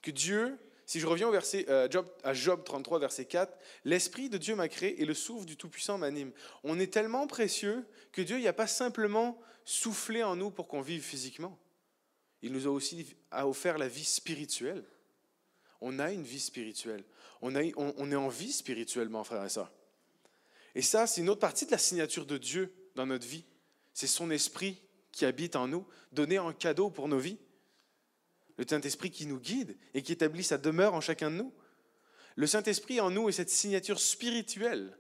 que 0.02 0.10
Dieu, 0.10 0.58
si 0.84 1.00
je 1.00 1.06
reviens 1.06 1.28
au 1.28 1.32
verset, 1.32 1.64
euh, 1.68 1.88
Job, 1.90 2.06
à 2.24 2.34
Job 2.34 2.64
33, 2.64 2.98
verset 2.98 3.24
4, 3.24 3.56
l'Esprit 3.84 4.28
de 4.28 4.36
Dieu 4.36 4.54
m'a 4.54 4.68
créé 4.68 5.00
et 5.00 5.04
le 5.04 5.14
souffle 5.14 5.46
du 5.46 5.56
Tout-Puissant 5.56 5.98
m'anime. 5.98 6.32
On 6.64 6.78
est 6.78 6.92
tellement 6.92 7.26
précieux 7.26 7.86
que 8.10 8.20
Dieu 8.20 8.38
n'a 8.40 8.52
pas 8.52 8.66
simplement 8.66 9.40
soufflé 9.64 10.22
en 10.22 10.36
nous 10.36 10.50
pour 10.50 10.68
qu'on 10.68 10.82
vive 10.82 11.02
physiquement. 11.02 11.58
Il 12.42 12.52
nous 12.52 12.66
a 12.66 12.70
aussi 12.70 13.14
offert 13.30 13.78
la 13.78 13.88
vie 13.88 14.04
spirituelle. 14.04 14.84
On 15.80 15.98
a 15.98 16.10
une 16.10 16.24
vie 16.24 16.40
spirituelle. 16.40 17.04
On, 17.40 17.54
on, 17.76 18.12
est 18.12 18.16
en 18.16 18.28
vie 18.28 18.52
spirituellement, 18.52 19.24
frère 19.24 19.44
et 19.44 19.48
sœurs. 19.48 19.72
Et 20.74 20.82
ça, 20.82 21.06
c'est 21.06 21.20
une 21.20 21.28
autre 21.28 21.40
partie 21.40 21.66
de 21.66 21.70
la 21.70 21.78
signature 21.78 22.26
de 22.26 22.38
Dieu 22.38 22.72
dans 22.94 23.06
notre 23.06 23.26
vie. 23.26 23.44
C'est 23.92 24.06
son 24.06 24.30
esprit 24.30 24.80
qui 25.10 25.24
habite 25.24 25.56
en 25.56 25.68
nous, 25.68 25.86
donné 26.12 26.38
en 26.38 26.52
cadeau 26.52 26.90
pour 26.90 27.08
nos 27.08 27.18
vies. 27.18 27.38
Le 28.62 28.68
Saint-Esprit 28.68 29.11
qui 29.11 29.27
nous 29.27 29.40
guide 29.40 29.77
et 29.92 30.03
qui 30.03 30.12
établit 30.12 30.44
sa 30.44 30.57
demeure 30.57 30.94
en 30.94 31.01
chacun 31.01 31.33
de 31.33 31.37
nous. 31.37 31.53
Le 32.37 32.46
Saint-Esprit 32.46 33.01
en 33.01 33.11
nous 33.11 33.29
est 33.29 33.33
cette 33.33 33.51
signature 33.51 33.98
spirituelle 33.98 34.96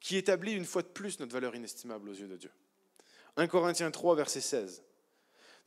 qui 0.00 0.16
établit 0.16 0.52
une 0.52 0.64
fois 0.64 0.82
de 0.82 0.88
plus 0.88 1.20
notre 1.20 1.32
valeur 1.32 1.54
inestimable 1.54 2.08
aux 2.08 2.14
yeux 2.14 2.26
de 2.26 2.36
Dieu. 2.36 2.50
1 3.36 3.46
Corinthiens 3.46 3.92
3, 3.92 4.16
verset 4.16 4.40
16. 4.40 4.82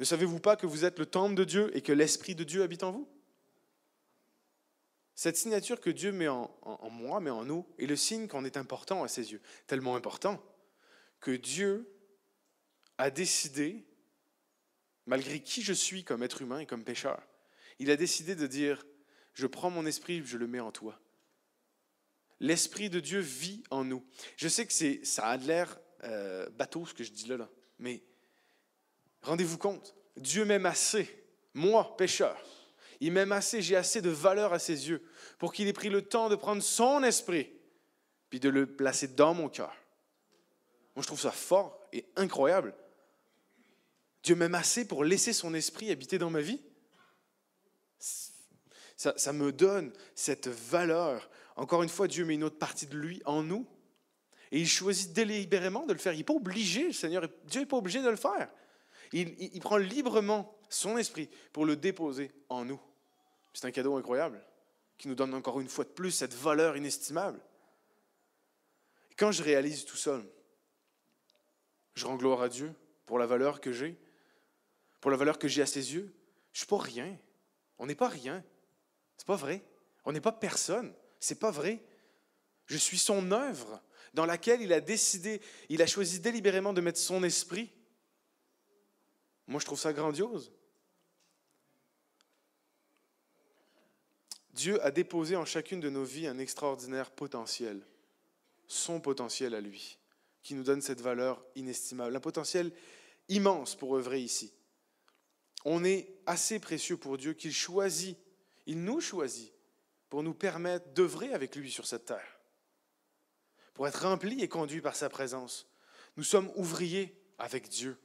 Ne 0.02 0.04
savez-vous 0.04 0.42
pas 0.42 0.58
que 0.58 0.66
vous 0.66 0.84
êtes 0.84 1.00
le 1.00 1.06
temple 1.06 1.36
de 1.36 1.46
Dieu 1.46 1.76
et 1.78 1.82
que 1.82 1.94
l'Esprit 1.94 2.36
de 2.36 2.44
Dieu 2.44 2.62
habite 2.62 2.84
en 2.84 2.92
vous? 2.92 3.08
Cette 5.16 5.38
signature 5.38 5.80
que 5.80 5.90
Dieu 5.90 6.12
met 6.12 6.28
en, 6.28 6.52
moi, 6.92 7.22
met 7.22 7.30
en 7.30 7.46
nous, 7.46 7.66
est 7.80 7.86
le 7.86 7.96
signe 7.96 8.28
qu'on 8.28 8.44
est 8.44 8.58
important 8.58 9.02
à 9.02 9.08
ses 9.08 9.32
yeux. 9.32 9.42
Tellement 9.66 9.96
important 9.96 10.44
que 11.22 11.32
Dieu 11.32 11.90
a 12.98 13.10
décidé, 13.10 13.86
malgré 15.06 15.42
qui 15.42 15.62
je 15.62 15.74
suis 15.74 16.04
comme 16.04 16.24
être 16.24 16.42
humain 16.42 16.60
et 16.60 16.66
comme 16.66 16.84
pécheur, 16.84 17.22
il 17.80 17.92
a 17.92 17.96
décidé 17.96 18.36
de 18.36 18.48
dire, 18.48 18.86
je 19.34 19.48
prends 19.48 19.70
mon 19.70 19.86
esprit, 19.86 20.22
je 20.26 20.38
le 20.38 20.48
mets 20.48 20.60
en 20.60 20.72
toi. 20.72 21.00
L'Esprit 22.40 22.90
de 22.90 23.00
Dieu 23.00 23.20
vit 23.20 23.64
en 23.70 23.84
nous. 23.84 24.06
Je 24.38 24.48
sais 24.48 24.66
que 24.66 25.06
ça 25.06 25.28
a 25.28 25.38
l'air 25.38 25.80
euh, 26.04 26.50
bateau 26.50 26.86
ce 26.86 26.94
que 26.94 27.04
je 27.04 27.12
dis 27.12 27.28
là, 27.28 27.38
là 27.38 27.50
mais 27.80 28.04
Rendez-vous 29.26 29.58
compte, 29.58 29.96
Dieu 30.18 30.46
m'aime 30.46 30.68
assez, 30.68 31.10
moi, 31.56 31.98
pécheur. 31.98 32.38
Il 33.00 33.12
m'aime 33.12 33.32
assez, 33.32 33.60
j'ai 33.60 33.76
assez 33.76 34.00
de 34.00 34.12
valeur 34.12 34.54
à 34.54 34.60
ses 34.60 34.88
yeux 34.88 35.02
pour 35.40 35.52
qu'il 35.52 35.68
ait 35.68 35.74
pris 35.74 35.90
le 35.90 36.04
temps 36.04 36.30
de 36.30 36.36
prendre 36.36 36.62
son 36.62 37.04
esprit 37.04 37.52
puis 38.30 38.40
de 38.40 38.50
le 38.50 38.68
placer 38.68 39.08
dans 39.08 39.34
mon 39.34 39.50
cœur. 39.50 39.76
Moi, 40.96 41.02
je 41.02 41.08
trouve 41.08 41.20
ça 41.20 41.32
fort 41.32 41.88
et 41.92 42.06
incroyable. 42.16 42.76
Dieu 44.26 44.36
m'aime 44.36 44.56
assez 44.56 44.88
pour 44.88 45.04
laisser 45.04 45.34
son 45.34 45.54
esprit 45.54 45.92
habiter 45.92 46.18
dans 46.18 46.32
ma 46.32 46.42
vie? 46.42 46.60
Ça, 48.98 49.34
me 49.34 49.52
donne 49.52 49.94
cette 50.16 50.48
valeur. 50.48 51.30
Encore 51.56 51.84
une 51.84 51.90
fois, 51.90 52.08
Dieu 52.08 52.26
met 52.26 52.34
une 52.34 52.44
autre 52.44 52.58
partie 52.58 52.88
de 52.88 52.98
lui 52.98 53.22
en 53.26 53.44
nous. 53.44 53.68
Et 54.52 54.60
il 54.60 54.68
choisit 54.68 55.14
délibérément 55.14 55.86
de 55.86 55.94
le 55.94 56.00
faire. 56.00 56.14
Il 56.14 56.18
n'est 56.18 56.24
pas 56.24 56.34
obligé, 56.34 56.88
le 56.88 56.94
Seigneur, 56.94 57.30
Dieu 57.44 57.60
n'est 57.60 57.68
pas 57.68 57.78
obligé 57.78 58.02
de 58.02 58.10
le 58.10 58.16
faire. 58.16 58.50
Il, 59.14 59.60
prend 59.60 59.78
librement 59.78 60.58
son 60.70 60.98
esprit 60.98 61.30
pour 61.54 61.68
le 61.68 61.76
déposer 61.76 62.32
en 62.50 62.66
nous. 62.66 62.82
C'est 63.54 63.66
un 63.66 63.72
cadeau 63.72 63.96
incroyable 63.96 64.44
qui 64.98 65.08
nous 65.08 65.16
donne 65.16 65.36
encore 65.36 65.62
une 65.62 65.70
fois 65.70 65.84
de 65.84 65.90
plus 65.90 66.10
cette 66.10 66.34
valeur 66.34 66.76
inestimable. 66.78 67.40
Quand 69.18 69.32
je 69.32 69.44
réalise 69.44 69.86
tout 69.86 69.98
ça, 69.98 70.20
je 71.94 72.08
rends 72.08 72.16
gloire 72.16 72.42
à 72.42 72.50
Dieu 72.50 72.74
pour 73.06 73.20
la 73.20 73.28
valeur 73.28 73.62
que 73.62 73.72
j'ai, 73.72 73.96
pour 75.06 75.12
la 75.12 75.18
valeur 75.18 75.38
que 75.38 75.48
j'ai 75.48 75.62
à 75.62 75.68
ses 75.68 75.94
yeux. 75.94 76.12
Je 76.52 76.56
ne 76.56 76.60
suis 76.62 76.66
pas 76.66 76.80
rien. 76.80 77.16
On 77.78 77.86
n'est 77.86 77.94
pas 77.94 78.08
rien. 78.08 78.44
C'est 79.18 79.28
pas 79.28 79.36
vrai. 79.36 79.64
On 80.04 80.12
n'est 80.12 80.20
pas 80.20 80.32
personne. 80.32 80.96
C'est 81.20 81.40
pas 81.40 81.52
vrai. 81.52 81.86
Je 82.66 82.76
suis 82.76 82.98
son 82.98 83.32
œuvre 83.32 83.84
dans 84.16 84.26
laquelle 84.26 84.64
il 84.64 84.74
a 84.74 84.82
décidé, 84.82 85.42
il 85.70 85.84
a 85.84 85.86
choisi 85.86 86.22
délibérément 86.22 86.74
de 86.74 86.82
mettre 86.82 86.98
son 86.98 87.24
esprit 87.24 87.72
moi, 89.48 89.60
je 89.60 89.66
trouve 89.66 89.80
ça 89.80 89.94
grandiose. 89.94 90.52
Dieu 94.54 94.84
a 94.84 94.90
déposé 94.90 95.36
en 95.36 95.46
chacune 95.46 95.80
de 95.80 95.90
nos 95.92 96.04
vies 96.04 96.26
un 96.26 96.40
extraordinaire 96.40 97.12
potentiel, 97.12 97.86
son 98.66 99.00
potentiel 99.00 99.54
à 99.54 99.62
lui, 99.62 100.00
qui 100.42 100.56
nous 100.56 100.64
donne 100.64 100.82
cette 100.82 101.02
valeur 101.02 101.46
inestimable, 101.56 102.16
un 102.16 102.20
potentiel 102.20 102.72
immense 103.30 103.76
pour 103.76 103.96
œuvrer 103.96 104.20
ici. 104.20 104.52
On 105.66 105.84
est 105.84 106.16
assez 106.28 106.60
précieux 106.60 106.96
pour 106.96 107.18
Dieu 107.18 107.34
qu'il 107.34 107.54
choisit, 107.54 108.18
il 108.68 108.84
nous 108.84 109.02
choisit 109.02 109.52
pour 110.10 110.22
nous 110.24 110.36
permettre 110.36 110.88
d'œuvrer 110.94 111.34
avec 111.34 111.56
lui 111.56 111.72
sur 111.72 111.88
cette 111.88 112.06
terre, 112.06 112.40
pour 113.74 113.88
être 113.88 114.04
remplis 114.04 114.42
et 114.42 114.48
conduits 114.48 114.82
par 114.82 114.96
sa 114.96 115.10
présence. 115.10 115.68
Nous 116.18 116.24
sommes 116.24 116.52
ouvriers 116.56 117.20
avec 117.40 117.68
Dieu. 117.68 117.98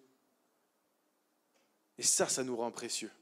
Et 1.99 2.03
ça, 2.03 2.29
ça 2.29 2.43
nous 2.43 2.57
rend 2.57 2.73
précieux. 2.73 3.13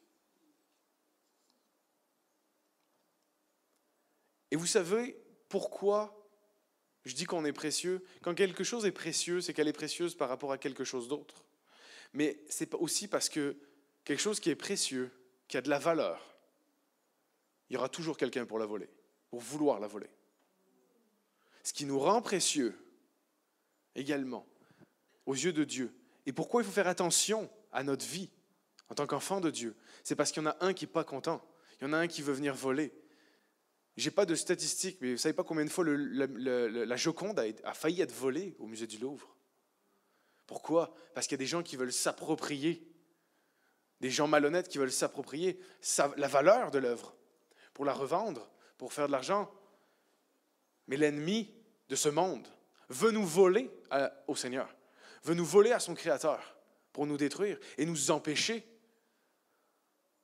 Et 4.51 4.57
vous 4.57 4.67
savez 4.67 5.21
pourquoi 5.49 6.15
je 7.05 7.15
dis 7.15 7.25
qu'on 7.25 7.45
est 7.45 7.53
précieux? 7.53 8.05
Quand 8.23 8.35
quelque 8.35 8.65
chose 8.65 8.87
est 8.87 8.93
précieux, 8.93 9.41
c'est 9.41 9.53
qu'elle 9.53 9.69
est 9.69 9.73
précieuse 9.73 10.15
par 10.15 10.29
rapport 10.29 10.53
à 10.53 10.59
quelque 10.59 10.85
chose 10.85 11.09
d'autre. 11.09 11.45
Mais 12.13 12.43
c'est 12.49 12.73
aussi 12.75 13.09
parce 13.09 13.29
que 13.29 13.57
quelque 14.09 14.21
chose 14.21 14.41
qui 14.41 14.49
est 14.49 14.57
précieux, 14.57 15.11
qui 15.49 15.59
a 15.59 15.61
de 15.61 15.69
la 15.69 15.79
valeur, 15.79 16.35
il 17.69 17.75
y 17.75 17.77
aura 17.77 17.91
toujours 17.91 18.17
quelqu'un 18.17 18.47
pour 18.47 18.59
la 18.59 18.65
voler, 18.65 18.89
pour 19.29 19.39
vouloir 19.39 19.81
la 19.81 19.87
voler. 19.87 20.09
Ce 21.63 21.75
qui 21.75 21.85
nous 21.85 21.99
rend 21.99 22.23
précieux 22.23 22.75
également 23.95 24.47
aux 25.27 25.35
yeux 25.35 25.53
de 25.53 25.63
Dieu. 25.63 25.95
Et 26.25 26.33
pourquoi 26.33 26.63
il 26.63 26.65
faut 26.65 26.73
faire 26.73 26.89
attention 26.89 27.51
à 27.71 27.83
notre 27.83 28.07
vie 28.07 28.31
en 28.89 28.95
tant 28.95 29.07
qu'enfant 29.07 29.43
de 29.43 29.51
Dieu, 29.51 29.77
c'est 30.03 30.17
parce 30.17 30.33
qu'il 30.33 30.43
y 30.43 30.47
en 30.47 30.51
a 30.53 30.57
un 30.61 30.73
qui 30.73 30.87
n'est 30.87 30.91
pas 30.91 31.05
content. 31.05 31.47
Il 31.79 31.85
y 31.85 31.87
en 31.87 31.93
a 31.93 31.99
un 31.99 32.07
qui 32.07 32.23
veut 32.23 32.33
venir 32.33 32.55
voler. 32.55 32.95
J'ai 33.99 34.11
pas 34.11 34.25
de 34.25 34.35
statistiques, 34.35 34.97
mais 35.03 35.13
vous 35.13 35.19
savez 35.19 35.35
pas 35.35 35.45
combien 35.45 35.67
de 35.67 35.71
fois 35.71 35.85
la 35.85 36.97
Joconde 36.97 37.39
a, 37.39 37.45
a, 37.65 37.75
failli 37.75 38.01
être 38.01 38.15
volée 38.15 38.57
au 38.59 38.67
musée 38.67 38.87
du 38.87 38.97
Louvre? 38.97 39.37
Pourquoi? 40.47 40.95
Parce 41.13 41.27
qu'il 41.27 41.35
y 41.35 41.41
a 41.41 41.45
des 41.45 41.47
gens 41.47 41.63
qui 41.63 41.77
veulent 41.77 41.93
s'approprier, 41.93 42.89
des 44.01 44.11
gens 44.11 44.29
malhonnêtes 44.29 44.69
qui 44.69 44.79
veulent 44.79 44.93
s'approprier 44.93 45.59
la 46.17 46.29
valeur 46.29 46.71
de 46.71 46.79
l'œuvre 46.79 47.15
pour 47.75 47.85
la 47.85 47.93
revendre, 47.93 48.51
pour 48.77 48.93
faire 48.93 49.07
de 49.07 49.13
l'argent. 49.13 49.51
Mais 50.87 50.97
l'ennemi 50.97 51.53
de 51.89 51.97
ce 51.97 52.09
monde 52.09 52.47
veut 52.89 53.11
nous 53.11 53.27
voler 53.27 53.71
au 54.27 54.37
Seigneur, 54.37 54.75
veut 55.25 55.35
nous 55.35 55.45
voler 55.45 55.73
à 55.73 55.81
son 55.81 55.95
Créateur 55.95 56.57
pour 56.93 57.07
nous 57.07 57.17
détruire 57.17 57.59
et 57.77 57.87
nous 57.87 58.11
empêcher 58.11 58.67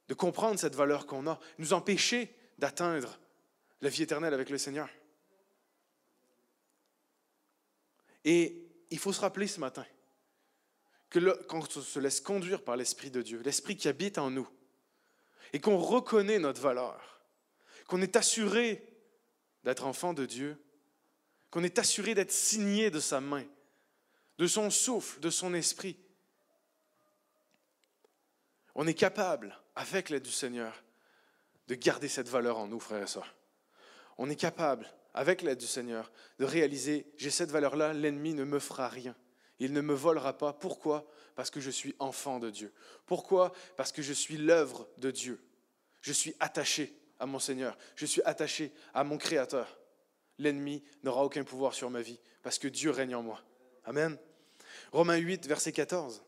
de 0.09 0.15
comprendre 0.15 0.59
cette 0.59 0.75
valeur 0.75 1.07
qu'on 1.07 1.27
a, 1.27 1.39
nous 1.59 1.73
empêcher 1.73 2.35
d'atteindre 2.59 3.19
la 3.81 3.89
vie 3.89 4.03
éternelle 4.03 4.35
avec 4.35 4.51
le 4.51 4.59
Seigneur. 4.59 4.89
Et 8.25 8.67
il 8.91 8.99
faut 8.99 9.13
se 9.13 9.21
rappeler 9.21 9.47
ce 9.47 9.61
matin 9.61 9.85
quand 11.49 11.77
on 11.77 11.81
se 11.81 11.99
laisse 11.99 12.21
conduire 12.21 12.63
par 12.63 12.77
l'Esprit 12.77 13.11
de 13.11 13.23
Dieu, 13.23 13.41
l'Esprit 13.45 13.77
qui 13.77 13.89
habite 13.89 14.19
en 14.19 14.31
nous, 14.31 14.49
et 15.53 15.61
qu'on 15.61 15.79
reconnaît 15.79 16.39
notre 16.39 16.61
valeur, 16.61 17.21
qu'on 17.87 18.03
est 18.03 18.17
assuré 18.17 18.87
d'être 19.63 19.85
enfant 19.85 20.15
de 20.15 20.27
Dieu, 20.27 20.57
qu'on 21.51 21.63
est 21.63 21.79
assuré 21.79 22.15
d'être 22.15 22.33
signé 22.33 22.91
de 22.91 23.01
sa 23.01 23.21
main, 23.21 23.45
de 24.39 24.47
son 24.47 24.71
souffle, 24.71 25.21
de 25.21 25.31
son 25.31 25.55
esprit, 25.55 25.97
on 28.75 28.87
est 28.87 28.95
capable, 28.95 29.57
avec 29.77 30.11
l'aide 30.11 30.23
du 30.23 30.33
Seigneur, 30.33 30.83
de 31.69 31.75
garder 31.75 32.09
cette 32.09 32.29
valeur 32.29 32.59
en 32.59 32.67
nous, 32.67 32.81
frères 32.81 33.03
et 33.03 33.07
sœurs. 33.07 33.35
On 34.19 34.29
est 34.29 34.37
capable, 34.37 34.93
avec 35.15 35.43
l'aide 35.43 35.59
du 35.59 35.67
Seigneur, 35.67 36.11
de 36.39 36.45
réaliser, 36.45 37.07
j'ai 37.17 37.31
cette 37.31 37.51
valeur-là, 37.51 37.93
l'ennemi 37.93 38.35
ne 38.35 38.45
me 38.45 38.59
fera 38.59 38.89
rien. 38.89 39.15
Il 39.59 39.73
ne 39.73 39.81
me 39.81 39.95
volera 39.95 40.37
pas. 40.37 40.53
Pourquoi? 40.53 41.07
Parce 41.35 41.51
que 41.51 41.61
je 41.61 41.71
suis 41.71 41.95
enfant 41.99 42.39
de 42.39 42.51
Dieu. 42.51 42.73
Pourquoi? 43.07 43.53
Parce 43.77 43.93
que 43.93 44.03
je 44.03 44.13
suis 44.13 44.37
l'œuvre 44.37 44.89
de 44.99 45.11
Dieu. 45.11 45.43
Je 46.01 46.13
suis 46.13 46.35
attaché 46.41 46.95
à 47.19 47.27
mon 47.27 47.39
Seigneur. 47.39 47.79
Je 47.97 48.07
suis 48.07 48.23
attaché 48.25 48.73
à 48.93 49.05
mon 49.05 49.19
Créateur. 49.19 49.79
L'ennemi 50.39 50.83
n'aura 51.03 51.25
aucun 51.25 51.45
pouvoir 51.45 51.75
sur 51.75 51.91
ma 51.91 52.03
vie 52.03 52.19
parce 52.43 52.59
que 52.59 52.69
Dieu 52.69 52.91
règne 52.91 53.15
en 53.15 53.23
moi. 53.23 53.41
Amen. 53.85 54.19
Romains 54.93 55.17
8, 55.17 55.47
verset 55.47 55.73
14. 55.73 56.23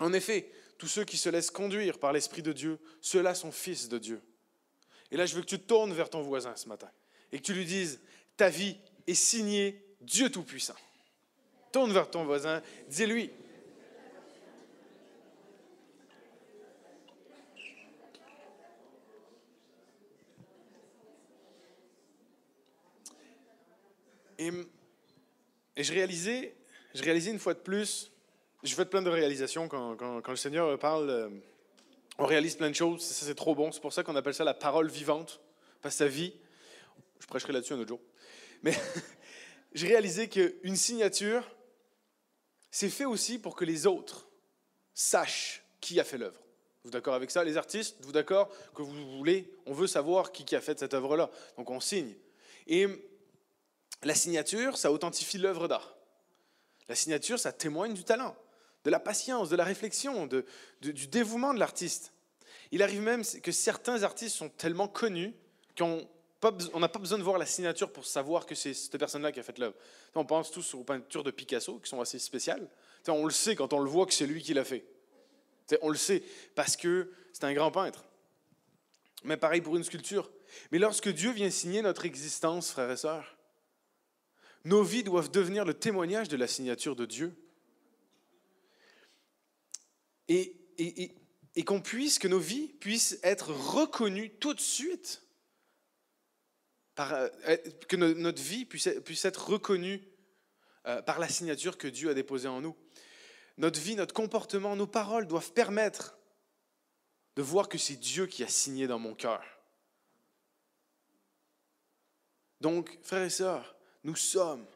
En 0.00 0.12
effet, 0.12 0.50
tous 0.78 0.88
ceux 0.88 1.04
qui 1.04 1.16
se 1.16 1.28
laissent 1.28 1.50
conduire 1.50 1.98
par 1.98 2.12
l'Esprit 2.12 2.42
de 2.42 2.52
Dieu, 2.52 2.78
ceux-là 3.00 3.34
sont 3.34 3.52
fils 3.52 3.88
de 3.88 3.98
Dieu. 3.98 4.22
Et 5.10 5.16
là, 5.16 5.26
je 5.26 5.34
veux 5.34 5.42
que 5.42 5.46
tu 5.46 5.60
te 5.60 5.66
tournes 5.66 5.92
vers 5.92 6.08
ton 6.08 6.22
voisin 6.22 6.56
ce 6.56 6.68
matin 6.68 6.90
et 7.30 7.38
que 7.38 7.42
tu 7.42 7.54
lui 7.54 7.66
dises, 7.66 8.00
ta 8.36 8.48
vie 8.48 8.78
est 9.06 9.14
signée 9.14 9.84
Dieu 10.00 10.30
Tout-Puissant. 10.30 10.74
Tourne 11.72 11.92
vers 11.92 12.10
ton 12.10 12.24
voisin, 12.24 12.62
dis-lui, 12.88 13.30
Et, 24.38 24.50
je 25.76 25.92
réalisais, 25.92 26.56
je 26.94 27.02
réalisais 27.04 27.30
une 27.30 27.38
fois 27.38 27.54
de 27.54 27.60
plus 27.60 28.12
je 28.62 28.74
fais 28.74 28.84
plein 28.84 29.02
de 29.02 29.10
réalisations 29.10 29.68
quand, 29.68 29.96
quand, 29.96 30.28
le 30.28 30.36
Seigneur 30.36 30.78
parle. 30.78 31.10
Euh, 31.10 31.28
on 32.18 32.26
réalise 32.26 32.54
plein 32.54 32.70
de 32.70 32.74
choses. 32.74 33.02
Ça, 33.02 33.26
c'est 33.26 33.34
trop 33.34 33.54
bon. 33.54 33.72
C'est 33.72 33.80
pour 33.80 33.92
ça 33.92 34.04
qu'on 34.04 34.14
appelle 34.14 34.34
ça 34.34 34.44
la 34.44 34.54
parole 34.54 34.88
vivante. 34.88 35.40
Pas 35.80 35.90
sa 35.90 36.06
vie. 36.06 36.32
Je 37.18 37.26
prêcherai 37.26 37.52
là-dessus 37.52 37.72
un 37.72 37.80
autre 37.80 37.88
jour. 37.88 38.00
Mais 38.62 38.74
j'ai 39.74 39.88
réalisé 39.88 40.28
qu'une 40.28 40.76
signature, 40.76 41.42
c'est 42.72 42.88
fait 42.88 43.04
aussi 43.04 43.38
pour 43.38 43.54
que 43.54 43.64
les 43.64 43.86
autres 43.86 44.26
sachent 44.94 45.62
qui 45.80 46.00
a 46.00 46.04
fait 46.04 46.18
l'œuvre. 46.18 46.40
Vous 46.82 46.90
d'accord 46.90 47.14
avec 47.14 47.30
ça, 47.30 47.44
les 47.44 47.56
artistes? 47.56 47.96
Vous 48.00 48.10
d'accord 48.10 48.48
que 48.74 48.82
vous 48.82 49.18
voulez, 49.18 49.48
on 49.66 49.72
veut 49.72 49.86
savoir 49.86 50.32
qui, 50.32 50.56
a 50.56 50.60
fait 50.60 50.78
cette 50.78 50.94
œuvre-là. 50.94 51.30
Donc 51.56 51.70
on 51.70 51.78
signe. 51.78 52.14
Et 52.66 52.88
la 54.02 54.14
signature, 54.14 54.76
ça 54.78 54.90
authentifie 54.90 55.38
l'œuvre 55.38 55.68
d'art. 55.68 55.94
La 56.88 56.96
signature, 56.96 57.38
ça 57.38 57.52
témoigne 57.52 57.94
du 57.94 58.02
talent 58.02 58.34
de 58.84 58.90
la 58.90 58.98
patience, 58.98 59.48
de 59.48 59.54
la 59.54 59.64
réflexion, 59.64 60.26
de, 60.26 60.44
du 60.80 61.06
dévouement 61.06 61.54
de 61.54 61.60
l'artiste. 61.60 62.12
Il 62.72 62.82
arrive 62.82 63.02
même 63.02 63.22
que 63.42 63.52
certains 63.52 64.02
artistes 64.02 64.34
sont 64.34 64.48
tellement 64.48 64.88
connus 64.88 65.34
qu'on 66.50 66.80
n'a 66.80 66.88
pas 66.88 66.98
besoin 66.98 67.18
de 67.18 67.22
voir 67.22 67.38
la 67.38 67.46
signature 67.46 67.92
pour 67.92 68.04
savoir 68.04 68.46
que 68.46 68.54
c'est 68.54 68.74
cette 68.74 68.98
personne-là 68.98 69.30
qui 69.30 69.40
a 69.40 69.42
fait 69.42 69.58
l'œuvre. 69.58 69.76
On 70.14 70.24
pense 70.24 70.50
tous 70.50 70.74
aux 70.74 70.82
peintures 70.82 71.22
de 71.22 71.30
Picasso 71.30 71.78
qui 71.78 71.88
sont 71.88 72.00
assez 72.00 72.18
spéciales. 72.18 72.68
On 73.06 73.24
le 73.24 73.32
sait 73.32 73.54
quand 73.54 73.72
on 73.72 73.80
le 73.80 73.88
voit 73.88 74.06
que 74.06 74.14
c'est 74.14 74.26
lui 74.26 74.42
qui 74.42 74.54
l'a 74.54 74.64
fait. 74.64 74.84
On 75.80 75.88
le 75.88 75.96
sait 75.96 76.22
parce 76.54 76.76
que 76.76 77.12
c'est 77.32 77.44
un 77.44 77.54
grand 77.54 77.70
peintre. 77.70 78.04
Mais 79.24 79.36
pareil 79.36 79.60
pour 79.60 79.76
une 79.76 79.84
sculpture. 79.84 80.30
Mais 80.72 80.78
lorsque 80.78 81.08
Dieu 81.08 81.30
vient 81.30 81.50
signer 81.50 81.80
notre 81.80 82.04
existence, 82.04 82.70
frères 82.70 82.90
et 82.90 82.96
sœurs, 82.96 83.36
nos 84.64 84.82
vies 84.82 85.04
doivent 85.04 85.30
devenir 85.30 85.64
le 85.64 85.74
témoignage 85.74 86.28
de 86.28 86.36
la 86.36 86.46
signature 86.46 86.96
de 86.96 87.06
Dieu 87.06 87.34
et, 90.28 90.56
et, 90.78 91.64
qu'on 91.64 91.80
puisse, 91.80 92.18
que 92.18 92.28
nos 92.28 92.38
vies 92.38 92.68
puissent 92.68 93.18
être 93.22 93.52
reconnues 93.52 94.30
tout 94.30 94.54
de 94.54 94.60
suite, 94.60 95.22
par, 96.94 97.12
euh, 97.12 97.28
que 97.88 97.96
notre 97.96 98.42
vie 98.42 98.64
puisse, 98.64 98.88
puisse 99.04 99.24
être 99.24 99.48
reconnue 99.48 100.02
euh, 100.86 101.00
par 101.02 101.18
la 101.18 101.28
signature 101.28 101.78
que 101.78 101.88
Dieu 101.88 102.10
a 102.10 102.14
déposée 102.14 102.48
en 102.48 102.60
nous. 102.60 102.76
Notre 103.58 103.80
vie, 103.80 103.96
notre 103.96 104.14
comportement, 104.14 104.76
nos 104.76 104.86
paroles 104.86 105.26
doivent 105.26 105.52
permettre 105.52 106.18
de 107.36 107.42
voir 107.42 107.68
que 107.68 107.78
c'est 107.78 107.96
Dieu 107.96 108.26
qui 108.26 108.42
a 108.44 108.48
signé 108.48 108.86
dans 108.86 108.98
mon 108.98 109.14
cœur. 109.14 109.42
Donc, 112.60 112.98
frères 113.02 113.22
et 113.22 113.30
sœurs, 113.30 113.76
nous 114.04 114.16
sommes 114.16 114.66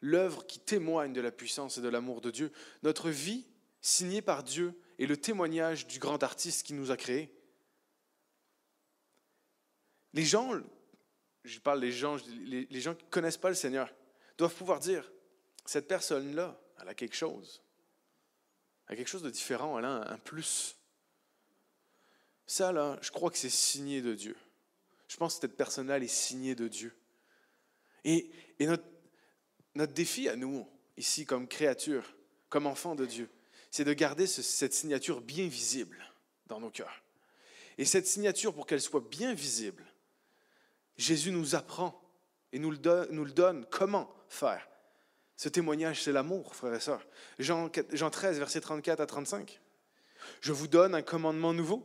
l'œuvre 0.00 0.46
qui 0.46 0.60
témoigne 0.60 1.12
de 1.12 1.20
la 1.20 1.32
puissance 1.32 1.78
et 1.78 1.80
de 1.80 1.88
l'amour 1.88 2.20
de 2.20 2.30
Dieu. 2.30 2.52
Notre 2.82 3.10
vie 3.10 3.46
signé 3.80 4.22
par 4.22 4.42
Dieu 4.42 4.78
et 4.98 5.06
le 5.06 5.16
témoignage 5.16 5.86
du 5.86 5.98
grand 5.98 6.22
artiste 6.22 6.66
qui 6.66 6.74
nous 6.74 6.90
a 6.90 6.96
créés. 6.96 7.34
Les 10.12 10.24
gens, 10.24 10.52
je 11.44 11.58
parle 11.58 11.80
des 11.80 11.92
gens, 11.92 12.16
les, 12.26 12.80
gens 12.80 12.94
qui 12.94 13.04
ne 13.04 13.10
connaissent 13.10 13.36
pas 13.36 13.50
le 13.50 13.54
Seigneur, 13.54 13.92
doivent 14.38 14.54
pouvoir 14.54 14.80
dire, 14.80 15.10
cette 15.66 15.86
personne-là, 15.86 16.58
elle 16.80 16.88
a 16.88 16.94
quelque 16.94 17.14
chose. 17.14 17.62
Elle 18.86 18.94
a 18.94 18.96
quelque 18.96 19.08
chose 19.08 19.22
de 19.22 19.30
différent, 19.30 19.78
elle 19.78 19.84
a 19.84 20.10
un, 20.10 20.18
plus. 20.18 20.76
Ça, 22.46 22.72
là, 22.72 22.98
je 23.02 23.10
crois 23.10 23.30
que 23.30 23.38
c'est 23.38 23.50
signé 23.50 24.02
de 24.02 24.14
Dieu. 24.14 24.36
Je 25.08 25.16
pense 25.16 25.34
que 25.34 25.42
cette 25.42 25.56
personne-là, 25.56 25.98
elle 25.98 26.02
est 26.02 26.08
signée 26.08 26.54
de 26.54 26.66
Dieu. 26.66 26.96
Et, 28.04 28.30
notre, 28.60 28.84
notre 29.74 29.92
défi 29.92 30.28
à 30.28 30.36
nous, 30.36 30.66
ici, 30.96 31.26
comme 31.26 31.46
créatures, 31.46 32.16
comme 32.48 32.66
enfants 32.66 32.94
de 32.94 33.06
Dieu, 33.06 33.28
c'est 33.70 33.84
de 33.84 33.92
garder 33.92 34.26
cette 34.26 34.72
signature 34.72 35.20
bien 35.20 35.46
visible 35.46 36.04
dans 36.46 36.60
nos 36.60 36.70
cœurs. 36.70 37.02
Et 37.76 37.84
cette 37.84 38.06
signature, 38.06 38.54
pour 38.54 38.66
qu'elle 38.66 38.80
soit 38.80 39.00
bien 39.00 39.34
visible, 39.34 39.84
Jésus 40.96 41.30
nous 41.30 41.54
apprend 41.54 42.00
et 42.52 42.58
nous 42.58 42.70
le, 42.70 42.78
donne, 42.78 43.66
comment 43.70 44.14
faire? 44.28 44.68
Ce 45.36 45.48
témoignage, 45.48 46.02
c'est 46.02 46.12
l'amour, 46.12 46.54
frères 46.54 46.74
et 46.74 46.80
sœurs. 46.80 47.04
Jean, 47.38 47.70
Jean 47.92 48.10
13, 48.10 48.38
versets 48.38 48.60
34 48.60 49.00
à 49.00 49.06
35. 49.06 49.60
Je 50.40 50.52
vous 50.52 50.68
donne 50.68 50.94
un 50.94 51.02
commandement 51.02 51.52
nouveau. 51.52 51.84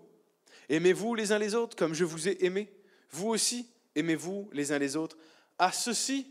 Aimez-vous 0.70 1.16
les 1.16 1.32
uns 1.32 1.40
les 1.40 1.56
autres 1.56 1.76
comme 1.76 1.94
je 1.94 2.06
vous 2.06 2.28
ai 2.28 2.46
aimé? 2.46 2.72
Vous 3.10 3.28
aussi, 3.28 3.68
aimez-vous 3.96 4.50
les 4.54 4.72
uns 4.72 4.78
les 4.78 4.96
autres. 4.96 5.18
À 5.58 5.72
ceci, 5.72 6.28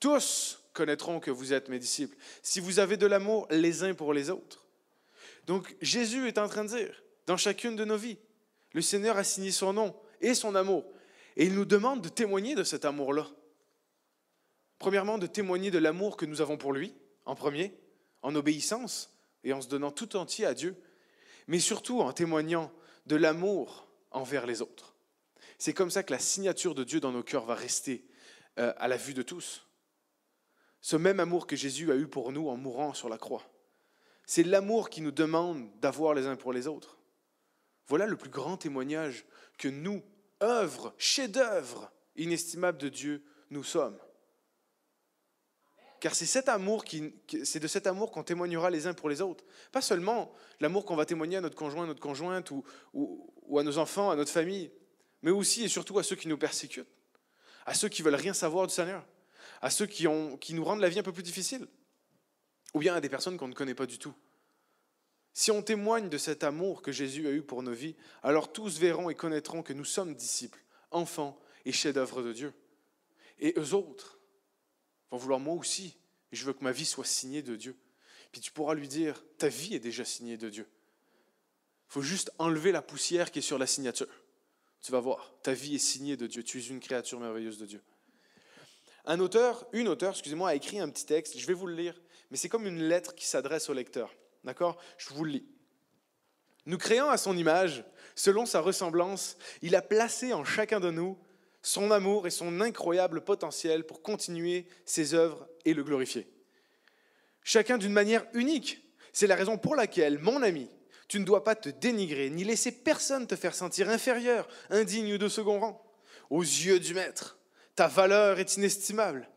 tous 0.00 0.58
connaîtront 0.72 1.20
que 1.20 1.30
vous 1.30 1.52
êtes 1.52 1.68
mes 1.68 1.78
disciples, 1.78 2.16
si 2.42 2.60
vous 2.60 2.78
avez 2.78 2.96
de 2.96 3.06
l'amour 3.06 3.46
les 3.50 3.82
uns 3.82 3.94
pour 3.94 4.12
les 4.12 4.30
autres. 4.30 4.66
Donc 5.46 5.76
Jésus 5.80 6.28
est 6.28 6.38
en 6.38 6.48
train 6.48 6.64
de 6.64 6.68
dire, 6.68 7.02
dans 7.26 7.36
chacune 7.36 7.76
de 7.76 7.84
nos 7.84 7.96
vies, 7.96 8.18
le 8.72 8.82
Seigneur 8.82 9.16
a 9.16 9.24
signé 9.24 9.50
son 9.50 9.72
nom 9.72 9.96
et 10.20 10.34
son 10.34 10.54
amour. 10.54 10.84
Et 11.36 11.46
il 11.46 11.54
nous 11.54 11.64
demande 11.64 12.02
de 12.02 12.08
témoigner 12.08 12.54
de 12.54 12.64
cet 12.64 12.84
amour-là. 12.84 13.28
Premièrement, 14.78 15.18
de 15.18 15.26
témoigner 15.26 15.70
de 15.70 15.78
l'amour 15.78 16.16
que 16.16 16.26
nous 16.26 16.40
avons 16.40 16.56
pour 16.56 16.72
lui, 16.72 16.94
en 17.24 17.34
premier, 17.34 17.78
en 18.22 18.34
obéissance 18.34 19.14
et 19.44 19.52
en 19.52 19.60
se 19.60 19.68
donnant 19.68 19.90
tout 19.90 20.16
entier 20.16 20.46
à 20.46 20.54
Dieu, 20.54 20.76
mais 21.46 21.60
surtout 21.60 22.00
en 22.00 22.12
témoignant 22.12 22.72
de 23.06 23.16
l'amour 23.16 23.88
envers 24.10 24.46
les 24.46 24.62
autres. 24.62 24.94
C'est 25.58 25.72
comme 25.72 25.90
ça 25.90 26.02
que 26.02 26.12
la 26.12 26.18
signature 26.18 26.74
de 26.74 26.84
Dieu 26.84 27.00
dans 27.00 27.12
nos 27.12 27.22
cœurs 27.22 27.44
va 27.44 27.54
rester 27.54 28.04
euh, 28.58 28.72
à 28.76 28.88
la 28.88 28.96
vue 28.96 29.14
de 29.14 29.22
tous. 29.22 29.66
Ce 30.80 30.96
même 30.96 31.20
amour 31.20 31.46
que 31.46 31.56
Jésus 31.56 31.90
a 31.90 31.96
eu 31.96 32.06
pour 32.06 32.32
nous 32.32 32.48
en 32.48 32.56
mourant 32.56 32.94
sur 32.94 33.08
la 33.08 33.18
croix 33.18 33.42
C'est 34.24 34.42
l'amour 34.42 34.90
qui 34.90 35.00
nous 35.00 35.10
demande 35.10 35.68
d'avoir 35.80 36.14
les 36.14 36.26
uns 36.26 36.36
pour 36.36 36.52
les 36.52 36.66
autres. 36.66 36.98
Voilà 37.86 38.06
le 38.06 38.16
plus 38.16 38.30
grand 38.30 38.56
témoignage 38.56 39.24
que 39.58 39.68
nous, 39.68 40.02
œuvres, 40.42 40.94
chefs-d'œuvre 40.98 41.90
inestimables 42.16 42.78
de 42.78 42.88
Dieu, 42.88 43.24
nous 43.50 43.64
sommes. 43.64 43.98
Car 46.00 46.14
c'est 46.14 46.26
cet 46.26 46.48
amour 46.48 46.84
qui, 46.84 47.14
c'est 47.44 47.60
de 47.60 47.66
cet 47.66 47.86
amour 47.86 48.10
qu'on 48.10 48.22
témoignera 48.22 48.70
les 48.70 48.86
uns 48.86 48.94
pour 48.94 49.08
les 49.08 49.22
autres. 49.22 49.44
Pas 49.72 49.80
seulement 49.80 50.32
l'amour 50.60 50.84
qu'on 50.84 50.96
va 50.96 51.06
témoigner 51.06 51.38
à 51.38 51.40
notre 51.40 51.56
conjoint, 51.56 51.84
à 51.84 51.86
notre 51.86 52.00
conjointe, 52.00 52.50
ou, 52.50 52.64
ou, 52.92 53.58
à 53.58 53.62
nos 53.62 53.78
enfants, 53.78 54.10
à 54.10 54.16
notre 54.16 54.30
famille, 54.30 54.70
mais 55.22 55.30
aussi 55.30 55.64
et 55.64 55.68
surtout 55.68 55.98
à 55.98 56.02
ceux 56.02 56.16
qui 56.16 56.28
nous 56.28 56.38
persécutent, 56.38 56.86
à 57.64 57.74
ceux 57.74 57.88
qui 57.88 58.02
veulent 58.02 58.14
rien 58.14 58.34
savoir 58.34 58.66
du 58.66 58.74
Seigneur, 58.74 59.04
à 59.62 59.70
ceux 59.70 59.86
qui, 59.86 60.06
ont, 60.06 60.36
qui 60.36 60.52
nous 60.54 60.64
rendent 60.64 60.80
la 60.80 60.88
vie 60.88 60.98
un 60.98 61.02
peu 61.02 61.12
plus 61.12 61.22
difficile, 61.22 61.66
ou 62.74 62.80
bien 62.80 62.94
à 62.94 63.00
des 63.00 63.08
personnes 63.08 63.38
qu'on 63.38 63.48
ne 63.48 63.54
connaît 63.54 63.74
pas 63.74 63.86
du 63.86 63.98
tout. 63.98 64.14
Si 65.38 65.50
on 65.50 65.60
témoigne 65.60 66.08
de 66.08 66.16
cet 66.16 66.44
amour 66.44 66.80
que 66.80 66.92
Jésus 66.92 67.28
a 67.28 67.30
eu 67.30 67.42
pour 67.42 67.62
nos 67.62 67.74
vies, 67.74 67.94
alors 68.22 68.50
tous 68.50 68.78
verront 68.78 69.10
et 69.10 69.14
connaîtront 69.14 69.62
que 69.62 69.74
nous 69.74 69.84
sommes 69.84 70.14
disciples, 70.14 70.64
enfants 70.90 71.38
et 71.66 71.72
chefs-d'œuvre 71.72 72.22
de 72.22 72.32
Dieu. 72.32 72.54
Et 73.38 73.52
eux 73.58 73.74
autres, 73.74 74.18
vont 75.10 75.18
vouloir 75.18 75.38
moi 75.38 75.54
aussi. 75.54 75.98
je 76.32 76.42
veux 76.46 76.54
que 76.54 76.64
ma 76.64 76.72
vie 76.72 76.86
soit 76.86 77.04
signée 77.04 77.42
de 77.42 77.54
Dieu. 77.54 77.76
Puis 78.32 78.40
tu 78.40 78.50
pourras 78.50 78.72
lui 78.72 78.88
dire, 78.88 79.22
ta 79.36 79.48
vie 79.48 79.74
est 79.74 79.78
déjà 79.78 80.06
signée 80.06 80.38
de 80.38 80.48
Dieu. 80.48 80.66
Il 81.90 81.92
faut 81.92 82.02
juste 82.02 82.32
enlever 82.38 82.72
la 82.72 82.80
poussière 82.80 83.30
qui 83.30 83.40
est 83.40 83.42
sur 83.42 83.58
la 83.58 83.66
signature. 83.66 84.08
Tu 84.80 84.90
vas 84.90 85.00
voir, 85.00 85.34
ta 85.42 85.52
vie 85.52 85.74
est 85.74 85.78
signée 85.78 86.16
de 86.16 86.26
Dieu. 86.26 86.44
Tu 86.44 86.60
es 86.60 86.66
une 86.66 86.80
créature 86.80 87.20
merveilleuse 87.20 87.58
de 87.58 87.66
Dieu. 87.66 87.82
Un 89.04 89.20
auteur, 89.20 89.66
une 89.74 89.88
auteure, 89.88 90.12
excusez-moi, 90.12 90.48
a 90.48 90.54
écrit 90.54 90.80
un 90.80 90.88
petit 90.88 91.04
texte. 91.04 91.38
Je 91.38 91.46
vais 91.46 91.52
vous 91.52 91.66
le 91.66 91.74
lire, 91.74 92.00
mais 92.30 92.38
c'est 92.38 92.48
comme 92.48 92.66
une 92.66 92.88
lettre 92.88 93.14
qui 93.14 93.26
s'adresse 93.26 93.68
au 93.68 93.74
lecteur. 93.74 94.10
D'accord? 94.46 94.80
Je 94.96 95.12
vous 95.12 95.24
le 95.24 95.32
lis. 95.32 95.46
Nous 96.66 96.78
créant 96.78 97.10
à 97.10 97.16
son 97.16 97.36
image, 97.36 97.84
selon 98.14 98.46
sa 98.46 98.60
ressemblance, 98.60 99.36
il 99.60 99.74
a 99.74 99.82
placé 99.82 100.32
en 100.32 100.44
chacun 100.44 100.80
de 100.80 100.90
nous 100.90 101.18
son 101.62 101.90
amour 101.90 102.28
et 102.28 102.30
son 102.30 102.60
incroyable 102.60 103.22
potentiel 103.22 103.84
pour 103.84 104.02
continuer 104.02 104.68
ses 104.84 105.14
œuvres 105.14 105.48
et 105.64 105.74
le 105.74 105.82
glorifier. 105.82 106.28
Chacun 107.42 107.76
d'une 107.76 107.92
manière 107.92 108.24
unique. 108.34 108.82
C'est 109.12 109.26
la 109.26 109.34
raison 109.34 109.58
pour 109.58 109.74
laquelle, 109.74 110.18
mon 110.20 110.42
ami, 110.42 110.70
tu 111.08 111.18
ne 111.18 111.24
dois 111.24 111.42
pas 111.42 111.56
te 111.56 111.68
dénigrer, 111.68 112.30
ni 112.30 112.44
laisser 112.44 112.70
personne 112.70 113.26
te 113.26 113.34
faire 113.34 113.54
sentir 113.54 113.88
inférieur, 113.88 114.46
indigne 114.70 115.18
de 115.18 115.28
second 115.28 115.58
rang. 115.58 115.94
Aux 116.30 116.42
yeux 116.42 116.78
du 116.78 116.94
Maître, 116.94 117.38
ta 117.74 117.88
valeur 117.88 118.38
est 118.38 118.56
inestimable. 118.56 119.28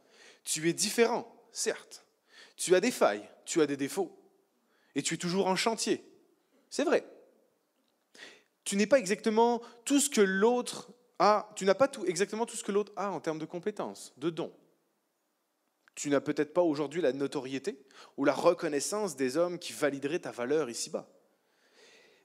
Tu 0.43 0.69
es 0.69 0.73
différent, 0.73 1.35
certes. 1.51 2.05
Tu 2.57 2.75
as 2.75 2.79
des 2.79 2.91
failles, 2.91 3.27
tu 3.45 3.61
as 3.61 3.65
des 3.67 3.77
défauts. 3.77 4.18
Et 4.95 5.01
tu 5.01 5.13
es 5.13 5.17
toujours 5.17 5.47
en 5.47 5.55
chantier. 5.55 6.03
C'est 6.69 6.83
vrai. 6.83 7.05
Tu 8.63 8.75
n'es 8.75 8.87
pas 8.87 8.99
exactement 8.99 9.61
tout 9.85 9.99
ce 9.99 10.09
que 10.09 10.21
l'autre 10.21 10.91
ah, 11.19 11.49
tu 11.55 11.65
n'as 11.65 11.75
pas 11.75 11.91
exactement 12.07 12.45
tout 12.45 12.55
ce 12.55 12.63
que 12.63 12.71
l'autre 12.71 12.93
a 12.95 13.11
en 13.11 13.19
termes 13.19 13.39
de 13.39 13.45
compétences, 13.45 14.13
de 14.17 14.29
dons. 14.29 14.53
Tu 15.93 16.09
n'as 16.09 16.21
peut-être 16.21 16.53
pas 16.53 16.61
aujourd'hui 16.61 17.01
la 17.01 17.11
notoriété 17.11 17.77
ou 18.15 18.23
la 18.23 18.33
reconnaissance 18.33 19.17
des 19.17 19.35
hommes 19.35 19.59
qui 19.59 19.73
valideraient 19.73 20.19
ta 20.19 20.31
valeur 20.31 20.69
ici-bas. 20.69 21.09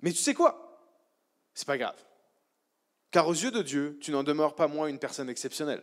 Mais 0.01 0.13
tu 0.13 0.19
sais 0.19 0.33
quoi? 0.33 0.81
C'est 1.55 1.67
pas 1.67 1.77
grave. 1.77 2.01
Car 3.11 3.27
aux 3.27 3.33
yeux 3.33 3.51
de 3.51 3.63
Dieu, 3.63 3.99
tu 4.01 4.13
n'en 4.13 4.23
demeures 4.23 4.55
pas 4.55 4.69
moins 4.69 4.87
une 4.87 5.01
personne 5.01 5.29
exceptionnelle, 5.29 5.83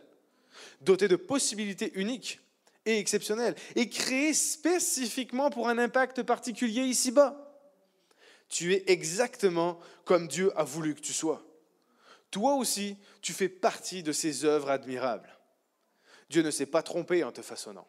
dotée 0.80 1.08
de 1.08 1.16
possibilités 1.16 1.92
uniques 1.94 2.40
et 2.84 2.98
exceptionnelles, 2.98 3.54
et 3.76 3.88
créée 3.88 4.34
spécifiquement 4.34 5.50
pour 5.50 5.68
un 5.68 5.78
impact 5.78 6.22
particulier 6.22 6.82
ici-bas. 6.82 7.36
Tu 8.48 8.74
es 8.74 8.84
exactement 8.88 9.78
comme 10.04 10.28
Dieu 10.28 10.52
a 10.58 10.64
voulu 10.64 10.94
que 10.94 11.00
tu 11.00 11.12
sois. 11.12 11.44
Toi 12.30 12.54
aussi, 12.54 12.96
tu 13.20 13.32
fais 13.32 13.48
partie 13.48 14.02
de 14.02 14.12
ses 14.12 14.44
œuvres 14.44 14.70
admirables. 14.70 15.38
Dieu 16.28 16.42
ne 16.42 16.50
s'est 16.50 16.66
pas 16.66 16.82
trompé 16.82 17.24
en 17.24 17.32
te 17.32 17.42
façonnant. 17.42 17.86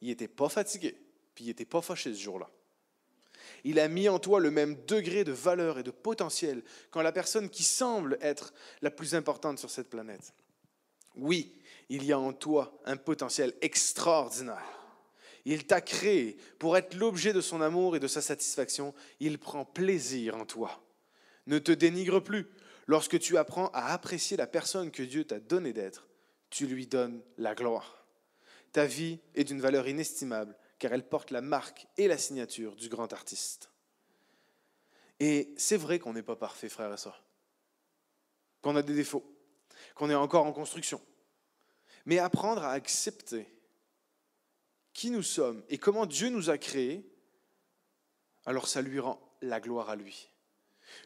Il 0.00 0.08
n'était 0.08 0.28
pas 0.28 0.48
fatigué, 0.48 0.96
puis 1.34 1.44
il 1.44 1.48
n'était 1.48 1.64
pas 1.64 1.82
fâché 1.82 2.12
ce 2.12 2.20
jour-là. 2.20 2.50
Il 3.64 3.78
a 3.80 3.88
mis 3.88 4.08
en 4.08 4.18
toi 4.18 4.40
le 4.40 4.50
même 4.50 4.76
degré 4.86 5.24
de 5.24 5.32
valeur 5.32 5.78
et 5.78 5.82
de 5.82 5.90
potentiel 5.90 6.62
qu'en 6.90 7.02
la 7.02 7.12
personne 7.12 7.50
qui 7.50 7.62
semble 7.62 8.18
être 8.20 8.54
la 8.82 8.90
plus 8.90 9.14
importante 9.14 9.58
sur 9.58 9.70
cette 9.70 9.90
planète. 9.90 10.34
Oui, 11.16 11.54
il 11.88 12.04
y 12.04 12.12
a 12.12 12.18
en 12.18 12.32
toi 12.32 12.78
un 12.84 12.96
potentiel 12.96 13.54
extraordinaire. 13.60 14.76
Il 15.44 15.66
t'a 15.66 15.80
créé 15.80 16.36
pour 16.58 16.76
être 16.76 16.94
l'objet 16.94 17.32
de 17.32 17.40
son 17.40 17.60
amour 17.60 17.94
et 17.94 18.00
de 18.00 18.08
sa 18.08 18.20
satisfaction. 18.20 18.94
Il 19.20 19.38
prend 19.38 19.64
plaisir 19.64 20.36
en 20.36 20.44
toi. 20.44 20.82
Ne 21.46 21.60
te 21.60 21.70
dénigre 21.70 22.20
plus. 22.20 22.48
Lorsque 22.88 23.18
tu 23.20 23.36
apprends 23.36 23.68
à 23.68 23.92
apprécier 23.92 24.36
la 24.36 24.46
personne 24.46 24.90
que 24.90 25.02
Dieu 25.02 25.24
t'a 25.24 25.38
donné 25.38 25.72
d'être, 25.72 26.08
tu 26.50 26.66
lui 26.66 26.86
donnes 26.86 27.22
la 27.38 27.54
gloire. 27.54 28.06
Ta 28.72 28.86
vie 28.86 29.20
est 29.34 29.44
d'une 29.44 29.60
valeur 29.60 29.86
inestimable 29.88 30.56
car 30.78 30.92
elle 30.92 31.08
porte 31.08 31.30
la 31.30 31.40
marque 31.40 31.86
et 31.96 32.08
la 32.08 32.18
signature 32.18 32.76
du 32.76 32.88
grand 32.88 33.12
artiste. 33.12 33.70
Et 35.20 35.54
c'est 35.56 35.78
vrai 35.78 35.98
qu'on 35.98 36.12
n'est 36.12 36.22
pas 36.22 36.36
parfait, 36.36 36.68
frère 36.68 36.92
et 36.92 36.96
sœurs, 36.96 37.24
qu'on 38.60 38.76
a 38.76 38.82
des 38.82 38.94
défauts, 38.94 39.24
qu'on 39.94 40.10
est 40.10 40.14
encore 40.14 40.44
en 40.44 40.52
construction. 40.52 41.00
Mais 42.06 42.18
apprendre 42.18 42.62
à 42.62 42.70
accepter 42.70 43.46
qui 44.92 45.10
nous 45.10 45.22
sommes 45.22 45.62
et 45.68 45.76
comment 45.76 46.06
Dieu 46.06 46.30
nous 46.30 46.48
a 46.48 46.56
créés, 46.56 47.06
alors 48.46 48.66
ça 48.68 48.80
lui 48.80 48.98
rend 48.98 49.20
la 49.42 49.60
gloire 49.60 49.90
à 49.90 49.96
lui. 49.96 50.30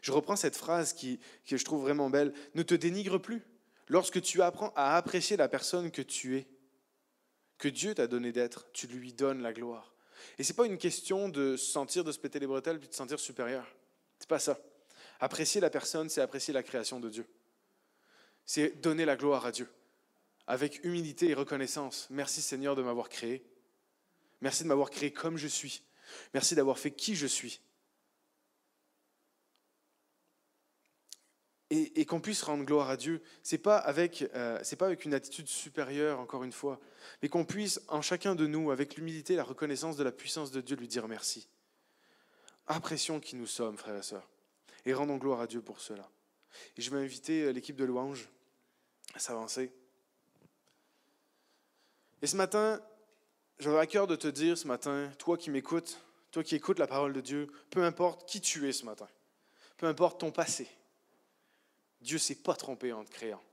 Je 0.01 0.11
reprends 0.11 0.35
cette 0.35 0.55
phrase 0.55 0.93
qui, 0.93 1.19
que 1.45 1.57
je 1.57 1.65
trouve 1.65 1.81
vraiment 1.81 2.09
belle. 2.09 2.33
Ne 2.55 2.63
te 2.63 2.75
dénigre 2.75 3.17
plus. 3.17 3.43
Lorsque 3.87 4.21
tu 4.21 4.41
apprends 4.41 4.71
à 4.75 4.95
apprécier 4.95 5.35
la 5.35 5.49
personne 5.49 5.91
que 5.91 6.01
tu 6.01 6.37
es, 6.37 6.47
que 7.57 7.67
Dieu 7.67 7.93
t'a 7.93 8.07
donné 8.07 8.31
d'être, 8.31 8.71
tu 8.71 8.87
lui 8.87 9.11
donnes 9.11 9.41
la 9.41 9.51
gloire. 9.51 9.93
Et 10.37 10.43
ce 10.43 10.51
n'est 10.51 10.55
pas 10.55 10.65
une 10.65 10.77
question 10.77 11.29
de 11.29 11.57
se 11.57 11.71
sentir, 11.71 12.03
de 12.03 12.11
se 12.11 12.19
péter 12.19 12.39
les 12.39 12.47
bretelles, 12.47 12.79
puis 12.79 12.87
de 12.87 12.93
se 12.93 12.97
sentir 12.97 13.19
supérieur. 13.19 13.67
C'est 14.19 14.29
pas 14.29 14.39
ça. 14.39 14.57
Apprécier 15.19 15.59
la 15.59 15.69
personne, 15.69 16.09
c'est 16.09 16.21
apprécier 16.21 16.53
la 16.53 16.63
création 16.63 16.99
de 16.99 17.09
Dieu. 17.09 17.27
C'est 18.45 18.81
donner 18.81 19.05
la 19.05 19.15
gloire 19.15 19.45
à 19.45 19.51
Dieu. 19.51 19.67
Avec 20.51 20.83
humilité 20.83 21.29
et 21.29 21.33
reconnaissance. 21.33 22.07
Merci 22.09 22.41
Seigneur 22.41 22.75
de 22.75 22.81
m'avoir 22.81 23.07
créé. 23.07 23.41
Merci 24.41 24.63
de 24.63 24.67
m'avoir 24.67 24.89
créé 24.89 25.13
comme 25.13 25.37
je 25.37 25.47
suis. 25.47 25.81
Merci 26.33 26.55
d'avoir 26.55 26.77
fait 26.77 26.91
qui 26.91 27.15
je 27.15 27.25
suis. 27.25 27.61
et, 31.69 32.05
qu'on 32.05 32.19
puisse 32.19 32.43
rendre 32.43 32.65
gloire 32.65 32.89
à 32.89 32.97
Dieu. 32.97 33.21
C'est 33.43 33.57
pas 33.57 33.77
avec 33.77 34.29
euh, 34.35 34.61
pas 34.77 34.87
avec 34.87 35.05
une 35.05 35.13
attitude 35.13 35.47
supérieure 35.47 36.19
encore 36.19 36.43
une 36.43 36.51
fois, 36.51 36.81
mais 37.21 37.29
qu'on 37.29 37.45
puisse 37.45 37.79
en 37.87 38.01
chacun 38.01 38.35
de 38.35 38.45
nous, 38.45 38.71
avec 38.71 38.97
l'humilité, 38.97 39.33
et 39.33 39.37
la 39.37 39.45
reconnaissance 39.45 39.95
de 39.95 40.03
la 40.03 40.11
puissance 40.11 40.51
de 40.51 40.59
Dieu, 40.59 40.75
lui 40.75 40.89
dire 40.89 41.07
merci. 41.07 41.47
Apprécions 42.67 43.21
qui 43.21 43.37
nous 43.37 43.47
sommes, 43.47 43.77
frères 43.77 43.95
et 43.95 44.03
sœurs, 44.03 44.29
et 44.85 44.93
rendons 44.93 45.15
gloire 45.15 45.39
à 45.39 45.47
Dieu 45.47 45.61
pour 45.61 45.79
cela. 45.79 46.11
Et 46.75 46.81
je 46.81 46.91
vais 46.91 46.99
inviter 46.99 47.43
euh, 47.43 47.51
l'équipe 47.53 47.77
de 47.77 47.85
louange 47.85 48.27
à 49.13 49.19
s'avancer. 49.19 49.71
Et 52.21 52.27
ce 52.27 52.35
matin, 52.35 52.81
j'avais 53.59 53.79
à 53.79 53.87
cœur 53.87 54.07
de 54.07 54.15
te 54.15 54.27
dire 54.27 54.57
ce 54.57 54.67
matin, 54.67 55.11
toi 55.17 55.37
qui 55.37 55.49
m'écoutes, 55.49 55.99
toi 56.31 56.43
qui 56.43 56.55
écoutes 56.55 56.79
la 56.79 56.87
parole 56.87 57.13
de 57.13 57.21
Dieu, 57.21 57.51
peu 57.69 57.83
importe 57.83 58.27
qui 58.27 58.41
tu 58.41 58.67
es 58.67 58.73
ce 58.73 58.85
matin, 58.85 59.07
peu 59.77 59.87
importe 59.87 60.19
ton 60.19 60.31
passé, 60.31 60.67
Dieu 62.01 62.17
s'est 62.17 62.35
pas 62.35 62.55
trompé 62.55 62.93
en 62.93 63.03
te 63.03 63.11
créant. 63.11 63.43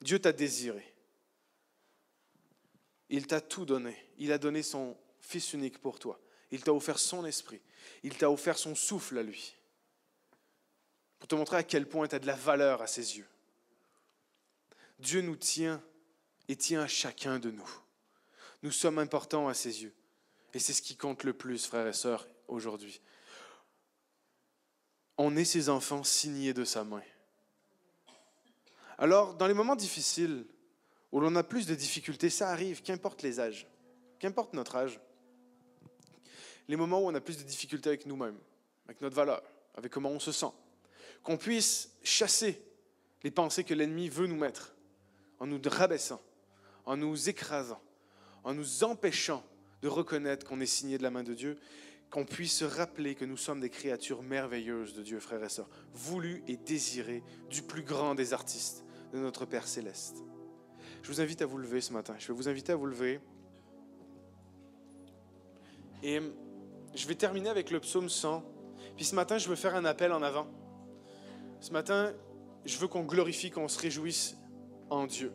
Dieu 0.00 0.18
t'a 0.18 0.32
désiré. 0.32 0.92
Il 3.08 3.26
t'a 3.26 3.40
tout 3.40 3.64
donné. 3.64 3.96
Il 4.18 4.32
a 4.32 4.38
donné 4.38 4.62
son 4.62 4.96
Fils 5.20 5.52
unique 5.52 5.78
pour 5.78 5.98
toi. 5.98 6.18
Il 6.50 6.62
t'a 6.62 6.72
offert 6.72 6.98
son 6.98 7.24
esprit. 7.24 7.60
Il 8.02 8.16
t'a 8.16 8.30
offert 8.30 8.58
son 8.58 8.74
souffle 8.74 9.18
à 9.18 9.22
lui. 9.22 9.54
Pour 11.18 11.28
te 11.28 11.34
montrer 11.34 11.56
à 11.58 11.62
quel 11.62 11.88
point 11.88 12.08
tu 12.08 12.16
as 12.16 12.18
de 12.18 12.26
la 12.26 12.34
valeur 12.34 12.82
à 12.82 12.86
ses 12.86 13.18
yeux. 13.18 13.28
Dieu 14.98 15.20
nous 15.20 15.36
tient 15.36 15.82
et 16.48 16.56
tient 16.56 16.82
à 16.82 16.88
chacun 16.88 17.38
de 17.38 17.50
nous. 17.50 17.70
Nous 18.62 18.72
sommes 18.72 18.98
importants 18.98 19.48
à 19.48 19.54
ses 19.54 19.82
yeux. 19.82 19.94
Et 20.54 20.58
c'est 20.58 20.72
ce 20.72 20.82
qui 20.82 20.96
compte 20.96 21.24
le 21.24 21.32
plus, 21.32 21.66
frères 21.66 21.86
et 21.86 21.92
sœurs, 21.92 22.26
aujourd'hui 22.48 23.00
on 25.18 25.36
est 25.36 25.44
ses 25.44 25.68
enfants 25.68 26.04
signés 26.04 26.54
de 26.54 26.64
sa 26.64 26.84
main. 26.84 27.02
Alors, 28.98 29.34
dans 29.34 29.46
les 29.46 29.54
moments 29.54 29.76
difficiles, 29.76 30.46
où 31.10 31.20
l'on 31.20 31.36
a 31.36 31.42
plus 31.42 31.66
de 31.66 31.74
difficultés, 31.74 32.30
ça 32.30 32.50
arrive, 32.50 32.82
qu'importe 32.82 33.22
les 33.22 33.38
âges, 33.38 33.66
qu'importe 34.18 34.54
notre 34.54 34.76
âge, 34.76 34.98
les 36.68 36.76
moments 36.76 37.00
où 37.00 37.08
on 37.08 37.14
a 37.14 37.20
plus 37.20 37.38
de 37.38 37.42
difficultés 37.42 37.90
avec 37.90 38.06
nous-mêmes, 38.06 38.38
avec 38.86 39.00
notre 39.00 39.14
valeur, 39.14 39.42
avec 39.74 39.92
comment 39.92 40.10
on 40.10 40.20
se 40.20 40.32
sent, 40.32 40.52
qu'on 41.22 41.36
puisse 41.36 41.90
chasser 42.02 42.60
les 43.22 43.30
pensées 43.30 43.64
que 43.64 43.74
l'ennemi 43.74 44.08
veut 44.08 44.26
nous 44.26 44.36
mettre, 44.36 44.74
en 45.38 45.46
nous 45.46 45.60
rabaissant, 45.64 46.20
en 46.84 46.96
nous 46.96 47.28
écrasant, 47.28 47.80
en 48.44 48.54
nous 48.54 48.84
empêchant 48.84 49.44
de 49.82 49.88
reconnaître 49.88 50.46
qu'on 50.46 50.60
est 50.60 50.66
signé 50.66 50.98
de 50.98 51.02
la 51.02 51.10
main 51.10 51.22
de 51.22 51.34
Dieu, 51.34 51.58
qu'on 52.10 52.24
puisse 52.24 52.58
se 52.58 52.64
rappeler 52.64 53.14
que 53.14 53.24
nous 53.24 53.36
sommes 53.36 53.60
des 53.60 53.70
créatures 53.70 54.22
merveilleuses 54.22 54.92
de 54.94 55.02
Dieu, 55.02 55.18
frères 55.18 55.42
et 55.42 55.48
sœurs, 55.48 55.70
voulues 55.94 56.42
et 56.46 56.56
désirées 56.56 57.22
du 57.48 57.62
plus 57.62 57.82
grand 57.82 58.14
des 58.14 58.34
artistes, 58.34 58.84
de 59.12 59.18
notre 59.18 59.46
Père 59.46 59.66
céleste. 59.66 60.18
Je 61.02 61.08
vous 61.08 61.20
invite 61.20 61.42
à 61.42 61.46
vous 61.46 61.58
lever 61.58 61.80
ce 61.80 61.92
matin. 61.92 62.14
Je 62.18 62.28
vais 62.28 62.34
vous 62.34 62.48
inviter 62.48 62.72
à 62.72 62.76
vous 62.76 62.86
lever. 62.86 63.20
Et 66.02 66.20
je 66.94 67.06
vais 67.08 67.14
terminer 67.14 67.48
avec 67.48 67.70
le 67.70 67.80
psaume 67.80 68.08
100. 68.08 68.44
Puis 68.96 69.06
ce 69.06 69.14
matin, 69.14 69.38
je 69.38 69.48
veux 69.48 69.56
faire 69.56 69.74
un 69.74 69.84
appel 69.84 70.12
en 70.12 70.22
avant. 70.22 70.46
Ce 71.60 71.72
matin, 71.72 72.12
je 72.64 72.76
veux 72.78 72.88
qu'on 72.88 73.04
glorifie, 73.04 73.50
qu'on 73.50 73.68
se 73.68 73.80
réjouisse 73.80 74.36
en 74.90 75.06
Dieu. 75.06 75.32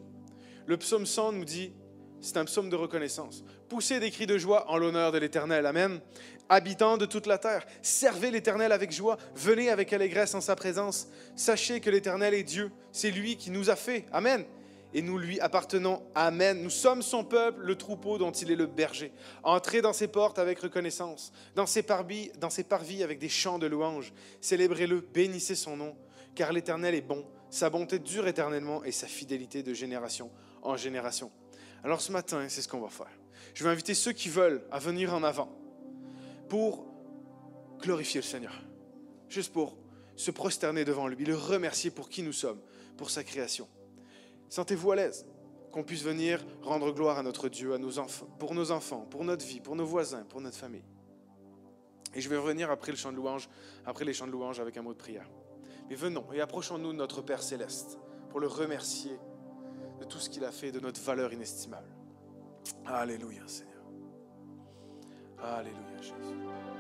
Le 0.68 0.76
psaume 0.76 1.06
100 1.06 1.32
nous 1.32 1.46
dit, 1.46 1.72
c'est 2.20 2.36
un 2.36 2.44
psaume 2.44 2.70
de 2.70 2.76
reconnaissance. 2.76 3.46
Poussez 3.70 4.02
des 4.02 4.12
cris 4.12 4.28
de 4.28 4.38
joie 4.38 4.70
en 4.70 4.78
l'honneur 4.78 5.14
de 5.14 5.18
l'Éternel. 5.18 5.66
Amen. 5.66 6.02
Habitants 6.50 6.98
de 6.98 7.06
toute 7.06 7.26
la 7.26 7.38
terre, 7.38 7.66
servez 7.82 8.32
l'Éternel 8.32 8.74
avec 8.74 8.92
joie. 8.92 9.18
Venez 9.34 9.70
avec 9.70 9.94
allégresse 9.94 10.36
en 10.36 10.42
sa 10.42 10.58
présence. 10.58 11.08
Sachez 11.38 11.80
que 11.80 11.90
l'Éternel 11.90 12.34
est 12.34 12.44
Dieu. 12.44 12.70
C'est 12.92 13.12
lui 13.12 13.38
qui 13.38 13.50
nous 13.50 13.70
a 13.70 13.76
fait. 13.76 14.06
Amen 14.12 14.46
et 14.94 15.02
nous 15.02 15.18
lui 15.18 15.40
appartenons. 15.42 16.02
Amen. 16.16 16.64
Nous 16.64 16.70
sommes 16.70 17.02
son 17.02 17.24
peuple, 17.24 17.62
le 17.62 17.76
troupeau 17.76 18.18
dont 18.18 18.32
il 18.32 18.52
est 18.52 18.56
le 18.56 18.66
berger. 18.66 19.12
Entrez 19.44 19.82
dans 19.82 19.94
ses 19.94 20.08
portes 20.08 20.40
avec 20.40 20.60
reconnaissance, 20.60 21.34
dans 21.56 21.66
ses 21.66 21.84
parvis, 21.84 22.32
dans 22.40 22.50
ses 22.50 22.64
parvis 22.64 23.04
avec 23.04 23.20
des 23.20 23.30
chants 23.30 23.60
de 23.60 23.68
louanges. 23.68 24.14
Célébrez-le, 24.42 25.02
bénissez 25.02 25.56
son 25.56 25.76
nom, 25.76 25.96
car 26.36 26.54
l'Éternel 26.54 26.96
est 26.96 27.02
bon. 27.02 27.26
Sa 27.50 27.70
bonté 27.70 28.00
dure 28.00 28.28
éternellement 28.28 28.84
et 28.86 28.92
sa 28.92 29.08
fidélité 29.08 29.62
de 29.62 29.74
génération 29.74 30.32
en 30.68 30.78
génération. 30.78 31.32
Alors 31.84 32.02
ce 32.02 32.12
matin, 32.12 32.46
c'est 32.50 32.62
ce 32.62 32.68
qu'on 32.68 32.80
va 32.80 32.90
faire. 32.90 33.12
Je 33.54 33.64
vais 33.64 33.70
inviter 33.70 33.94
ceux 33.94 34.12
qui 34.12 34.30
veulent 34.30 34.64
à 34.72 34.80
venir 34.80 35.14
en 35.14 35.24
avant 35.24 35.50
pour 36.50 36.86
glorifier 37.80 38.22
le 38.22 38.26
Seigneur. 38.26 38.54
Juste 39.30 39.54
pour 39.54 39.78
se 40.16 40.32
prosterner 40.32 40.84
devant 40.84 41.08
lui, 41.08 41.26
le 41.26 41.36
remercier 41.36 41.92
pour 41.92 42.10
qui 42.10 42.24
nous 42.24 42.34
sommes, 42.34 42.60
pour 42.98 43.10
sa 43.10 43.24
création. 43.24 43.68
Sentez-vous 44.50 44.92
à 44.92 44.96
l'aise 44.96 45.26
qu'on 45.72 45.84
puisse 45.84 46.04
venir 46.04 46.44
rendre 46.64 46.92
gloire 46.92 47.20
à 47.20 47.24
notre 47.24 47.50
Dieu, 47.50 47.74
à 47.74 47.78
nos 47.78 48.00
enfants, 48.00 48.28
pour 48.40 48.56
nos 48.56 48.72
enfants, 48.72 49.06
pour 49.10 49.24
notre 49.24 49.46
vie, 49.46 49.60
pour 49.60 49.76
nos 49.76 49.86
voisins, 49.86 50.24
pour 50.24 50.42
notre 50.42 50.58
famille. 50.58 50.86
Et 52.16 52.22
je 52.22 52.30
vais 52.30 52.38
revenir 52.38 52.72
après 52.72 52.92
le 52.92 52.98
chant 52.98 53.12
de 53.12 53.18
louange, 53.18 53.48
après 53.86 54.06
les 54.06 54.14
chants 54.14 54.26
de 54.26 54.32
louange 54.32 54.60
avec 54.60 54.76
un 54.78 54.82
mot 54.82 54.94
de 54.94 54.98
prière. 54.98 55.30
Mais 55.90 55.96
venons 55.96 56.26
et 56.34 56.42
approchons-nous 56.42 56.94
de 56.94 56.98
notre 56.98 57.22
Père 57.22 57.44
céleste 57.44 58.00
pour 58.30 58.40
le 58.40 58.48
remercier 58.48 59.20
de 60.00 60.06
tout 60.06 60.20
ce 60.20 60.30
qu'il 60.30 60.44
a 60.46 60.52
fait, 60.52 60.72
de 60.72 60.80
notre 60.80 61.02
valeur 61.02 61.34
inestimable. 61.34 61.90
Alléluia, 62.86 63.48
Seigneur. 63.48 63.84
Alléluia, 65.40 66.02
Jésus. 66.02 66.77